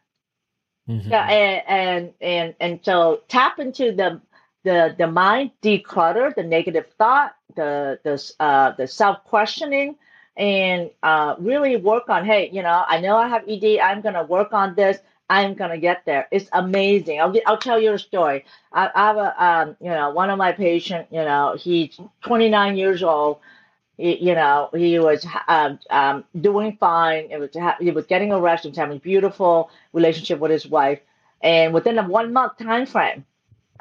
Mm-hmm. 0.90 1.12
Yeah, 1.12 1.26
and, 1.30 1.64
and 1.68 2.14
and 2.22 2.56
and 2.60 2.80
so 2.84 3.22
tap 3.28 3.60
into 3.60 3.92
the 3.92 4.22
the 4.64 4.96
the 4.98 5.08
mind, 5.08 5.52
declutter 5.62 6.34
the 6.36 6.44
negative 6.44 6.86
thought, 6.98 7.36
the 7.56 8.00
the 8.04 8.34
uh, 8.40 8.72
the 8.72 8.88
self 8.88 9.24
questioning, 9.24 9.96
and 10.36 10.90
uh, 11.04 11.36
really 11.40 11.78
work 11.78 12.10
on. 12.10 12.26
Hey, 12.26 12.50
you 12.52 12.62
know, 12.64 12.84
I 12.88 13.00
know 13.00 13.16
I 13.18 13.28
have 13.28 13.48
ED. 13.48 13.80
I'm 13.80 14.02
gonna 14.02 14.24
work 14.24 14.54
on 14.54 14.76
this. 14.76 14.98
I'm 15.30 15.54
gonna 15.54 15.78
get 15.78 16.04
there. 16.06 16.28
It's 16.32 16.50
amazing. 16.52 17.22
I'll 17.22 17.34
I'll 17.46 17.58
tell 17.58 17.80
you 17.80 17.94
a 17.94 18.00
story. 18.00 18.46
I, 18.74 18.90
I 18.94 19.08
have 19.08 19.18
a 19.18 19.46
um, 19.46 19.78
you 19.80 19.90
know 19.90 20.10
one 20.12 20.30
of 20.30 20.38
my 20.38 20.52
patient. 20.52 21.08
You 21.12 21.24
know, 21.24 21.56
he's 21.58 22.00
29 22.24 22.76
years 22.76 23.04
old 23.04 23.38
you 24.02 24.36
know, 24.36 24.70
he 24.74 25.00
was 25.00 25.26
um, 25.48 25.80
um, 25.90 26.24
doing 26.40 26.78
fine. 26.80 27.30
It 27.32 27.40
was 27.40 27.50
he 27.80 27.92
was 27.92 28.06
getting 28.06 28.32
arrested, 28.32 28.76
having 28.76 28.98
a 28.98 29.00
beautiful 29.00 29.70
relationship 29.94 30.40
with 30.40 30.52
his 30.52 30.68
wife, 30.68 31.00
and 31.42 31.74
within 31.74 31.98
a 31.98 32.08
one 32.08 32.34
month 32.34 32.58
time 32.58 32.86
frame, 32.86 33.26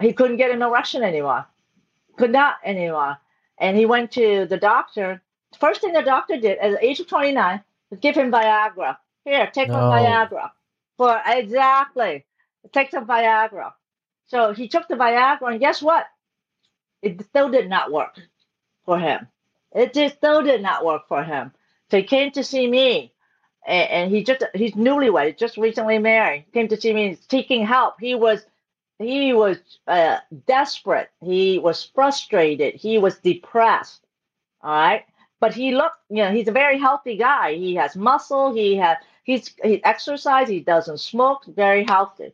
he 0.00 0.12
couldn't 0.12 0.36
get 0.36 0.50
an 0.50 0.62
erection 0.62 1.02
anymore, 1.02 1.46
could 2.16 2.30
not 2.30 2.56
anymore, 2.64 3.18
and 3.58 3.76
he 3.76 3.86
went 3.86 4.12
to 4.12 4.46
the 4.46 4.56
doctor. 4.56 5.22
First 5.58 5.80
thing 5.80 5.92
the 5.92 6.02
doctor 6.02 6.38
did 6.38 6.58
at 6.58 6.72
the 6.72 6.84
age 6.84 7.00
of 7.00 7.08
twenty 7.08 7.32
nine 7.32 7.62
was 7.90 8.00
give 8.00 8.16
him 8.16 8.30
Viagra. 8.30 8.96
Here, 9.24 9.50
take 9.52 9.68
no. 9.68 9.74
some 9.74 9.92
Viagra. 9.92 10.50
For 10.96 11.20
exactly, 11.26 12.24
take 12.72 12.90
some 12.90 13.06
Viagra. 13.06 13.72
So 14.26 14.52
he 14.52 14.68
took 14.68 14.86
the 14.86 14.94
Viagra, 14.94 15.50
and 15.50 15.60
guess 15.60 15.82
what? 15.82 16.06
It 17.02 17.20
still 17.24 17.48
did 17.50 17.68
not 17.68 17.90
work 17.90 18.20
for 18.84 18.98
him. 18.98 19.26
It 19.74 19.94
just 19.94 20.16
still 20.16 20.42
did 20.42 20.62
not 20.62 20.84
work 20.84 21.06
for 21.08 21.22
him. 21.22 21.52
So 21.90 21.98
he 21.98 22.02
came 22.02 22.30
to 22.32 22.44
see 22.44 22.68
me, 22.68 23.12
and, 23.66 23.90
and 23.90 24.10
he 24.10 24.24
just 24.24 24.44
he's 24.54 24.72
newlywed, 24.74 25.38
just 25.38 25.56
recently 25.56 25.98
married. 25.98 26.46
Came 26.52 26.68
to 26.68 26.80
see 26.80 26.92
me 26.92 27.18
seeking 27.30 27.66
help. 27.66 27.94
He 28.00 28.14
was 28.14 28.44
he 28.98 29.32
was 29.32 29.58
uh, 29.86 30.18
desperate. 30.46 31.10
He 31.20 31.58
was 31.58 31.84
frustrated. 31.94 32.74
He 32.74 32.98
was 32.98 33.18
depressed. 33.18 34.04
All 34.62 34.72
right, 34.72 35.04
but 35.40 35.54
he 35.54 35.74
looked. 35.74 35.96
You 36.10 36.24
know, 36.24 36.32
he's 36.32 36.48
a 36.48 36.52
very 36.52 36.78
healthy 36.78 37.16
guy. 37.16 37.54
He 37.54 37.74
has 37.76 37.96
muscle. 37.96 38.52
He 38.54 38.76
has 38.76 38.98
he's 39.24 39.54
he 39.62 39.82
exercise. 39.84 40.48
He 40.48 40.60
doesn't 40.60 40.98
smoke. 41.00 41.44
Very 41.46 41.84
healthy. 41.84 42.32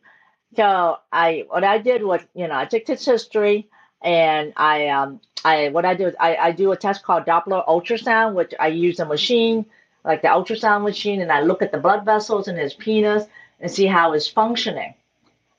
So 0.55 0.97
I 1.11 1.45
what 1.49 1.63
I 1.63 1.77
did 1.77 2.03
was 2.03 2.21
you 2.33 2.47
know 2.47 2.55
I 2.55 2.65
took 2.65 2.87
his 2.87 3.05
history 3.05 3.69
and 4.01 4.53
I 4.55 4.87
um 4.89 5.19
I 5.43 5.69
what 5.69 5.85
I 5.85 5.95
do 5.95 6.07
is 6.07 6.15
I, 6.19 6.35
I 6.35 6.51
do 6.51 6.71
a 6.71 6.77
test 6.77 7.03
called 7.03 7.25
Doppler 7.25 7.65
ultrasound, 7.67 8.33
which 8.33 8.53
I 8.59 8.67
use 8.67 8.99
a 8.99 9.05
machine 9.05 9.65
like 10.03 10.21
the 10.21 10.29
ultrasound 10.29 10.83
machine, 10.83 11.21
and 11.21 11.31
I 11.31 11.41
look 11.41 11.61
at 11.61 11.71
the 11.71 11.77
blood 11.77 12.05
vessels 12.05 12.47
in 12.47 12.55
his 12.55 12.73
penis 12.73 13.25
and 13.59 13.69
see 13.71 13.85
how 13.85 14.13
it's 14.13 14.27
functioning. 14.27 14.93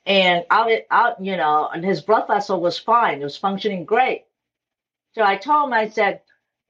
And 0.06 0.44
out 0.50 0.70
out 0.90 1.22
you 1.22 1.36
know, 1.36 1.68
and 1.68 1.84
his 1.84 2.00
blood 2.00 2.26
vessel 2.26 2.60
was 2.60 2.78
fine; 2.78 3.20
it 3.20 3.24
was 3.24 3.36
functioning 3.36 3.84
great. 3.84 4.24
So 5.14 5.22
I 5.22 5.36
told 5.36 5.68
him, 5.68 5.72
I 5.74 5.88
said, 5.88 6.20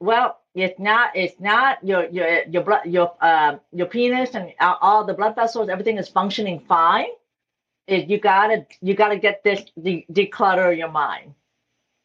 well, 0.01 0.41
it's 0.55 0.79
not 0.79 1.11
it's 1.15 1.39
not 1.39 1.85
your 1.85 2.07
your 2.07 2.45
your 2.45 2.63
blood 2.63 2.87
your 2.87 3.15
uh, 3.21 3.57
your 3.73 3.87
penis 3.87 4.35
and 4.35 4.53
all 4.61 5.05
the 5.05 5.15
blood 5.15 5.37
vessels, 5.37 5.69
everything 5.69 5.99
is 5.99 6.09
functioning 6.09 6.61
fine. 6.69 7.09
You 7.87 8.19
gotta 8.19 8.67
you 8.83 8.95
gotta 8.95 9.19
get 9.19 9.45
this 9.45 9.65
de- 9.81 10.07
declutter 10.13 10.77
your 10.77 10.91
mind 10.91 11.35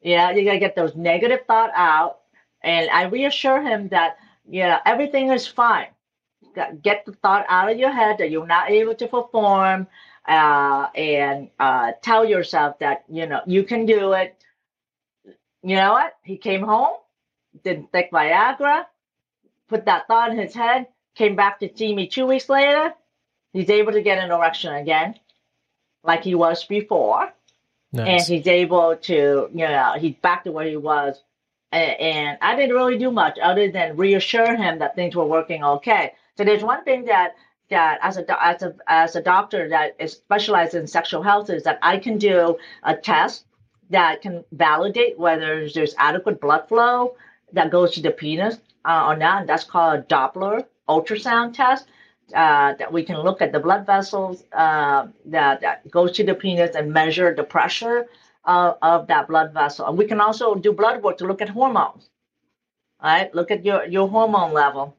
yeah, 0.04 0.32
you 0.32 0.43
gotta 0.45 0.60
get 0.60 0.76
those 0.76 0.95
negative 0.95 1.39
thought 1.47 1.72
out. 1.74 2.20
And 2.62 2.89
I 2.89 3.04
reassure 3.04 3.62
him 3.62 3.89
that 3.89 4.18
yeah, 4.47 4.80
everything 4.86 5.32
is 5.32 5.47
fine. 5.47 5.88
Get 6.82 7.06
the 7.06 7.14
thought 7.14 7.45
out 7.49 7.72
of 7.72 7.78
your 7.78 7.91
head 7.91 8.18
that 8.20 8.30
you're 8.30 8.45
not 8.45 8.70
able 8.70 8.93
to 8.95 9.08
perform, 9.08 9.88
uh, 10.28 10.88
and 10.93 11.49
uh, 11.60 11.93
tell 12.01 12.26
yourself 12.26 12.78
that 12.80 13.06
you 13.10 13.26
know 13.26 13.41
you 13.47 13.64
can 13.64 13.86
do 13.86 14.14
it. 14.14 14.36
You 15.64 15.78
know 15.78 15.93
what? 15.93 16.14
He 16.24 16.38
came 16.38 16.62
home, 16.62 16.97
didn't 17.64 17.91
take 17.93 18.12
Viagra, 18.12 18.86
put 19.70 19.86
that 19.86 20.08
thought 20.08 20.32
in 20.32 20.38
his 20.38 20.54
head, 20.54 20.88
came 21.16 21.36
back 21.36 21.60
to 21.62 21.70
see 21.76 21.95
me 21.95 22.08
two 22.08 22.26
weeks 22.26 22.49
later. 22.49 22.93
He's 23.54 23.70
able 23.70 23.93
to 23.93 24.01
get 24.01 24.18
an 24.18 24.32
erection 24.32 24.74
again, 24.76 25.16
like 26.04 26.24
he 26.24 26.36
was 26.36 26.66
before. 26.66 27.32
Nice. 27.94 28.28
And 28.28 28.38
he's 28.38 28.48
able 28.48 28.96
to, 28.96 29.50
you 29.54 29.68
know, 29.68 29.94
he's 30.00 30.16
back 30.16 30.44
to 30.46 30.52
where 30.52 30.68
he 30.68 30.78
was. 30.78 31.22
And, 31.72 32.38
I 32.41 32.56
didn't 32.56 32.76
really 32.76 32.98
do 32.98 33.10
much 33.12 33.38
other 33.41 33.72
than 33.72 33.98
reassure 33.98 34.56
him 34.56 34.80
that 34.80 34.96
things 34.96 35.16
were 35.16 35.26
working 35.26 35.64
okay. 35.64 36.14
So 36.38 36.44
there's 36.44 36.64
one 36.64 36.84
thing 36.84 37.06
that 37.06 37.36
that 37.70 38.00
as 38.02 38.18
a 38.18 38.44
as 38.44 38.62
a 38.62 38.76
as 38.88 39.16
a 39.16 39.22
doctor 39.22 39.70
that 39.70 39.96
is 40.00 40.14
specialized 40.14 40.76
in 40.76 40.86
sexual 40.86 41.24
health 41.24 41.50
is 41.50 41.64
that 41.64 41.80
I 41.82 41.98
can 41.98 42.18
do 42.18 42.58
a 42.84 42.96
test 42.96 43.46
that 43.89 44.22
can 44.22 44.44
validate 44.52 45.18
whether 45.18 45.68
there's 45.70 45.96
adequate 45.98 46.41
blood 46.41 46.68
flow 46.68 47.16
that 47.54 47.72
goes 47.72 47.94
to 47.94 48.02
the 48.02 48.12
penis 48.12 48.58
uh, 48.86 49.06
or 49.08 49.16
not. 49.16 49.41
And 49.41 49.50
that's 49.50 49.64
called 49.64 50.00
a 50.00 50.04
Doppler 50.04 50.66
ultrasound 50.89 51.54
test 51.54 51.88
uh, 52.34 52.74
that 52.76 52.91
we 52.91 53.03
can 53.03 53.19
look 53.21 53.41
at 53.41 53.51
the 53.51 53.59
blood 53.59 53.86
vessels 53.86 54.43
uh, 54.53 55.07
that, 55.26 55.61
that 55.61 55.89
goes 55.91 56.11
to 56.13 56.24
the 56.24 56.34
penis 56.34 56.76
and 56.76 56.91
measure 56.91 57.34
the 57.36 57.43
pressure 57.43 58.07
uh, 58.45 58.74
of 58.82 59.07
that 59.07 59.28
blood 59.28 59.53
vessel. 59.53 59.88
And 59.88 59.97
we 59.97 60.05
can 60.05 60.19
also 60.21 60.55
do 60.55 60.71
blood 60.74 61.03
work 61.03 61.17
to 61.19 61.26
look 61.28 61.41
at 61.41 61.49
hormones. 61.49 62.09
Right, 63.01 63.34
look 63.36 63.51
at 63.51 63.65
your, 63.65 63.86
your 63.86 64.07
hormone 64.07 64.53
level. 64.53 64.95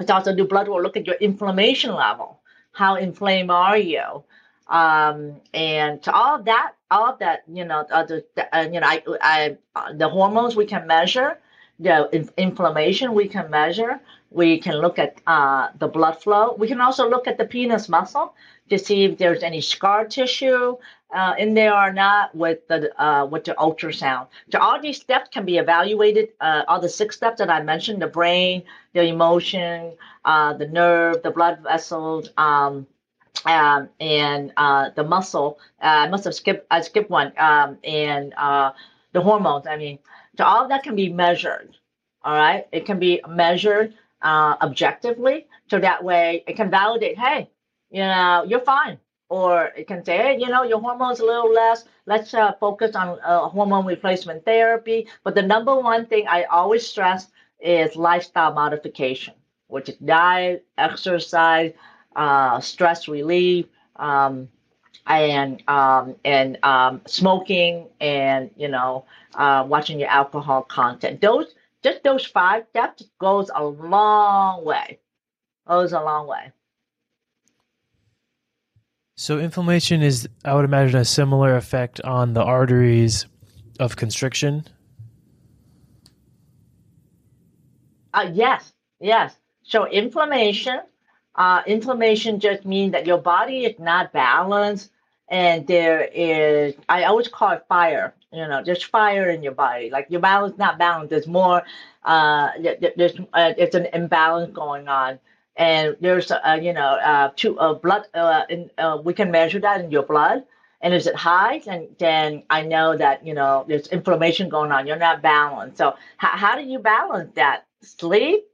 Let's 0.00 0.10
also 0.10 0.34
do 0.34 0.44
blood 0.44 0.66
work, 0.66 0.82
look 0.82 0.96
at 0.96 1.06
your 1.06 1.14
inflammation 1.16 1.94
level. 1.94 2.40
How 2.72 2.96
inflamed 2.96 3.50
are 3.50 3.78
you? 3.78 4.24
Um, 4.66 5.40
and 5.52 6.02
to 6.02 6.12
all 6.12 6.36
of 6.36 6.44
that, 6.46 6.72
all 6.90 7.10
of 7.10 7.18
that, 7.20 7.44
you 7.46 7.64
know, 7.64 7.86
uh, 7.90 8.04
the, 8.04 8.24
uh, 8.52 8.62
you 8.62 8.80
know, 8.80 8.86
I, 8.86 9.02
I, 9.20 9.56
uh, 9.76 9.92
the 9.92 10.08
hormones 10.08 10.56
we 10.56 10.66
can 10.66 10.86
measure, 10.86 11.38
the 11.78 12.08
in- 12.12 12.30
inflammation 12.36 13.14
we 13.14 13.28
can 13.28 13.50
measure, 13.50 14.00
we 14.34 14.58
can 14.58 14.74
look 14.78 14.98
at 14.98 15.20
uh, 15.26 15.68
the 15.78 15.86
blood 15.86 16.20
flow. 16.22 16.54
We 16.58 16.66
can 16.66 16.80
also 16.80 17.08
look 17.08 17.28
at 17.28 17.38
the 17.38 17.44
penis 17.46 17.88
muscle 17.88 18.34
to 18.68 18.78
see 18.78 19.04
if 19.04 19.16
there's 19.16 19.42
any 19.42 19.60
scar 19.60 20.04
tissue 20.06 20.76
uh, 21.14 21.34
in 21.38 21.54
there 21.54 21.72
or 21.74 21.92
not 21.92 22.34
with 22.34 22.66
the 22.66 22.78
uh, 23.02 23.26
with 23.26 23.44
the 23.44 23.54
ultrasound. 23.54 24.26
So 24.50 24.58
all 24.58 24.80
these 24.80 25.00
steps 25.00 25.30
can 25.32 25.44
be 25.44 25.58
evaluated. 25.58 26.30
Uh, 26.40 26.64
all 26.68 26.80
the 26.80 26.88
six 26.88 27.16
steps 27.16 27.38
that 27.38 27.48
I 27.48 27.62
mentioned: 27.62 28.02
the 28.02 28.08
brain, 28.08 28.64
the 28.92 29.02
emotion, 29.04 29.92
uh, 30.24 30.52
the 30.54 30.66
nerve, 30.66 31.22
the 31.22 31.30
blood 31.30 31.60
vessels, 31.62 32.30
um, 32.36 32.86
um, 33.46 33.88
and 34.00 34.52
uh, 34.56 34.90
the 34.96 35.04
muscle. 35.04 35.60
I 35.80 36.08
must 36.08 36.24
have 36.24 36.34
skipped. 36.34 36.66
I 36.70 36.80
skipped 36.80 37.10
one. 37.10 37.32
Um, 37.38 37.78
and 37.84 38.34
the 39.12 39.20
hormones. 39.20 39.66
I 39.66 39.76
mean, 39.76 40.00
so 40.36 40.44
all 40.44 40.64
of 40.64 40.68
that 40.70 40.82
can 40.82 40.96
be 40.96 41.08
measured. 41.08 41.76
All 42.24 42.34
right, 42.34 42.66
it 42.72 42.84
can 42.84 42.98
be 42.98 43.20
measured 43.28 43.94
uh, 44.24 44.56
objectively. 44.62 45.46
So 45.68 45.78
that 45.78 46.02
way 46.02 46.42
it 46.48 46.56
can 46.56 46.70
validate, 46.70 47.18
hey, 47.18 47.50
you 47.90 48.00
know, 48.00 48.44
you're 48.48 48.60
fine. 48.60 48.98
Or 49.30 49.66
it 49.76 49.86
can 49.86 50.04
say, 50.04 50.16
hey, 50.18 50.38
you 50.38 50.48
know, 50.48 50.62
your 50.64 50.80
hormones 50.80 51.20
a 51.20 51.24
little 51.24 51.52
less. 51.52 51.84
Let's 52.06 52.34
uh, 52.34 52.52
focus 52.60 52.94
on 52.94 53.18
uh, 53.24 53.48
hormone 53.48 53.86
replacement 53.86 54.44
therapy. 54.44 55.06
But 55.24 55.34
the 55.34 55.42
number 55.42 55.74
one 55.74 56.06
thing 56.06 56.26
I 56.28 56.44
always 56.44 56.86
stress 56.86 57.28
is 57.60 57.96
lifestyle 57.96 58.52
modification, 58.52 59.34
which 59.68 59.88
is 59.88 59.96
diet, 59.96 60.66
exercise, 60.78 61.72
uh, 62.16 62.60
stress 62.60 63.08
relief, 63.08 63.66
um, 63.96 64.48
and 65.06 65.62
um, 65.68 66.16
and 66.24 66.58
um, 66.62 67.00
smoking, 67.06 67.88
and 68.00 68.50
you 68.56 68.68
know, 68.68 69.04
uh, 69.34 69.64
watching 69.66 69.98
your 69.98 70.10
alcohol 70.10 70.62
content. 70.62 71.20
Those 71.20 71.54
just 71.84 72.02
those 72.02 72.24
five 72.24 72.64
steps 72.70 73.04
goes 73.20 73.50
a 73.54 73.62
long 73.62 74.64
way. 74.64 74.98
goes 75.68 75.92
a 75.92 76.00
long 76.00 76.26
way. 76.26 76.50
So 79.16 79.38
inflammation 79.38 80.02
is, 80.02 80.28
I 80.44 80.54
would 80.54 80.64
imagine, 80.64 80.98
a 80.98 81.04
similar 81.04 81.56
effect 81.56 82.00
on 82.00 82.32
the 82.32 82.42
arteries 82.42 83.26
of 83.78 83.96
constriction. 83.96 84.64
Uh, 88.12 88.30
yes, 88.32 88.72
yes. 88.98 89.36
So 89.62 89.86
inflammation, 89.86 90.80
uh, 91.34 91.62
inflammation 91.66 92.40
just 92.40 92.64
means 92.64 92.92
that 92.92 93.06
your 93.06 93.18
body 93.18 93.66
is 93.66 93.78
not 93.78 94.12
balanced, 94.12 94.90
and 95.28 95.66
there 95.66 96.08
is. 96.12 96.74
I 96.88 97.04
always 97.04 97.28
call 97.28 97.52
it 97.52 97.64
fire. 97.68 98.14
You 98.32 98.46
know, 98.48 98.62
there's 98.64 98.82
fire 98.82 99.30
in 99.30 99.42
your 99.42 99.52
body. 99.54 99.90
Like 99.90 100.06
your 100.10 100.20
balance 100.20 100.58
not 100.58 100.78
balanced. 100.78 101.10
There's 101.10 101.26
more. 101.28 101.62
Uh, 102.04 102.50
there's 102.96 103.18
uh, 103.32 103.54
it's 103.58 103.74
an 103.74 103.86
imbalance 103.92 104.52
going 104.52 104.88
on 104.88 105.18
and 105.56 105.96
there's 106.00 106.30
uh, 106.30 106.58
you 106.60 106.72
know 106.72 106.94
uh, 107.10 107.30
to 107.36 107.58
uh, 107.58 107.74
blood 107.74 108.04
uh, 108.14 108.42
in, 108.50 108.70
uh, 108.78 108.98
we 109.04 109.14
can 109.14 109.30
measure 109.30 109.60
that 109.60 109.80
in 109.80 109.90
your 109.90 110.02
blood 110.02 110.44
and 110.82 110.94
is 110.94 111.06
it 111.06 111.14
high 111.14 111.62
and 111.66 111.88
then 111.98 112.42
i 112.50 112.62
know 112.62 112.96
that 112.96 113.24
you 113.26 113.34
know 113.34 113.64
there's 113.68 113.86
inflammation 113.88 114.48
going 114.50 114.72
on 114.72 114.86
you're 114.86 114.96
not 114.96 115.22
balanced 115.22 115.78
so 115.78 115.90
h- 115.90 115.96
how 116.42 116.56
do 116.56 116.62
you 116.64 116.78
balance 116.78 117.30
that 117.36 117.66
sleep 117.82 118.44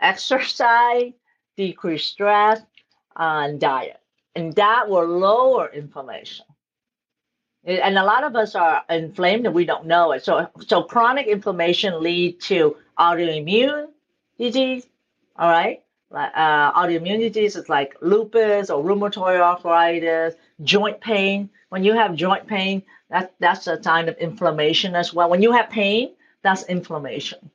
exercise 0.00 1.12
decrease 1.56 2.04
stress 2.06 2.60
uh, 3.16 3.46
and 3.48 3.60
diet 3.60 4.01
and 4.34 4.54
that 4.54 4.88
will 4.88 5.06
lower 5.06 5.70
inflammation 5.72 6.46
and 7.64 7.96
a 7.96 8.04
lot 8.04 8.24
of 8.24 8.34
us 8.34 8.54
are 8.54 8.82
inflamed 8.90 9.46
and 9.46 9.54
we 9.54 9.64
don't 9.64 9.86
know 9.86 10.12
it 10.12 10.24
so 10.24 10.48
so 10.66 10.82
chronic 10.82 11.26
inflammation 11.26 12.02
lead 12.02 12.40
to 12.40 12.76
autoimmune 12.98 13.88
disease 14.38 14.86
all 15.36 15.48
right 15.48 15.82
uh, 16.14 16.72
autoimmune 16.72 17.20
diseases 17.20 17.68
like 17.68 17.96
lupus 18.00 18.70
or 18.70 18.82
rheumatoid 18.82 19.40
arthritis, 19.40 20.34
joint 20.62 21.00
pain. 21.00 21.48
When 21.70 21.84
you 21.84 21.94
have 21.94 22.14
joint 22.14 22.46
pain, 22.46 22.82
that, 23.10 23.34
that's 23.38 23.66
a 23.66 23.82
sign 23.82 24.08
of 24.08 24.16
inflammation 24.18 24.94
as 24.94 25.12
well. 25.12 25.30
When 25.30 25.42
you 25.42 25.52
have 25.52 25.70
pain, 25.70 26.12
that's 26.42 26.64
inflammation 26.64 27.50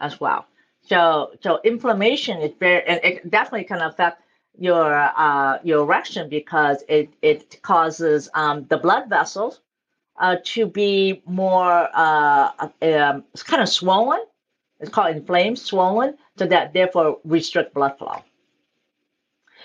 as 0.00 0.20
well. 0.20 0.46
So, 0.86 1.32
so 1.42 1.60
inflammation 1.64 2.40
is 2.42 2.52
very, 2.60 2.86
and 2.86 3.00
it 3.02 3.30
definitely 3.30 3.64
can 3.64 3.80
affect 3.80 4.20
your 4.58 4.94
uh, 4.94 5.58
your 5.62 5.82
erection 5.82 6.28
because 6.28 6.84
it 6.88 7.10
it 7.22 7.60
causes 7.62 8.28
um, 8.34 8.66
the 8.68 8.76
blood 8.78 9.08
vessels 9.08 9.60
uh, 10.18 10.36
to 10.44 10.66
be 10.66 11.22
more 11.26 11.88
uh, 11.94 12.50
um, 12.82 13.24
it's 13.32 13.42
kind 13.42 13.62
of 13.62 13.68
swollen 13.68 14.20
it's 14.80 14.90
called 14.92 15.16
inflamed, 15.16 15.58
swollen, 15.58 16.18
so 16.36 16.46
that 16.46 16.74
therefore 16.74 17.18
restrict 17.24 17.74
blood 17.74 17.96
flow. 17.98 18.22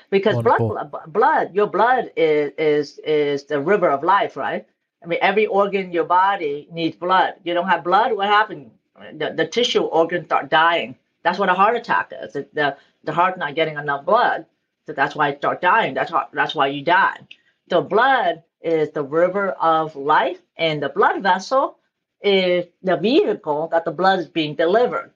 Because 0.09 0.35
Wonderful. 0.35 0.69
blood, 0.69 0.91
blood, 1.07 1.55
your 1.55 1.67
blood 1.67 2.11
is 2.15 2.53
is 2.57 2.99
is 2.99 3.43
the 3.45 3.59
river 3.59 3.89
of 3.89 4.03
life, 4.03 4.37
right? 4.37 4.65
I 5.03 5.07
mean, 5.07 5.19
every 5.21 5.45
organ 5.45 5.85
in 5.85 5.91
your 5.91 6.05
body 6.05 6.67
needs 6.71 6.95
blood. 6.95 7.35
You 7.43 7.53
don't 7.53 7.67
have 7.67 7.83
blood, 7.83 8.13
what 8.13 8.27
happens? 8.27 8.71
The, 9.13 9.33
the 9.35 9.47
tissue 9.47 9.83
organs 9.83 10.25
start 10.25 10.49
dying. 10.49 10.95
That's 11.23 11.39
what 11.39 11.49
a 11.49 11.53
heart 11.53 11.75
attack 11.75 12.11
is. 12.21 12.33
The, 12.33 12.47
the, 12.53 12.77
the 13.03 13.13
heart's 13.13 13.37
not 13.37 13.55
getting 13.55 13.77
enough 13.77 14.05
blood, 14.05 14.45
so 14.89 14.93
that's 14.93 15.15
why 15.15 15.29
it 15.29 15.37
start 15.37 15.61
dying. 15.61 15.93
That's 15.93 16.11
that's 16.33 16.55
why 16.55 16.65
you 16.65 16.81
die. 16.81 17.19
The 17.67 17.79
blood 17.79 18.41
is 18.59 18.89
the 18.89 19.03
river 19.03 19.51
of 19.51 19.95
life, 19.95 20.39
and 20.57 20.81
the 20.81 20.89
blood 20.89 21.21
vessel 21.21 21.77
is 22.23 22.65
the 22.81 22.97
vehicle 22.97 23.69
that 23.71 23.85
the 23.85 23.91
blood 23.91 24.17
is 24.17 24.27
being 24.27 24.55
delivered. 24.55 25.13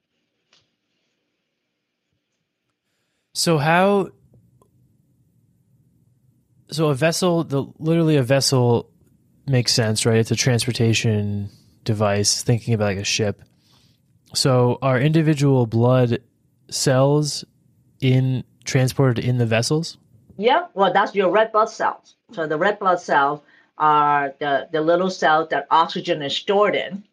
So 3.34 3.58
how 3.58 4.12
so 6.70 6.90
a 6.90 6.94
vessel 6.94 7.44
the 7.44 7.66
literally 7.80 8.18
a 8.18 8.24
vessel 8.24 8.92
makes 9.48 9.74
sense, 9.74 10.06
right? 10.06 10.18
It's 10.18 10.30
a 10.30 10.36
transportation 10.36 11.50
device, 11.84 12.44
thinking 12.44 12.76
about 12.76 12.86
like 12.86 12.98
a 12.98 13.04
ship. 13.04 13.42
So 14.36 14.78
our 14.84 15.00
individual 15.00 15.66
blood 15.66 16.22
cells 16.70 17.44
in 18.02 18.44
transported 18.64 19.24
in 19.24 19.38
the 19.38 19.46
vessels? 19.46 19.98
Yeah, 20.38 20.68
well 20.74 20.92
that's 20.92 21.14
your 21.16 21.30
red 21.30 21.52
blood 21.52 21.70
cells. 21.70 22.16
So 22.32 22.48
the 22.48 22.58
red 22.58 22.80
blood 22.80 23.00
cells 23.00 23.42
are 23.78 24.34
the, 24.40 24.68
the 24.72 24.82
little 24.82 25.10
cells 25.10 25.50
that 25.50 25.68
oxygen 25.70 26.22
is 26.22 26.36
stored 26.36 26.76
in. 26.76 27.04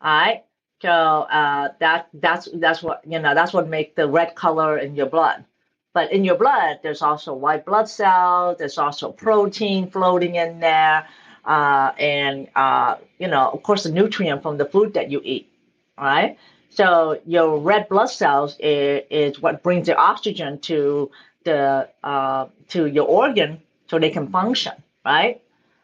All 0.00 0.10
right. 0.10 0.44
So 0.80 0.90
uh, 0.90 1.68
that 1.80 2.08
that's 2.14 2.48
that's 2.54 2.82
what 2.82 3.02
you 3.04 3.18
know. 3.18 3.34
That's 3.34 3.52
what 3.52 3.68
makes 3.68 3.96
the 3.96 4.08
red 4.08 4.36
color 4.36 4.78
in 4.78 4.94
your 4.94 5.06
blood. 5.06 5.44
But 5.92 6.12
in 6.12 6.24
your 6.24 6.36
blood, 6.36 6.78
there's 6.84 7.02
also 7.02 7.34
white 7.34 7.66
blood 7.66 7.88
cells. 7.88 8.58
There's 8.58 8.78
also 8.78 9.10
protein 9.10 9.90
floating 9.90 10.36
in 10.36 10.60
there, 10.60 11.04
uh, 11.44 11.92
and 11.98 12.48
uh, 12.54 12.96
you 13.18 13.26
know, 13.26 13.50
of 13.50 13.64
course, 13.64 13.82
the 13.82 13.90
nutrient 13.90 14.42
from 14.42 14.56
the 14.56 14.66
food 14.66 14.94
that 14.94 15.10
you 15.10 15.20
eat. 15.24 15.50
All 15.96 16.04
right. 16.04 16.38
So 16.70 17.20
your 17.26 17.58
red 17.58 17.88
blood 17.88 18.06
cells 18.10 18.56
is, 18.60 19.02
is 19.10 19.40
what 19.40 19.62
brings 19.62 19.86
the 19.86 19.96
oxygen 19.96 20.58
to 20.60 21.10
the 21.44 21.88
uh, 22.04 22.46
to 22.68 22.86
your 22.86 23.06
organ 23.06 23.60
so 23.88 23.98
they 23.98 24.10
can 24.10 24.28
function. 24.28 24.74
Right 25.04 25.40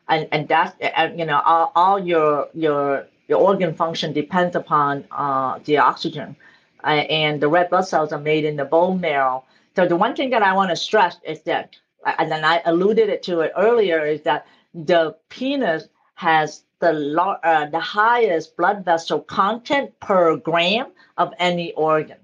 and 0.08 0.28
and 0.32 0.48
that's 0.48 0.74
and, 0.80 1.18
you 1.18 1.24
know 1.24 1.40
all, 1.44 1.72
all 1.74 1.98
your 1.98 2.48
your 2.54 3.06
your 3.28 3.40
organ 3.40 3.74
function 3.74 4.12
depends 4.12 4.54
upon 4.54 5.04
uh, 5.10 5.58
the 5.64 5.78
oxygen, 5.78 6.36
uh, 6.84 6.88
and 6.88 7.40
the 7.40 7.48
red 7.48 7.70
blood 7.70 7.86
cells 7.86 8.12
are 8.12 8.20
made 8.20 8.44
in 8.44 8.56
the 8.56 8.64
bone 8.64 9.00
marrow. 9.00 9.44
So 9.76 9.86
the 9.86 9.96
one 9.96 10.14
thing 10.14 10.30
that 10.30 10.42
I 10.42 10.52
want 10.52 10.70
to 10.70 10.76
stress 10.76 11.16
is 11.24 11.40
that, 11.42 11.76
and 12.18 12.30
then 12.30 12.44
I 12.44 12.60
alluded 12.66 13.22
to 13.22 13.40
it 13.40 13.52
earlier, 13.56 14.04
is 14.04 14.22
that 14.22 14.46
the 14.74 15.16
penis 15.30 15.88
has 16.16 16.62
the 16.84 16.92
uh, 17.20 17.66
the 17.70 17.80
highest 17.80 18.56
blood 18.56 18.84
vessel 18.84 19.20
content 19.20 19.88
per 20.00 20.36
gram 20.36 20.86
of 21.16 21.32
any 21.38 21.72
organ. 21.72 22.18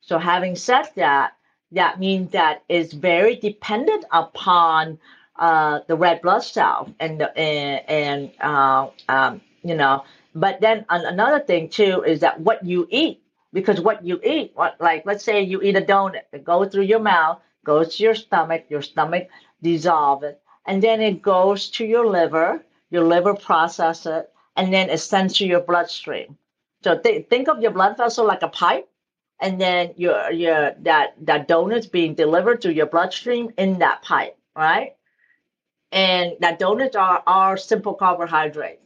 So 0.00 0.18
having 0.18 0.54
said 0.56 0.86
that, 0.96 1.32
that 1.72 1.98
means 1.98 2.30
that 2.32 2.62
it's 2.68 2.92
very 2.92 3.34
dependent 3.36 4.04
upon 4.12 4.98
uh, 5.46 5.80
the 5.88 5.96
red 5.96 6.22
blood 6.22 6.44
cell 6.54 6.92
and 7.00 7.22
and, 7.36 7.82
and 7.88 8.30
uh, 8.40 8.88
um, 9.08 9.40
you 9.62 9.74
know. 9.74 10.04
But 10.34 10.60
then 10.60 10.84
another 10.90 11.40
thing 11.40 11.68
too 11.68 12.02
is 12.02 12.20
that 12.20 12.40
what 12.40 12.64
you 12.64 12.86
eat, 12.90 13.22
because 13.52 13.80
what 13.80 14.04
you 14.04 14.20
eat, 14.22 14.52
what 14.54 14.76
like 14.80 15.04
let's 15.06 15.24
say 15.24 15.42
you 15.42 15.62
eat 15.62 15.76
a 15.76 15.80
donut, 15.80 16.22
it 16.32 16.44
goes 16.44 16.68
through 16.70 16.84
your 16.84 17.00
mouth, 17.00 17.40
goes 17.64 17.96
to 17.96 18.02
your 18.02 18.14
stomach, 18.14 18.66
your 18.68 18.82
stomach 18.82 19.28
dissolves 19.62 20.24
it, 20.24 20.40
and 20.66 20.82
then 20.82 21.00
it 21.00 21.22
goes 21.22 21.68
to 21.70 21.84
your 21.84 22.06
liver, 22.06 22.62
your 22.96 23.04
liver 23.04 23.34
process 23.34 24.06
it, 24.06 24.32
and 24.56 24.72
then 24.74 24.90
it 24.90 24.98
sends 24.98 25.38
to 25.38 25.46
your 25.46 25.60
bloodstream. 25.60 26.36
So 26.84 26.98
th- 26.98 27.28
think 27.28 27.48
of 27.48 27.62
your 27.62 27.72
blood 27.72 27.96
vessel 27.96 28.26
like 28.26 28.42
a 28.42 28.48
pipe, 28.48 28.88
and 29.40 29.60
then 29.60 29.94
your 29.96 30.32
your 30.32 30.74
that 30.80 31.14
that 31.26 31.48
donut's 31.48 31.86
being 31.86 32.14
delivered 32.14 32.62
to 32.62 32.74
your 32.74 32.86
bloodstream 32.86 33.52
in 33.58 33.78
that 33.80 34.02
pipe, 34.02 34.36
right? 34.56 34.96
and 35.92 36.36
that 36.40 36.58
donuts 36.58 36.96
are, 36.96 37.22
are 37.26 37.56
simple 37.56 37.94
carbohydrates. 37.94 38.82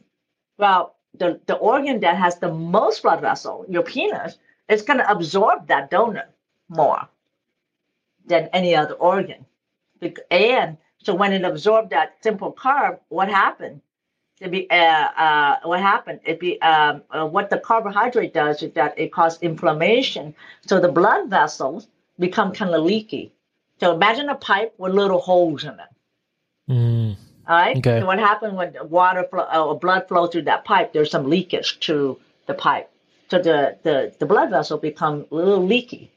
Well, 0.57 0.95
the, 1.17 1.41
the 1.47 1.55
organ 1.55 1.99
that 2.01 2.17
has 2.17 2.39
the 2.39 2.53
most 2.53 3.03
blood 3.03 3.21
vessel, 3.21 3.65
your 3.67 3.83
penis, 3.83 4.37
is 4.69 4.83
going 4.83 4.99
to 4.99 5.11
absorb 5.11 5.67
that 5.67 5.91
donut 5.91 6.29
more 6.69 7.07
than 8.25 8.49
any 8.53 8.75
other 8.75 8.93
organ. 8.93 9.45
And 10.31 10.77
so 11.03 11.15
when 11.15 11.33
it 11.33 11.43
absorbed 11.43 11.89
that 11.91 12.15
simple 12.21 12.53
carb, 12.53 12.99
what 13.09 13.29
happened? 13.29 13.81
It 14.41 14.49
be, 14.49 14.67
uh, 14.71 14.75
uh, 14.75 15.59
what 15.65 15.81
happened? 15.81 16.19
It 16.25 16.39
be 16.39 16.59
um, 16.63 17.03
uh, 17.11 17.27
what 17.27 17.51
the 17.51 17.59
carbohydrate 17.59 18.33
does 18.33 18.63
is 18.63 18.73
that 18.73 18.97
it 18.97 19.13
causes 19.13 19.39
inflammation. 19.43 20.33
So 20.65 20.79
the 20.79 20.91
blood 20.91 21.29
vessels 21.29 21.87
become 22.17 22.51
kind 22.51 22.73
of 22.73 22.83
leaky. 22.83 23.31
So 23.79 23.93
imagine 23.93 24.29
a 24.29 24.35
pipe 24.35 24.73
with 24.79 24.93
little 24.93 25.19
holes 25.19 25.63
in 25.63 25.73
it. 25.73 26.71
Mm. 26.71 27.17
All 27.47 27.55
right. 27.55 27.77
Okay. 27.77 27.99
So 27.99 28.07
what 28.07 28.17
happened 28.17 28.57
when 28.57 28.75
water 28.89 29.27
flow, 29.29 29.41
uh, 29.43 29.73
blood 29.75 30.07
flows 30.07 30.31
through 30.31 30.43
that 30.43 30.65
pipe? 30.65 30.91
There's 30.91 31.11
some 31.11 31.29
leakage 31.29 31.79
to 31.81 32.19
the 32.47 32.55
pipe, 32.55 32.89
so 33.29 33.37
the 33.37 33.77
the, 33.83 34.13
the 34.17 34.25
blood 34.25 34.49
vessel 34.49 34.79
become 34.79 35.27
a 35.31 35.35
little 35.35 35.63
leaky. 35.63 36.11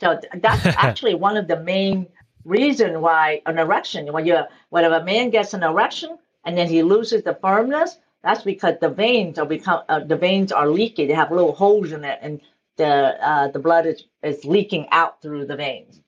So 0.00 0.20
that's 0.34 0.66
actually 0.84 1.14
one 1.16 1.36
of 1.36 1.48
the 1.48 1.58
main 1.58 2.06
reason 2.44 3.00
why 3.00 3.42
an 3.46 3.58
erection, 3.58 4.12
when 4.12 4.24
you 4.26 4.42
when 4.70 4.84
a 4.84 5.04
man 5.04 5.30
gets 5.30 5.54
an 5.54 5.64
erection 5.64 6.18
and 6.46 6.58
then 6.58 6.68
he 6.68 6.82
loses 6.82 7.24
the 7.24 7.34
firmness, 7.34 7.98
that's 8.22 8.44
because 8.44 8.76
the 8.80 8.88
veins 8.90 9.38
are 9.38 9.46
become 9.46 9.82
uh, 9.90 10.00
the 10.00 10.16
veins 10.16 10.52
are 10.52 10.68
leaky. 10.68 11.06
They 11.06 11.14
have 11.14 11.32
little 11.32 11.52
holes 11.54 11.92
in 11.92 12.04
it, 12.04 12.18
and 12.22 12.40
the 12.78 13.18
uh, 13.26 13.48
the 13.48 13.60
blood 13.60 13.86
is, 13.86 14.04
is 14.22 14.44
leaking 14.46 14.88
out 14.92 15.22
through 15.22 15.46
the 15.46 15.56
veins. 15.56 16.00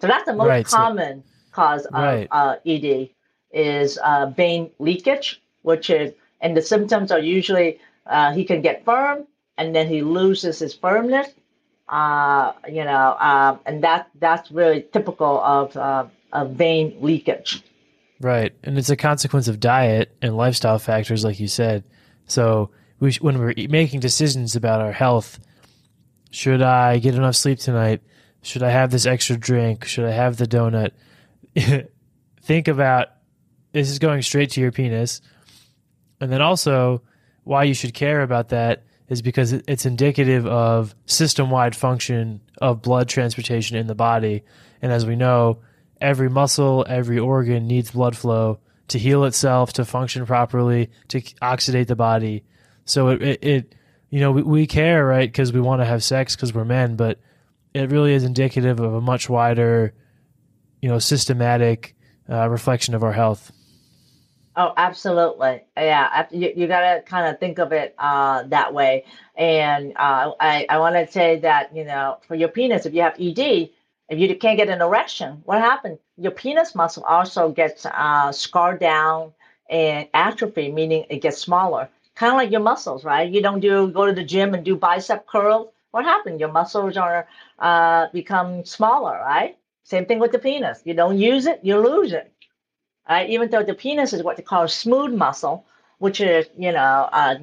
So 0.00 0.08
that's 0.08 0.26
the 0.26 0.34
most 0.34 0.48
right, 0.48 0.66
common. 0.66 1.24
So- 1.24 1.30
cause 1.52 1.86
of 1.86 1.94
right. 2.04 2.28
uh, 2.30 2.56
ED 2.66 3.10
is 3.52 3.98
uh, 3.98 4.26
vein 4.36 4.70
leakage, 4.78 5.42
which 5.62 5.90
is, 5.90 6.14
and 6.40 6.56
the 6.56 6.62
symptoms 6.62 7.10
are 7.12 7.18
usually 7.20 7.80
uh, 8.06 8.32
he 8.32 8.44
can 8.44 8.62
get 8.62 8.84
firm 8.84 9.26
and 9.58 9.74
then 9.74 9.88
he 9.88 10.02
loses 10.02 10.60
his 10.60 10.74
firmness. 10.74 11.28
uh, 11.88 12.52
you 12.68 12.84
know, 12.84 13.16
um, 13.20 13.60
and 13.66 13.82
that 13.84 14.10
that's 14.20 14.50
really 14.52 14.82
typical 14.92 15.40
of 15.42 15.76
uh, 15.76 16.06
of 16.32 16.52
vein 16.52 16.96
leakage. 17.00 17.62
Right, 18.20 18.52
and 18.64 18.76
it's 18.76 18.90
a 18.90 18.96
consequence 18.96 19.46
of 19.46 19.60
diet 19.60 20.16
and 20.20 20.36
lifestyle 20.36 20.78
factors, 20.78 21.24
like 21.24 21.38
you 21.38 21.46
said. 21.46 21.84
So 22.26 22.70
we, 22.98 23.12
when 23.20 23.38
we're 23.38 23.54
making 23.68 24.00
decisions 24.00 24.56
about 24.56 24.80
our 24.80 24.92
health, 24.92 25.38
should 26.30 26.60
I 26.60 26.98
get 26.98 27.14
enough 27.14 27.36
sleep 27.36 27.58
tonight? 27.60 28.02
Should 28.42 28.62
I 28.62 28.70
have 28.70 28.90
this 28.90 29.06
extra 29.06 29.36
drink? 29.36 29.84
Should 29.84 30.04
I 30.04 30.10
have 30.10 30.36
the 30.36 30.46
donut? 30.46 30.92
Think 32.42 32.68
about 32.68 33.08
this 33.72 33.90
is 33.90 33.98
going 33.98 34.22
straight 34.22 34.50
to 34.52 34.60
your 34.60 34.72
penis. 34.72 35.20
And 36.20 36.32
then 36.32 36.42
also, 36.42 37.02
why 37.44 37.64
you 37.64 37.74
should 37.74 37.94
care 37.94 38.22
about 38.22 38.48
that 38.48 38.84
is 39.08 39.22
because 39.22 39.52
it's 39.52 39.86
indicative 39.86 40.46
of 40.46 40.94
system 41.06 41.50
wide 41.50 41.74
function 41.74 42.40
of 42.60 42.82
blood 42.82 43.08
transportation 43.08 43.76
in 43.76 43.86
the 43.86 43.94
body. 43.94 44.42
And 44.82 44.92
as 44.92 45.06
we 45.06 45.16
know, 45.16 45.60
every 46.00 46.28
muscle, 46.30 46.84
every 46.88 47.18
organ 47.18 47.66
needs 47.66 47.90
blood 47.90 48.16
flow 48.16 48.60
to 48.88 48.98
heal 48.98 49.24
itself, 49.24 49.72
to 49.74 49.84
function 49.84 50.24
properly, 50.26 50.90
to 51.08 51.20
oxidate 51.42 51.86
the 51.86 51.96
body. 51.96 52.44
So 52.84 53.08
it, 53.08 53.22
it, 53.22 53.44
it 53.44 53.74
you 54.10 54.20
know, 54.20 54.32
we, 54.32 54.42
we 54.42 54.66
care, 54.66 55.04
right? 55.04 55.30
Because 55.30 55.52
we 55.52 55.60
want 55.60 55.82
to 55.82 55.84
have 55.84 56.02
sex 56.02 56.34
because 56.34 56.54
we're 56.54 56.64
men, 56.64 56.96
but 56.96 57.18
it 57.74 57.90
really 57.90 58.14
is 58.14 58.24
indicative 58.24 58.80
of 58.80 58.94
a 58.94 59.00
much 59.00 59.28
wider, 59.28 59.92
you 60.80 60.88
know, 60.88 60.98
systematic 60.98 61.94
uh, 62.30 62.48
reflection 62.48 62.94
of 62.94 63.04
our 63.04 63.12
health. 63.12 63.52
Oh, 64.56 64.72
absolutely. 64.76 65.62
Yeah, 65.76 66.26
you, 66.32 66.52
you 66.56 66.66
got 66.66 66.80
to 66.80 67.02
kind 67.02 67.32
of 67.32 67.38
think 67.38 67.58
of 67.58 67.72
it 67.72 67.94
uh, 67.96 68.42
that 68.44 68.74
way. 68.74 69.04
And 69.36 69.92
uh, 69.94 70.32
I, 70.40 70.66
I 70.68 70.78
want 70.78 70.96
to 70.96 71.06
say 71.12 71.38
that, 71.40 71.76
you 71.76 71.84
know, 71.84 72.18
for 72.26 72.34
your 72.34 72.48
penis, 72.48 72.84
if 72.84 72.92
you 72.92 73.02
have 73.02 73.14
ED, 73.20 73.70
if 74.08 74.18
you 74.18 74.34
can't 74.36 74.56
get 74.56 74.68
an 74.68 74.80
erection, 74.82 75.42
what 75.44 75.60
happens? 75.60 75.98
Your 76.16 76.32
penis 76.32 76.74
muscle 76.74 77.04
also 77.04 77.50
gets 77.50 77.86
uh, 77.86 78.32
scarred 78.32 78.80
down 78.80 79.32
and 79.70 80.08
atrophy, 80.14 80.70
meaning 80.72 81.04
it 81.10 81.18
gets 81.22 81.38
smaller. 81.38 81.88
Kind 82.14 82.32
of 82.32 82.36
like 82.38 82.50
your 82.50 82.60
muscles, 82.60 83.04
right? 83.04 83.30
You 83.30 83.42
don't 83.42 83.60
do 83.60 83.88
go 83.90 84.06
to 84.06 84.12
the 84.12 84.24
gym 84.24 84.54
and 84.54 84.64
do 84.64 84.76
bicep 84.76 85.26
curls. 85.26 85.68
What 85.92 86.04
happened? 86.04 86.40
Your 86.40 86.52
muscles 86.52 86.96
are 86.96 87.26
uh, 87.58 88.06
become 88.12 88.64
smaller, 88.64 89.18
right? 89.20 89.56
Same 89.84 90.06
thing 90.06 90.18
with 90.18 90.32
the 90.32 90.38
penis. 90.38 90.82
You 90.84 90.94
don't 90.94 91.18
use 91.18 91.46
it, 91.46 91.60
you 91.62 91.78
lose 91.78 92.12
it. 92.12 92.32
Right? 93.08 93.28
Even 93.30 93.50
though 93.50 93.62
the 93.62 93.74
penis 93.74 94.12
is 94.12 94.22
what 94.22 94.36
they 94.36 94.42
call 94.42 94.68
smooth 94.68 95.12
muscle, 95.14 95.64
which 95.98 96.20
is 96.20 96.46
you 96.56 96.72
know 96.72 97.08
uh, 97.12 97.36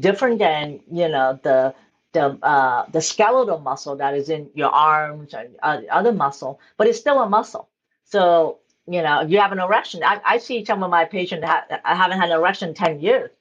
different 0.00 0.38
than 0.38 0.80
you 0.90 1.08
know 1.08 1.38
the 1.42 1.74
the 2.14 2.38
uh, 2.42 2.86
the 2.92 3.02
skeletal 3.02 3.60
muscle 3.60 3.96
that 3.96 4.14
is 4.16 4.30
in 4.30 4.50
your 4.54 4.70
arms 4.70 5.34
and 5.34 5.56
uh, 5.62 5.82
other 5.90 6.12
muscle, 6.12 6.60
but 6.78 6.88
it's 6.88 7.00
still 7.00 7.22
a 7.22 7.30
muscle. 7.30 7.68
So 8.04 8.60
you 8.88 9.02
know, 9.02 9.22
if 9.22 9.30
you 9.30 9.40
have 9.40 9.52
an 9.52 9.60
erection, 9.60 10.04
I, 10.04 10.20
I 10.24 10.38
see 10.38 10.64
some 10.64 10.82
of 10.84 10.90
my 10.90 11.06
patients 11.06 11.44
ha- 11.46 11.66
I 11.84 11.96
haven't 11.96 12.20
had 12.20 12.30
an 12.30 12.36
erection 12.38 12.70
in 12.70 12.76
ten 12.76 13.00
years. 13.00 13.32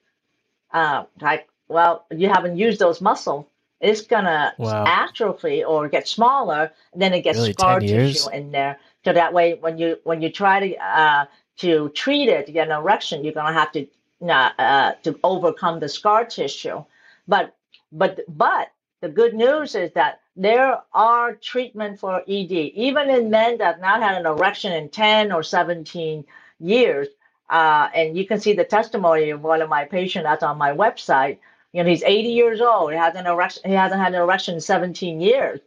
Uh, 0.72 1.06
like, 1.22 1.50
well, 1.70 2.06
you 2.12 2.30
haven't 2.30 2.58
used 2.58 2.80
those 2.80 3.02
muscles. 3.02 3.46
It's 3.82 4.02
gonna 4.02 4.56
wow. 4.58 4.86
atrophy 4.86 5.64
or 5.64 5.90
get 5.90 6.08
smaller, 6.08 6.72
then 6.96 7.14
it 7.14 7.22
gets 7.24 7.40
really, 7.40 7.54
scar 7.54 7.80
tissue 7.82 8.30
in 8.30 8.52
there. 8.52 8.80
So 9.06 9.14
that 9.14 9.34
way, 9.34 9.56
when 9.56 9.78
you 9.80 10.00
when 10.04 10.22
you 10.22 10.32
try 10.32 10.70
to 10.70 10.78
uh, 10.78 11.26
to 11.60 11.90
treat 11.90 12.30
it 12.30 12.48
to 12.48 12.54
get 12.54 12.70
an 12.70 12.78
erection, 12.78 13.24
you're 13.24 13.34
gonna 13.34 13.54
have 13.54 13.72
to 13.74 13.88
uh, 14.28 14.94
to 15.04 15.20
overcome 15.24 15.80
the 15.82 15.90
scar 15.90 16.26
tissue. 16.26 16.84
But 17.28 17.56
but 17.94 18.20
but 18.28 18.72
the 19.02 19.10
good 19.10 19.34
news 19.34 19.76
is 19.76 19.92
that 19.94 20.22
there 20.36 20.82
are 20.94 21.36
treatment 21.36 22.00
for 22.00 22.22
ED, 22.22 22.52
even 22.52 23.10
in 23.10 23.30
men 23.30 23.58
that 23.60 23.76
have 23.76 23.82
not 23.82 24.02
had 24.02 24.18
an 24.18 24.26
erection 24.26 24.72
in 24.72 24.90
10 24.90 25.32
or 25.32 25.44
17 25.44 26.26
years. 26.60 27.08
Uh, 27.50 27.90
and 27.94 28.18
you 28.18 28.26
can 28.26 28.40
see 28.40 28.54
the 28.54 28.64
testimony 28.64 29.30
of 29.30 29.42
one 29.42 29.62
of 29.62 29.70
my 29.70 29.86
patients 29.86 30.24
that's 30.24 30.44
on 30.44 30.58
my 30.58 30.72
website. 30.72 31.38
You 31.74 31.84
know, 31.84 31.90
he's 31.90 32.04
80 32.04 32.30
years 32.30 32.62
old. 32.62 32.92
He 32.92 32.98
hasn't 32.98 33.28
erection. 33.28 33.64
He 33.66 33.76
hasn't 33.76 34.02
had 34.02 34.14
an 34.16 34.22
erection 34.22 34.56
in 34.56 34.62
17 34.62 35.22
years. 35.22 35.60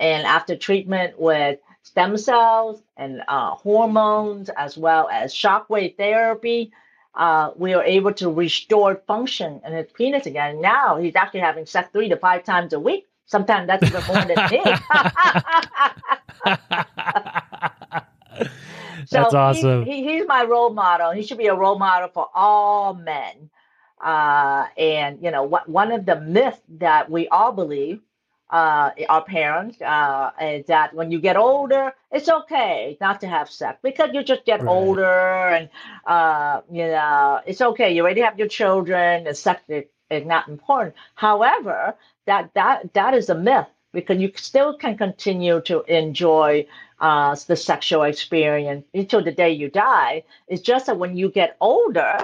And 0.00 0.26
after 0.26 0.56
treatment 0.56 1.18
with 1.18 1.58
stem 1.82 2.16
cells 2.16 2.82
and 2.96 3.22
uh, 3.28 3.50
hormones, 3.52 4.50
as 4.50 4.76
well 4.76 5.08
as 5.10 5.32
shockwave 5.34 5.96
therapy, 5.96 6.72
uh, 7.14 7.50
we 7.56 7.74
are 7.74 7.84
able 7.84 8.12
to 8.14 8.30
restore 8.30 8.96
function 9.06 9.60
in 9.66 9.72
his 9.72 9.90
penis 9.92 10.26
again. 10.26 10.60
Now 10.60 10.96
he's 10.96 11.14
actually 11.14 11.40
having 11.40 11.66
sex 11.66 11.88
three 11.92 12.08
to 12.08 12.16
five 12.16 12.44
times 12.44 12.72
a 12.72 12.80
week. 12.80 13.06
Sometimes 13.26 13.66
that's 13.66 13.82
even 13.82 14.02
more 14.06 14.24
than 14.24 14.38
me. 14.50 14.62
so 19.06 19.10
that's 19.10 19.34
awesome. 19.34 19.84
He, 19.84 20.02
he, 20.02 20.18
he's 20.18 20.26
my 20.26 20.44
role 20.44 20.72
model. 20.72 21.12
He 21.12 21.22
should 21.22 21.38
be 21.38 21.46
a 21.46 21.54
role 21.54 21.78
model 21.78 22.08
for 22.08 22.28
all 22.34 22.94
men. 22.94 23.50
Uh, 24.00 24.66
and 24.76 25.22
you 25.22 25.30
know, 25.30 25.44
what 25.44 25.68
one 25.68 25.92
of 25.92 26.06
the 26.06 26.20
myths 26.20 26.60
that 26.78 27.10
we 27.10 27.28
all 27.28 27.52
believe 27.52 28.00
uh, 28.52 28.90
our 29.08 29.24
parents 29.24 29.80
uh, 29.80 30.30
that 30.68 30.92
when 30.94 31.10
you 31.10 31.18
get 31.18 31.36
older, 31.36 31.94
it's 32.10 32.28
okay 32.28 32.98
not 33.00 33.20
to 33.22 33.26
have 33.26 33.50
sex 33.50 33.78
because 33.82 34.10
you 34.12 34.22
just 34.22 34.44
get 34.44 34.60
right. 34.60 34.68
older 34.68 35.48
and 35.56 35.70
uh, 36.06 36.60
you 36.70 36.86
know 36.86 37.40
it's 37.46 37.62
okay. 37.62 37.94
You 37.94 38.02
already 38.02 38.20
have 38.20 38.38
your 38.38 38.48
children. 38.48 39.24
The 39.24 39.34
sex 39.34 39.62
is, 39.68 39.84
is 40.10 40.26
not 40.26 40.48
important. 40.48 40.94
However, 41.14 41.96
that 42.26 42.52
that 42.54 42.92
that 42.92 43.14
is 43.14 43.30
a 43.30 43.34
myth 43.34 43.68
because 43.94 44.18
you 44.18 44.30
still 44.36 44.76
can 44.76 44.98
continue 44.98 45.62
to 45.62 45.82
enjoy 45.84 46.66
uh, 47.00 47.34
the 47.46 47.56
sexual 47.56 48.02
experience 48.02 48.84
until 48.92 49.24
the 49.24 49.32
day 49.32 49.50
you 49.50 49.70
die. 49.70 50.24
It's 50.46 50.62
just 50.62 50.86
that 50.86 50.98
when 50.98 51.16
you 51.16 51.30
get 51.30 51.56
older, 51.58 52.18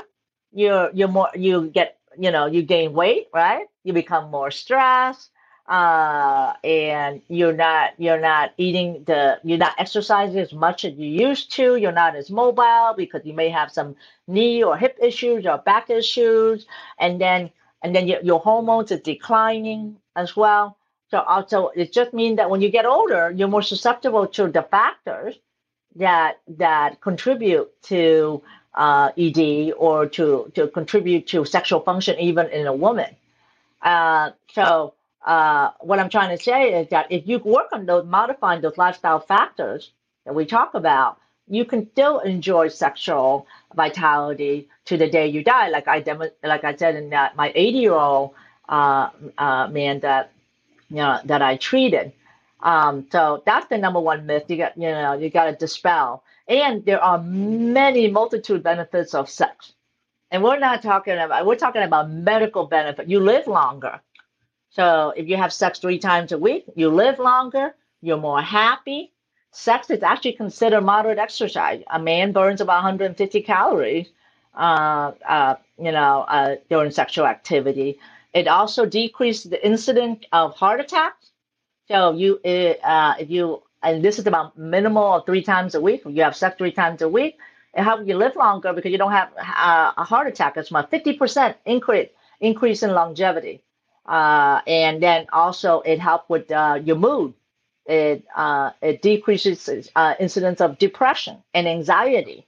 you're 0.53 0.91
you're 0.93 1.09
more 1.09 1.31
you 1.35 1.71
get 1.71 1.97
you 2.19 2.31
know 2.31 2.45
you 2.45 2.61
gain 2.63 2.93
weight, 2.93 3.29
right? 3.33 3.67
You 3.83 3.95
become 3.95 4.31
more 4.31 4.51
stressed 4.51 5.31
uh, 5.69 6.55
and 6.65 7.23
you're 7.29 7.55
not 7.55 7.93
you're 7.99 8.21
not 8.21 8.53
eating 8.59 9.05
the 9.07 9.41
you're 9.45 9.59
not 9.59 9.75
exercising 9.79 10.41
as 10.41 10.53
much 10.55 10.85
as 10.87 10.95
you 10.95 11.09
used 11.09 11.53
to. 11.55 11.77
You're 11.77 11.93
not 11.93 12.17
as 12.17 12.31
mobile 12.31 12.95
because 12.97 13.23
you 13.25 13.35
may 13.35 13.51
have 13.51 13.73
some 13.73 13.97
knee 14.29 14.65
or 14.65 14.79
hip 14.79 14.99
issues 15.03 15.47
or 15.47 15.59
back 15.59 15.91
issues, 15.91 16.67
and 17.01 17.21
then 17.21 17.51
and 17.83 17.97
then 17.97 18.09
your, 18.09 18.21
your 18.23 18.41
hormones 18.41 18.93
are 18.93 18.99
declining 19.01 19.99
as 20.17 20.37
well. 20.37 20.79
So 21.11 21.21
also 21.21 21.69
it 21.77 21.93
just 21.93 22.15
means 22.15 22.39
that 22.39 22.51
when 22.51 22.63
you 22.63 22.71
get 22.71 22.87
older, 22.87 23.33
you're 23.33 23.49
more 23.49 23.63
susceptible 23.63 24.29
to 24.29 24.49
the 24.49 24.63
factors 24.65 25.37
that 25.97 26.41
that 26.59 27.01
contribute 27.03 27.71
to 27.85 28.43
uh, 28.75 29.11
ED 29.19 29.73
or 29.79 30.07
to 30.09 30.53
to 30.55 30.69
contribute 30.69 31.29
to 31.29 31.45
sexual 31.47 31.81
function 31.81 32.19
even 32.21 32.49
in 32.49 32.67
a 32.67 32.75
woman. 32.75 33.17
Uh, 33.83 34.31
so 34.53 34.95
uh, 35.27 35.71
what 35.81 35.99
I'm 35.99 36.11
trying 36.11 36.37
to 36.37 36.43
say 36.43 36.81
is 36.81 36.89
that 36.91 37.07
if 37.11 37.27
you 37.27 37.39
work 37.39 37.69
on 37.73 37.87
those 37.87 38.07
modifying 38.07 38.61
those 38.61 38.79
lifestyle 38.79 39.21
factors 39.21 39.93
that 40.25 40.35
we 40.35 40.47
talk 40.47 40.75
about, 40.75 41.19
you 41.49 41.65
can 41.65 41.91
still 41.91 42.21
enjoy 42.21 42.69
sexual 42.69 43.47
vitality 43.75 44.69
to 44.87 44.97
the 44.97 45.09
day 45.09 45.27
you 45.29 45.43
die. 45.43 45.69
Like 45.69 45.89
I 45.89 46.05
like 46.45 46.65
I 46.65 46.77
said 46.77 46.97
in 46.97 47.11
that 47.11 47.37
my 47.37 47.53
80 47.55 47.79
year 47.79 47.95
old 47.95 48.35
uh, 48.69 49.11
uh, 49.37 49.69
man 49.69 50.01
that 50.01 50.33
you 50.89 50.97
know 50.97 51.21
that 51.25 51.43
I 51.43 51.57
treated. 51.57 52.13
Um, 52.61 53.07
so 53.13 53.43
that's 53.47 53.67
the 53.69 53.79
number 53.79 54.01
one 54.01 54.27
myth 54.27 54.45
you 54.49 54.57
got 54.59 54.77
you 54.77 54.91
know 54.91 55.15
you 55.15 55.31
got 55.31 55.47
to 55.47 55.53
dispel. 55.57 56.23
And 56.49 56.85
there 56.85 57.03
are 57.03 57.19
many 57.23 58.11
multitude 58.11 58.63
benefits 58.63 59.15
of 59.15 59.29
sex. 59.29 59.75
And 60.31 60.43
we're 60.43 60.59
not 60.59 60.83
talking 60.83 61.19
about 61.19 61.47
we're 61.47 61.57
talking 61.57 61.83
about 61.83 62.11
medical 62.11 62.67
benefit. 62.67 63.09
You 63.09 63.21
live 63.21 63.47
longer. 63.47 64.01
So 64.79 65.13
if 65.17 65.29
you 65.29 65.37
have 65.37 65.53
sex 65.53 65.81
three 65.81 65.99
times 65.99 66.31
a 66.31 66.39
week, 66.39 66.65
you 66.77 66.89
live 66.89 67.19
longer, 67.19 67.75
you're 68.01 68.17
more 68.17 68.41
happy. 68.41 69.11
Sex 69.51 69.91
is 69.91 70.05
actually 70.05 70.35
considered 70.35 70.83
moderate 70.83 71.19
exercise. 71.19 71.83
A 71.91 71.99
man 71.99 72.31
burns 72.31 72.61
about 72.61 72.85
150 72.85 73.43
calories, 73.43 74.07
uh, 74.55 75.13
uh, 75.29 75.57
you 75.79 75.91
know, 75.91 76.25
uh, 76.29 76.57
during 76.71 76.93
sexual 76.93 77.27
activity. 77.27 77.99
It 78.33 78.47
also 78.47 78.87
decreases 78.87 79.51
the 79.51 79.67
incidence 79.67 80.25
of 80.31 80.55
heart 80.55 80.79
attacks. 80.79 81.33
So 81.89 82.13
you, 82.13 82.37
uh, 82.45 83.15
if 83.19 83.31
you, 83.31 83.63
and 83.83 84.05
this 84.05 84.21
is 84.21 84.29
about 84.29 84.57
minimal 84.57 85.15
of 85.15 85.27
three 85.27 85.43
times 85.43 85.75
a 85.75 85.81
week. 85.81 86.03
You 86.07 86.23
have 86.23 86.37
sex 86.37 86.55
three 86.57 86.73
times 86.73 87.03
a 87.03 87.09
week, 87.09 87.37
it 87.75 87.83
helps 87.83 88.07
you 88.07 88.17
live 88.17 88.37
longer 88.37 88.73
because 88.73 88.93
you 88.93 88.99
don't 88.99 89.13
have 89.13 89.31
uh, 89.39 89.93
a 89.97 90.05
heart 90.05 90.29
attack. 90.29 90.57
It's 90.57 90.71
about 90.71 90.93
50% 90.93 91.57
increase 91.67 92.11
increase 92.41 92.85
in 92.85 92.93
longevity. 92.93 93.61
Uh, 94.09 94.63
and 94.67 95.03
then 95.03 95.27
also 95.33 95.83
it 95.83 96.01
helps 96.01 96.31
with 96.31 96.51
uh, 96.51 96.81
your 96.83 96.97
mood. 96.97 97.35
It 97.87 98.25
uh, 98.35 98.73
it 98.83 99.03
decreases 99.03 99.91
uh, 99.97 100.15
incidence 100.19 100.61
of 100.63 100.79
depression 100.79 101.43
and 101.55 101.69
anxiety 101.69 102.47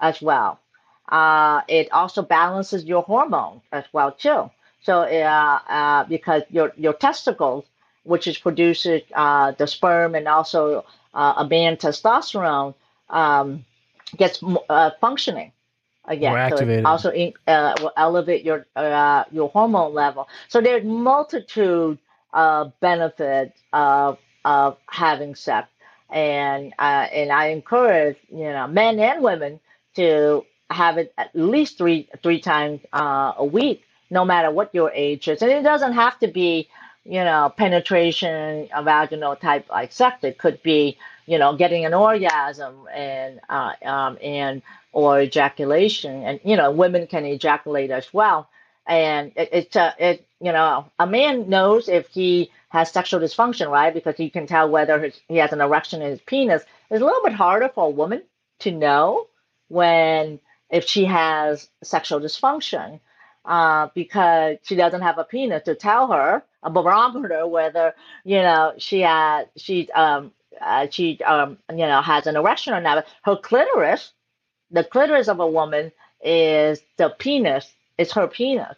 as 0.00 0.20
well. 0.22 0.60
Uh, 1.08 1.62
it 1.68 1.90
also 1.92 2.22
balances 2.22 2.84
your 2.84 3.02
hormones 3.02 3.62
as 3.72 3.84
well 3.92 4.12
too. 4.12 4.50
So 4.82 5.02
uh, 5.02 6.04
because 6.04 6.42
your 6.50 6.72
your 6.76 6.94
testicles, 6.94 7.64
which 8.04 8.26
is 8.26 8.38
produces 8.38 9.02
the 9.10 9.66
sperm 9.66 10.14
and 10.14 10.28
also 10.28 10.84
a 11.14 11.46
man 11.50 11.76
testosterone, 11.76 12.74
um, 13.10 13.64
gets 14.18 14.44
functioning 15.00 15.52
again. 16.10 16.44
So 16.44 16.58
it 16.58 16.74
also 16.84 17.10
in, 17.10 17.34
uh, 17.48 17.76
will 17.80 17.92
elevate 17.96 18.44
your 18.44 18.66
uh, 18.76 19.24
your 19.32 19.50
hormone 19.50 19.94
level. 19.94 20.28
So 20.48 20.60
there's 20.60 20.84
multitude 20.84 21.98
of 22.34 22.78
benefits 22.80 23.58
of 23.72 24.18
of 24.44 24.78
having 24.90 25.36
sex, 25.36 25.68
and 26.10 26.74
uh, 26.78 27.08
and 27.12 27.32
I 27.32 27.48
encourage 27.48 28.18
you 28.30 28.44
know 28.52 28.68
men 28.68 29.00
and 29.00 29.22
women 29.24 29.60
to 29.96 30.44
have 30.70 30.98
it 30.98 31.14
at 31.18 31.30
least 31.34 31.78
three 31.78 32.08
three 32.22 32.40
times 32.40 32.80
uh, 32.92 33.34
a 33.38 33.46
week, 33.46 33.84
no 34.10 34.26
matter 34.26 34.50
what 34.50 34.74
your 34.74 34.92
age 34.92 35.28
is, 35.28 35.42
and 35.42 35.52
it 35.52 35.62
doesn't 35.62 35.94
have 35.94 36.18
to 36.20 36.28
be 36.28 36.68
you 37.04 37.24
know 37.24 37.52
penetration, 37.56 38.68
vaginal 38.84 39.36
type 39.36 39.66
like 39.70 39.92
sex. 39.92 40.24
It 40.24 40.38
could 40.38 40.62
be 40.62 40.98
you 41.30 41.38
know 41.38 41.56
getting 41.56 41.84
an 41.86 41.94
orgasm 41.94 42.88
and 42.92 43.40
uh, 43.48 43.72
um, 43.84 44.18
and 44.20 44.62
or 44.92 45.20
ejaculation, 45.20 46.24
and 46.24 46.40
you 46.44 46.56
know 46.56 46.72
women 46.72 47.06
can 47.06 47.24
ejaculate 47.24 47.92
as 47.92 48.12
well. 48.12 48.48
And 48.86 49.32
it, 49.36 49.48
it's 49.52 49.76
a 49.76 49.94
it 49.98 50.26
you 50.40 50.52
know 50.52 50.90
a 50.98 51.06
man 51.06 51.48
knows 51.48 51.88
if 51.88 52.08
he 52.08 52.50
has 52.70 52.90
sexual 52.90 53.20
dysfunction, 53.20 53.70
right? 53.70 53.94
Because 53.94 54.16
he 54.16 54.28
can 54.30 54.48
tell 54.48 54.68
whether 54.68 54.98
his, 55.00 55.20
he 55.28 55.36
has 55.36 55.52
an 55.52 55.60
erection 55.60 56.02
in 56.02 56.10
his 56.10 56.20
penis. 56.22 56.62
It's 56.90 57.02
a 57.02 57.04
little 57.04 57.22
bit 57.22 57.34
harder 57.34 57.70
for 57.72 57.86
a 57.86 57.90
woman 57.90 58.22
to 58.60 58.72
know 58.72 59.28
when 59.68 60.40
if 60.68 60.86
she 60.86 61.04
has 61.04 61.68
sexual 61.84 62.20
dysfunction 62.20 62.98
uh, 63.44 63.88
because 63.94 64.58
she 64.64 64.74
doesn't 64.74 65.02
have 65.02 65.18
a 65.18 65.24
penis 65.24 65.62
to 65.64 65.76
tell 65.76 66.08
her 66.12 66.42
a 66.64 66.70
barometer 66.70 67.46
whether 67.56 67.94
you 68.24 68.42
know 68.42 68.74
she 68.78 69.00
has 69.00 69.46
she's 69.56 69.88
um 69.94 70.32
uh, 70.60 70.86
she 70.90 71.20
um 71.22 71.58
you 71.70 71.86
know 71.86 72.02
has 72.02 72.26
an 72.26 72.36
erection 72.36 72.74
or 72.74 72.80
not. 72.80 73.06
Her 73.22 73.36
clitoris, 73.36 74.12
the 74.70 74.84
clitoris 74.84 75.28
of 75.28 75.40
a 75.40 75.46
woman 75.46 75.92
is 76.22 76.80
the 76.96 77.10
penis. 77.18 77.72
It's 77.98 78.12
her 78.12 78.28
penis, 78.28 78.76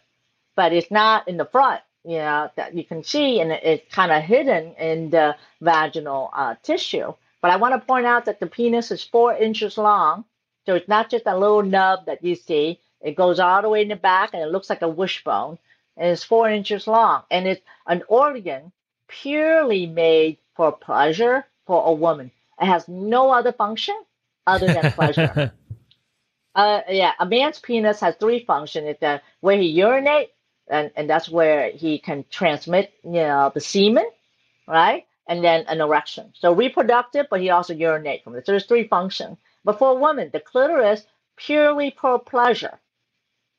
but 0.55 0.73
it's 0.73 0.91
not 0.91 1.27
in 1.27 1.37
the 1.37 1.45
front. 1.45 1.81
You 2.03 2.17
know 2.17 2.51
that 2.55 2.75
you 2.75 2.83
can 2.83 3.03
see, 3.03 3.39
and 3.41 3.51
it's 3.51 3.93
kind 3.93 4.11
of 4.11 4.23
hidden 4.23 4.73
in 4.75 5.09
the 5.09 5.35
vaginal 5.61 6.29
uh, 6.33 6.55
tissue. 6.63 7.13
But 7.41 7.51
I 7.51 7.57
want 7.57 7.73
to 7.73 7.85
point 7.85 8.05
out 8.05 8.25
that 8.25 8.39
the 8.39 8.47
penis 8.47 8.91
is 8.91 9.03
four 9.03 9.33
inches 9.35 9.77
long 9.77 10.25
so 10.65 10.75
it's 10.75 10.87
not 10.87 11.09
just 11.09 11.25
a 11.25 11.37
little 11.37 11.63
nub 11.63 12.05
that 12.05 12.23
you 12.23 12.35
see. 12.35 12.79
It 13.01 13.15
goes 13.15 13.39
all 13.39 13.61
the 13.61 13.69
way 13.69 13.81
in 13.81 13.89
the 13.89 13.95
back 13.95 14.33
and 14.33 14.41
it 14.41 14.47
looks 14.51 14.69
like 14.69 14.81
a 14.81 14.87
wishbone. 14.87 15.57
And 15.97 16.09
it's 16.09 16.23
four 16.23 16.49
inches 16.49 16.87
long. 16.87 17.23
And 17.29 17.47
it's 17.47 17.61
an 17.87 18.03
organ 18.07 18.71
purely 19.07 19.85
made 19.85 20.37
for 20.55 20.71
pleasure 20.71 21.45
for 21.65 21.85
a 21.85 21.93
woman. 21.93 22.31
It 22.61 22.65
has 22.65 22.87
no 22.87 23.31
other 23.31 23.51
function 23.51 23.95
other 24.47 24.67
than 24.67 24.91
pleasure. 24.91 25.53
uh, 26.55 26.81
yeah, 26.89 27.13
a 27.19 27.25
man's 27.25 27.59
penis 27.59 27.99
has 28.01 28.15
three 28.15 28.45
functions. 28.45 28.87
It's 28.87 28.99
the 28.99 29.21
where 29.41 29.57
he 29.57 29.67
urinate, 29.67 30.31
and, 30.67 30.91
and 30.95 31.09
that's 31.09 31.29
where 31.29 31.71
he 31.71 31.99
can 31.99 32.25
transmit, 32.29 32.93
you 33.03 33.11
know, 33.11 33.51
the 33.53 33.61
semen, 33.61 34.09
right? 34.67 35.05
And 35.27 35.43
then 35.43 35.65
an 35.67 35.81
erection. 35.81 36.33
So 36.35 36.53
reproductive, 36.53 37.27
but 37.29 37.41
he 37.41 37.49
also 37.49 37.73
urinate 37.73 38.23
from 38.23 38.35
it. 38.35 38.45
So 38.45 38.51
there's 38.51 38.65
three 38.65 38.87
functions. 38.87 39.37
But 39.63 39.79
for 39.79 39.91
a 39.91 39.95
woman, 39.99 40.29
the 40.33 40.41
clitoris 40.41 41.05
purely 41.37 41.95
for 41.99 42.19
pleasure. 42.19 42.79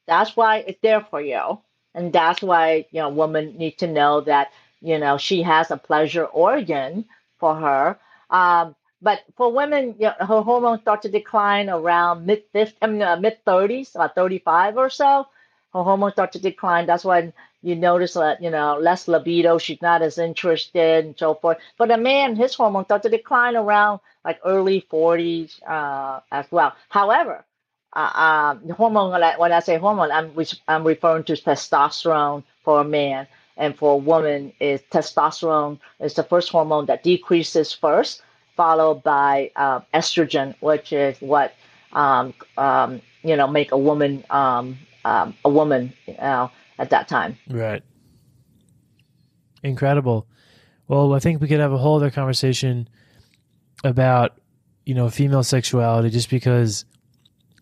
That's 0.06 0.36
why 0.36 0.58
it's 0.58 0.80
there 0.82 1.00
for 1.00 1.20
you. 1.20 1.60
And 1.94 2.12
that's 2.12 2.42
why, 2.42 2.86
you 2.90 3.00
know, 3.00 3.08
women 3.08 3.56
need 3.56 3.78
to 3.78 3.86
know 3.86 4.20
that, 4.22 4.50
you 4.80 4.98
know, 4.98 5.16
she 5.16 5.42
has 5.42 5.70
a 5.70 5.76
pleasure 5.76 6.24
organ 6.26 7.06
for 7.38 7.54
her. 7.56 7.98
Um, 8.30 8.74
but 9.02 9.22
for 9.36 9.52
women, 9.52 9.96
you 9.98 10.06
know, 10.06 10.14
her 10.26 10.40
hormones 10.42 10.80
start 10.82 11.02
to 11.02 11.08
decline 11.10 11.68
around 11.68 12.26
mid 12.26 12.44
50, 12.52 12.78
I 12.82 12.86
mean, 12.86 13.02
uh, 13.02 13.16
mid 13.16 13.38
30s, 13.44 13.94
about 13.94 14.14
35 14.14 14.76
or 14.78 14.90
so. 14.90 15.26
Her 15.74 15.82
hormones 15.82 16.14
start 16.14 16.32
to 16.32 16.38
decline. 16.40 16.86
That's 16.86 17.04
when 17.04 17.32
you 17.62 17.74
notice 17.76 18.14
that, 18.14 18.42
you 18.42 18.50
know, 18.50 18.78
less 18.80 19.08
libido. 19.08 19.58
She's 19.58 19.82
not 19.82 20.02
as 20.02 20.18
interested 20.18 21.04
and 21.04 21.18
so 21.18 21.34
forth. 21.34 21.58
But 21.76 21.90
a 21.90 21.98
man, 21.98 22.36
his 22.36 22.54
hormones 22.54 22.86
start 22.86 23.02
to 23.02 23.08
decline 23.10 23.56
around 23.56 24.00
like 24.24 24.40
early 24.44 24.86
40s 24.90 25.60
uh, 25.68 26.20
as 26.30 26.46
well. 26.50 26.74
However, 26.88 27.44
uh, 27.92 28.54
um, 28.58 28.66
the 28.66 28.74
hormone, 28.74 29.10
when 29.38 29.52
I 29.52 29.60
say 29.60 29.78
hormone, 29.78 30.10
I'm, 30.10 30.32
I'm 30.68 30.84
referring 30.84 31.24
to 31.24 31.34
testosterone 31.34 32.44
for 32.64 32.80
a 32.80 32.84
man. 32.84 33.26
And 33.56 33.76
for 33.76 33.92
a 33.92 33.96
woman, 33.96 34.52
is 34.60 34.80
testosterone 34.90 35.78
is 36.00 36.14
the 36.14 36.24
first 36.24 36.50
hormone 36.50 36.86
that 36.86 37.02
decreases 37.02 37.72
first, 37.72 38.22
followed 38.56 39.02
by 39.02 39.50
uh, 39.56 39.80
estrogen, 39.92 40.54
which 40.60 40.92
is 40.92 41.16
what 41.20 41.54
um, 41.92 42.34
um, 42.58 43.00
you 43.22 43.36
know 43.36 43.46
make 43.46 43.70
a 43.72 43.78
woman 43.78 44.24
um, 44.30 44.78
um, 45.04 45.34
a 45.44 45.48
woman 45.48 45.92
at 46.18 46.90
that 46.90 47.06
time. 47.08 47.38
Right. 47.48 47.82
Incredible. 49.62 50.26
Well, 50.88 51.14
I 51.14 51.18
think 51.20 51.40
we 51.40 51.48
could 51.48 51.60
have 51.60 51.72
a 51.72 51.78
whole 51.78 51.96
other 51.96 52.10
conversation 52.10 52.88
about 53.84 54.38
you 54.84 54.94
know 54.94 55.08
female 55.08 55.42
sexuality 55.42 56.10
just 56.10 56.30
because 56.30 56.84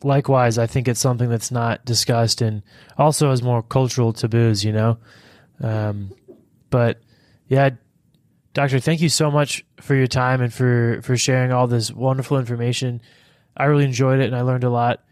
likewise 0.03 0.59
i 0.59 0.67
think 0.67 0.89
it's 0.89 1.01
something 1.01 1.29
that's 1.29 1.51
not 1.51 1.85
discussed 1.85 2.41
and 2.41 2.63
also 2.99 3.31
has 3.31 3.43
more 3.43 3.63
cultural 3.63 4.13
taboos 4.13 4.65
you 4.65 4.73
know 4.73 4.99
um, 5.63 6.13
but 6.71 7.01
yeah 7.49 7.71
doctor 8.53 8.79
thank 8.79 9.01
you 9.01 9.09
so 9.09 9.31
much 9.31 9.65
for 9.81 9.95
your 9.95 10.07
time 10.07 10.41
and 10.41 10.53
for 10.53 11.01
for 11.03 11.17
sharing 11.17 11.53
all 11.53 11.67
this 11.67 11.91
wonderful 11.91 12.39
information 12.39 13.01
i 13.57 13.65
really 13.65 13.85
enjoyed 13.85 14.21
it 14.21 14.27
and 14.27 14.37
i 14.37 14.43
learned 14.43 14.65
a 14.65 14.71
lot 14.71 15.03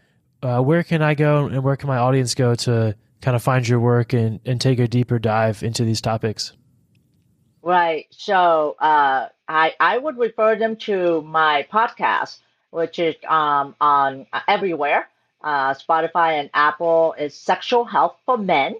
uh, 0.43 0.61
where 0.61 0.83
can 0.83 1.01
i 1.01 1.15
go 1.15 1.45
and 1.45 1.63
where 1.63 1.75
can 1.75 1.87
my 1.87 1.97
audience 1.97 2.35
go 2.35 2.53
to 2.53 2.95
kind 3.21 3.35
of 3.35 3.43
find 3.43 3.67
your 3.67 3.79
work 3.79 4.13
and, 4.13 4.39
and 4.45 4.59
take 4.59 4.79
a 4.79 4.87
deeper 4.87 5.19
dive 5.19 5.63
into 5.63 5.83
these 5.83 6.01
topics 6.01 6.53
Right. 7.61 8.07
So 8.09 8.75
uh, 8.79 9.29
I 9.47 9.75
I 9.79 9.97
would 9.97 10.17
refer 10.17 10.55
them 10.55 10.77
to 10.77 11.21
my 11.21 11.67
podcast, 11.71 12.39
which 12.71 12.97
is 12.97 13.15
um, 13.27 13.75
on 13.79 14.25
uh, 14.33 14.41
everywhere. 14.47 15.07
Uh, 15.43 15.73
Spotify 15.73 16.39
and 16.39 16.49
Apple 16.53 17.15
is 17.17 17.35
Sexual 17.35 17.85
Health 17.85 18.15
for 18.25 18.37
Men 18.37 18.75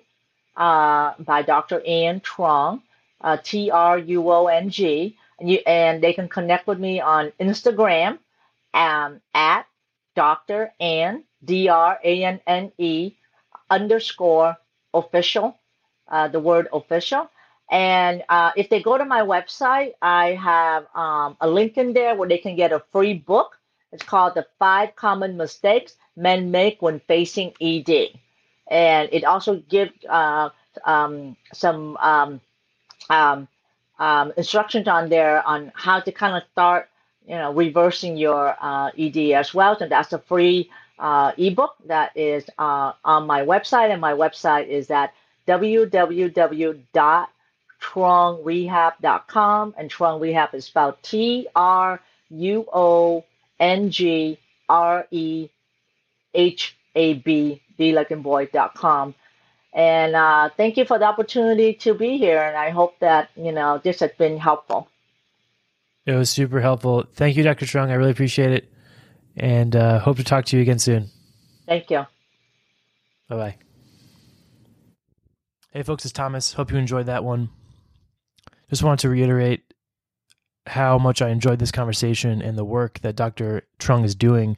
uh, 0.55 1.13
by 1.19 1.41
Dr. 1.41 1.81
Ann 1.85 2.19
Truong, 2.21 2.81
uh, 3.21 3.37
T 3.43 3.71
R 3.71 3.97
U 3.97 4.31
O 4.31 4.47
N 4.47 4.69
G. 4.69 5.17
And, 5.39 5.49
and 5.65 6.03
they 6.03 6.13
can 6.13 6.29
connect 6.29 6.67
with 6.67 6.79
me 6.79 7.01
on 7.01 7.31
Instagram 7.39 8.19
um, 8.73 9.21
at 9.33 9.65
Dr. 10.15 10.73
Ann, 10.79 11.23
D 11.43 11.69
R 11.69 11.99
A 12.03 12.23
N 12.23 12.39
N 12.45 12.71
E 12.77 13.13
underscore 13.69 14.57
official, 14.93 15.57
uh, 16.07 16.27
the 16.27 16.39
word 16.39 16.67
official. 16.73 17.29
And 17.71 18.23
uh, 18.27 18.51
if 18.57 18.69
they 18.69 18.81
go 18.81 18.97
to 18.97 19.05
my 19.05 19.21
website, 19.21 19.93
I 20.01 20.31
have 20.33 20.87
um, 20.93 21.37
a 21.39 21.49
link 21.49 21.77
in 21.77 21.93
there 21.93 22.15
where 22.15 22.27
they 22.27 22.37
can 22.37 22.57
get 22.57 22.73
a 22.73 22.83
free 22.91 23.13
book. 23.13 23.57
It's 23.93 24.03
called 24.03 24.35
The 24.35 24.45
Five 24.59 24.95
Common 24.95 25.37
Mistakes 25.37 25.95
Men 26.17 26.51
Make 26.51 26.81
When 26.81 26.99
Facing 26.99 27.53
ED. 27.61 28.09
And 28.71 29.09
it 29.11 29.23
also 29.25 29.57
gives 29.69 29.91
uh, 30.09 30.49
um, 30.85 31.35
some 31.53 31.97
um, 31.97 32.41
um, 33.09 33.47
um, 33.99 34.33
instructions 34.37 34.87
on 34.87 35.09
there 35.09 35.45
on 35.45 35.71
how 35.75 35.99
to 35.99 36.11
kind 36.11 36.35
of 36.35 36.43
start, 36.51 36.89
you 37.27 37.35
know, 37.35 37.53
reversing 37.53 38.17
your 38.17 38.55
uh, 38.59 38.89
ED 38.97 39.33
as 39.33 39.53
well. 39.53 39.77
So 39.77 39.87
that's 39.87 40.13
a 40.13 40.19
free 40.19 40.71
uh, 40.97 41.33
ebook 41.37 41.75
that 41.85 42.15
is 42.15 42.45
uh, 42.57 42.93
on 43.05 43.27
my 43.27 43.41
website. 43.41 43.91
And 43.91 44.01
my 44.01 44.13
website 44.13 44.69
is 44.69 44.89
at 44.89 45.13
www 45.47 47.27
truongrehab.com. 47.81 49.73
And 49.77 49.89
Truong 49.91 50.21
Rehab 50.21 50.53
is 50.53 50.65
spelled 50.65 50.95
T 51.01 51.47
R 51.55 51.99
U 52.29 52.65
O 52.71 53.25
N 53.59 53.89
G 53.91 54.37
R 54.69 55.07
E 55.11 55.49
H 56.33 56.77
A 56.95 57.15
B, 57.15 57.61
B 57.81 57.93
like 57.93 58.11
in 58.11 58.23
And 59.73 60.15
uh, 60.15 60.49
thank 60.55 60.77
you 60.77 60.85
for 60.85 60.99
the 60.99 61.05
opportunity 61.05 61.73
to 61.85 61.93
be 61.93 62.17
here. 62.17 62.41
And 62.41 62.55
I 62.57 62.69
hope 62.69 62.99
that, 62.99 63.29
you 63.35 63.51
know, 63.51 63.79
this 63.83 63.99
has 63.99 64.11
been 64.17 64.37
helpful. 64.37 64.87
It 66.05 66.13
was 66.13 66.29
super 66.29 66.61
helpful. 66.61 67.05
Thank 67.13 67.37
you, 67.37 67.43
Dr. 67.43 67.65
Truong. 67.65 67.89
I 67.89 67.95
really 67.95 68.11
appreciate 68.11 68.51
it. 68.51 68.71
And 69.35 69.75
uh, 69.75 69.99
hope 69.99 70.17
to 70.17 70.23
talk 70.23 70.45
to 70.45 70.55
you 70.55 70.61
again 70.61 70.79
soon. 70.79 71.09
Thank 71.67 71.89
you. 71.89 72.05
Bye 73.29 73.35
bye. 73.35 73.55
Hey, 75.71 75.83
folks, 75.83 76.03
it's 76.03 76.11
Thomas. 76.11 76.53
Hope 76.53 76.71
you 76.71 76.77
enjoyed 76.77 77.05
that 77.05 77.23
one 77.23 77.49
just 78.71 78.83
wanted 78.83 78.99
to 78.99 79.09
reiterate 79.09 79.73
how 80.65 80.97
much 80.97 81.21
I 81.21 81.29
enjoyed 81.29 81.59
this 81.59 81.73
conversation 81.73 82.41
and 82.41 82.57
the 82.57 82.63
work 82.63 82.99
that 82.99 83.17
Dr. 83.17 83.63
Truong 83.79 84.05
is 84.05 84.15
doing, 84.15 84.57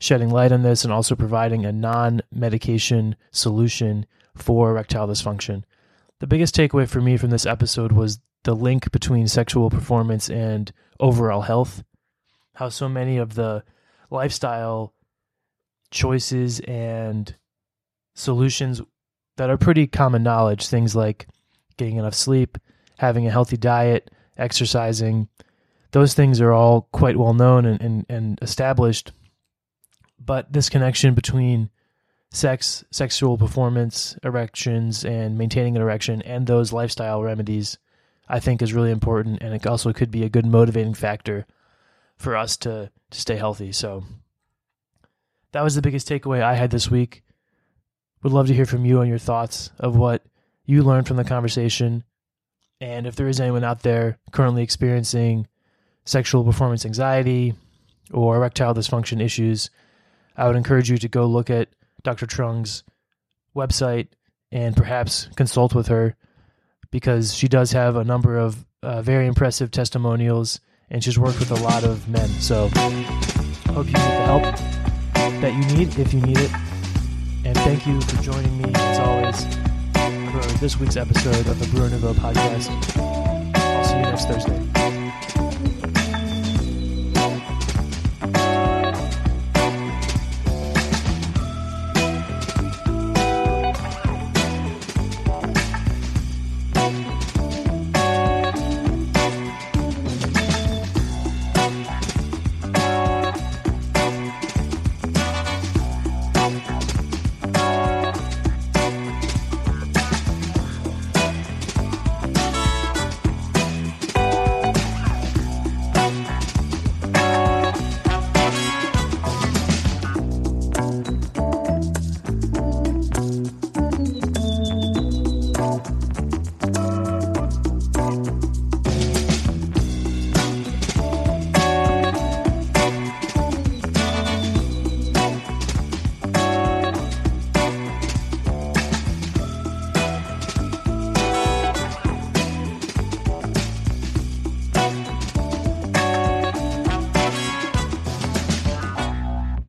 shedding 0.00 0.30
light 0.30 0.52
on 0.52 0.62
this 0.62 0.84
and 0.84 0.92
also 0.92 1.14
providing 1.14 1.64
a 1.64 1.72
non 1.72 2.20
medication 2.32 3.16
solution 3.30 4.06
for 4.34 4.70
erectile 4.70 5.08
dysfunction. 5.08 5.64
The 6.20 6.26
biggest 6.26 6.54
takeaway 6.54 6.88
for 6.88 7.00
me 7.00 7.16
from 7.16 7.30
this 7.30 7.46
episode 7.46 7.92
was 7.92 8.20
the 8.44 8.54
link 8.54 8.90
between 8.92 9.28
sexual 9.28 9.70
performance 9.70 10.30
and 10.30 10.72
overall 11.00 11.42
health. 11.42 11.82
How 12.54 12.68
so 12.68 12.88
many 12.88 13.18
of 13.18 13.34
the 13.34 13.64
lifestyle 14.10 14.94
choices 15.90 16.60
and 16.60 17.34
solutions 18.14 18.82
that 19.36 19.50
are 19.50 19.56
pretty 19.56 19.86
common 19.86 20.22
knowledge, 20.22 20.66
things 20.66 20.96
like 20.96 21.28
getting 21.76 21.96
enough 21.96 22.14
sleep, 22.14 22.58
having 22.98 23.26
a 23.26 23.30
healthy 23.30 23.56
diet, 23.56 24.10
exercising, 24.36 25.28
those 25.92 26.14
things 26.14 26.40
are 26.40 26.52
all 26.52 26.88
quite 26.92 27.16
well 27.16 27.34
known 27.34 27.64
and, 27.64 27.80
and, 27.80 28.06
and 28.08 28.38
established. 28.42 29.12
But 30.28 30.52
this 30.52 30.68
connection 30.68 31.14
between 31.14 31.70
sex, 32.30 32.84
sexual 32.90 33.38
performance, 33.38 34.14
erections, 34.22 35.02
and 35.02 35.38
maintaining 35.38 35.74
an 35.74 35.80
erection, 35.80 36.20
and 36.20 36.46
those 36.46 36.70
lifestyle 36.70 37.22
remedies, 37.22 37.78
I 38.28 38.38
think 38.38 38.60
is 38.60 38.74
really 38.74 38.90
important. 38.90 39.40
And 39.40 39.54
it 39.54 39.66
also 39.66 39.90
could 39.94 40.10
be 40.10 40.24
a 40.24 40.28
good 40.28 40.44
motivating 40.44 40.92
factor 40.92 41.46
for 42.18 42.36
us 42.36 42.58
to, 42.58 42.90
to 43.10 43.20
stay 43.20 43.36
healthy. 43.36 43.72
So 43.72 44.04
that 45.52 45.64
was 45.64 45.74
the 45.74 45.80
biggest 45.80 46.06
takeaway 46.06 46.42
I 46.42 46.56
had 46.56 46.72
this 46.72 46.90
week. 46.90 47.22
Would 48.22 48.34
love 48.34 48.48
to 48.48 48.54
hear 48.54 48.66
from 48.66 48.84
you 48.84 49.00
on 49.00 49.08
your 49.08 49.16
thoughts 49.16 49.70
of 49.78 49.96
what 49.96 50.22
you 50.66 50.82
learned 50.82 51.08
from 51.08 51.16
the 51.16 51.24
conversation. 51.24 52.04
And 52.82 53.06
if 53.06 53.16
there 53.16 53.28
is 53.28 53.40
anyone 53.40 53.64
out 53.64 53.80
there 53.80 54.18
currently 54.30 54.62
experiencing 54.62 55.46
sexual 56.04 56.44
performance 56.44 56.84
anxiety 56.84 57.54
or 58.12 58.36
erectile 58.36 58.74
dysfunction 58.74 59.22
issues, 59.22 59.70
I 60.38 60.46
would 60.46 60.56
encourage 60.56 60.88
you 60.88 60.96
to 60.98 61.08
go 61.08 61.26
look 61.26 61.50
at 61.50 61.68
Dr. 62.04 62.26
Truong's 62.26 62.84
website 63.56 64.08
and 64.52 64.76
perhaps 64.76 65.28
consult 65.36 65.74
with 65.74 65.88
her 65.88 66.14
because 66.90 67.34
she 67.34 67.48
does 67.48 67.72
have 67.72 67.96
a 67.96 68.04
number 68.04 68.38
of 68.38 68.64
uh, 68.82 69.02
very 69.02 69.26
impressive 69.26 69.72
testimonials 69.72 70.60
and 70.90 71.02
she's 71.02 71.18
worked 71.18 71.40
with 71.40 71.50
a 71.50 71.62
lot 71.62 71.84
of 71.84 72.08
men. 72.08 72.28
So, 72.28 72.68
hope 72.68 73.86
you 73.86 73.92
get 73.92 73.94
the 73.94 74.24
help 74.24 74.42
that 75.42 75.52
you 75.52 75.76
need 75.76 75.98
if 75.98 76.14
you 76.14 76.20
need 76.20 76.38
it. 76.38 76.52
And 77.44 77.56
thank 77.58 77.86
you 77.86 78.00
for 78.00 78.22
joining 78.22 78.56
me, 78.58 78.72
as 78.74 78.98
always, 79.00 79.44
for 80.32 80.58
this 80.58 80.78
week's 80.78 80.96
episode 80.96 81.46
of 81.48 81.58
the 81.58 81.66
Bro 81.76 81.88
Nouveau 81.88 82.14
podcast. 82.14 82.70
I'll 83.56 83.84
see 83.84 83.96
you 83.96 84.02
next 84.02 84.26
Thursday. 84.26 84.97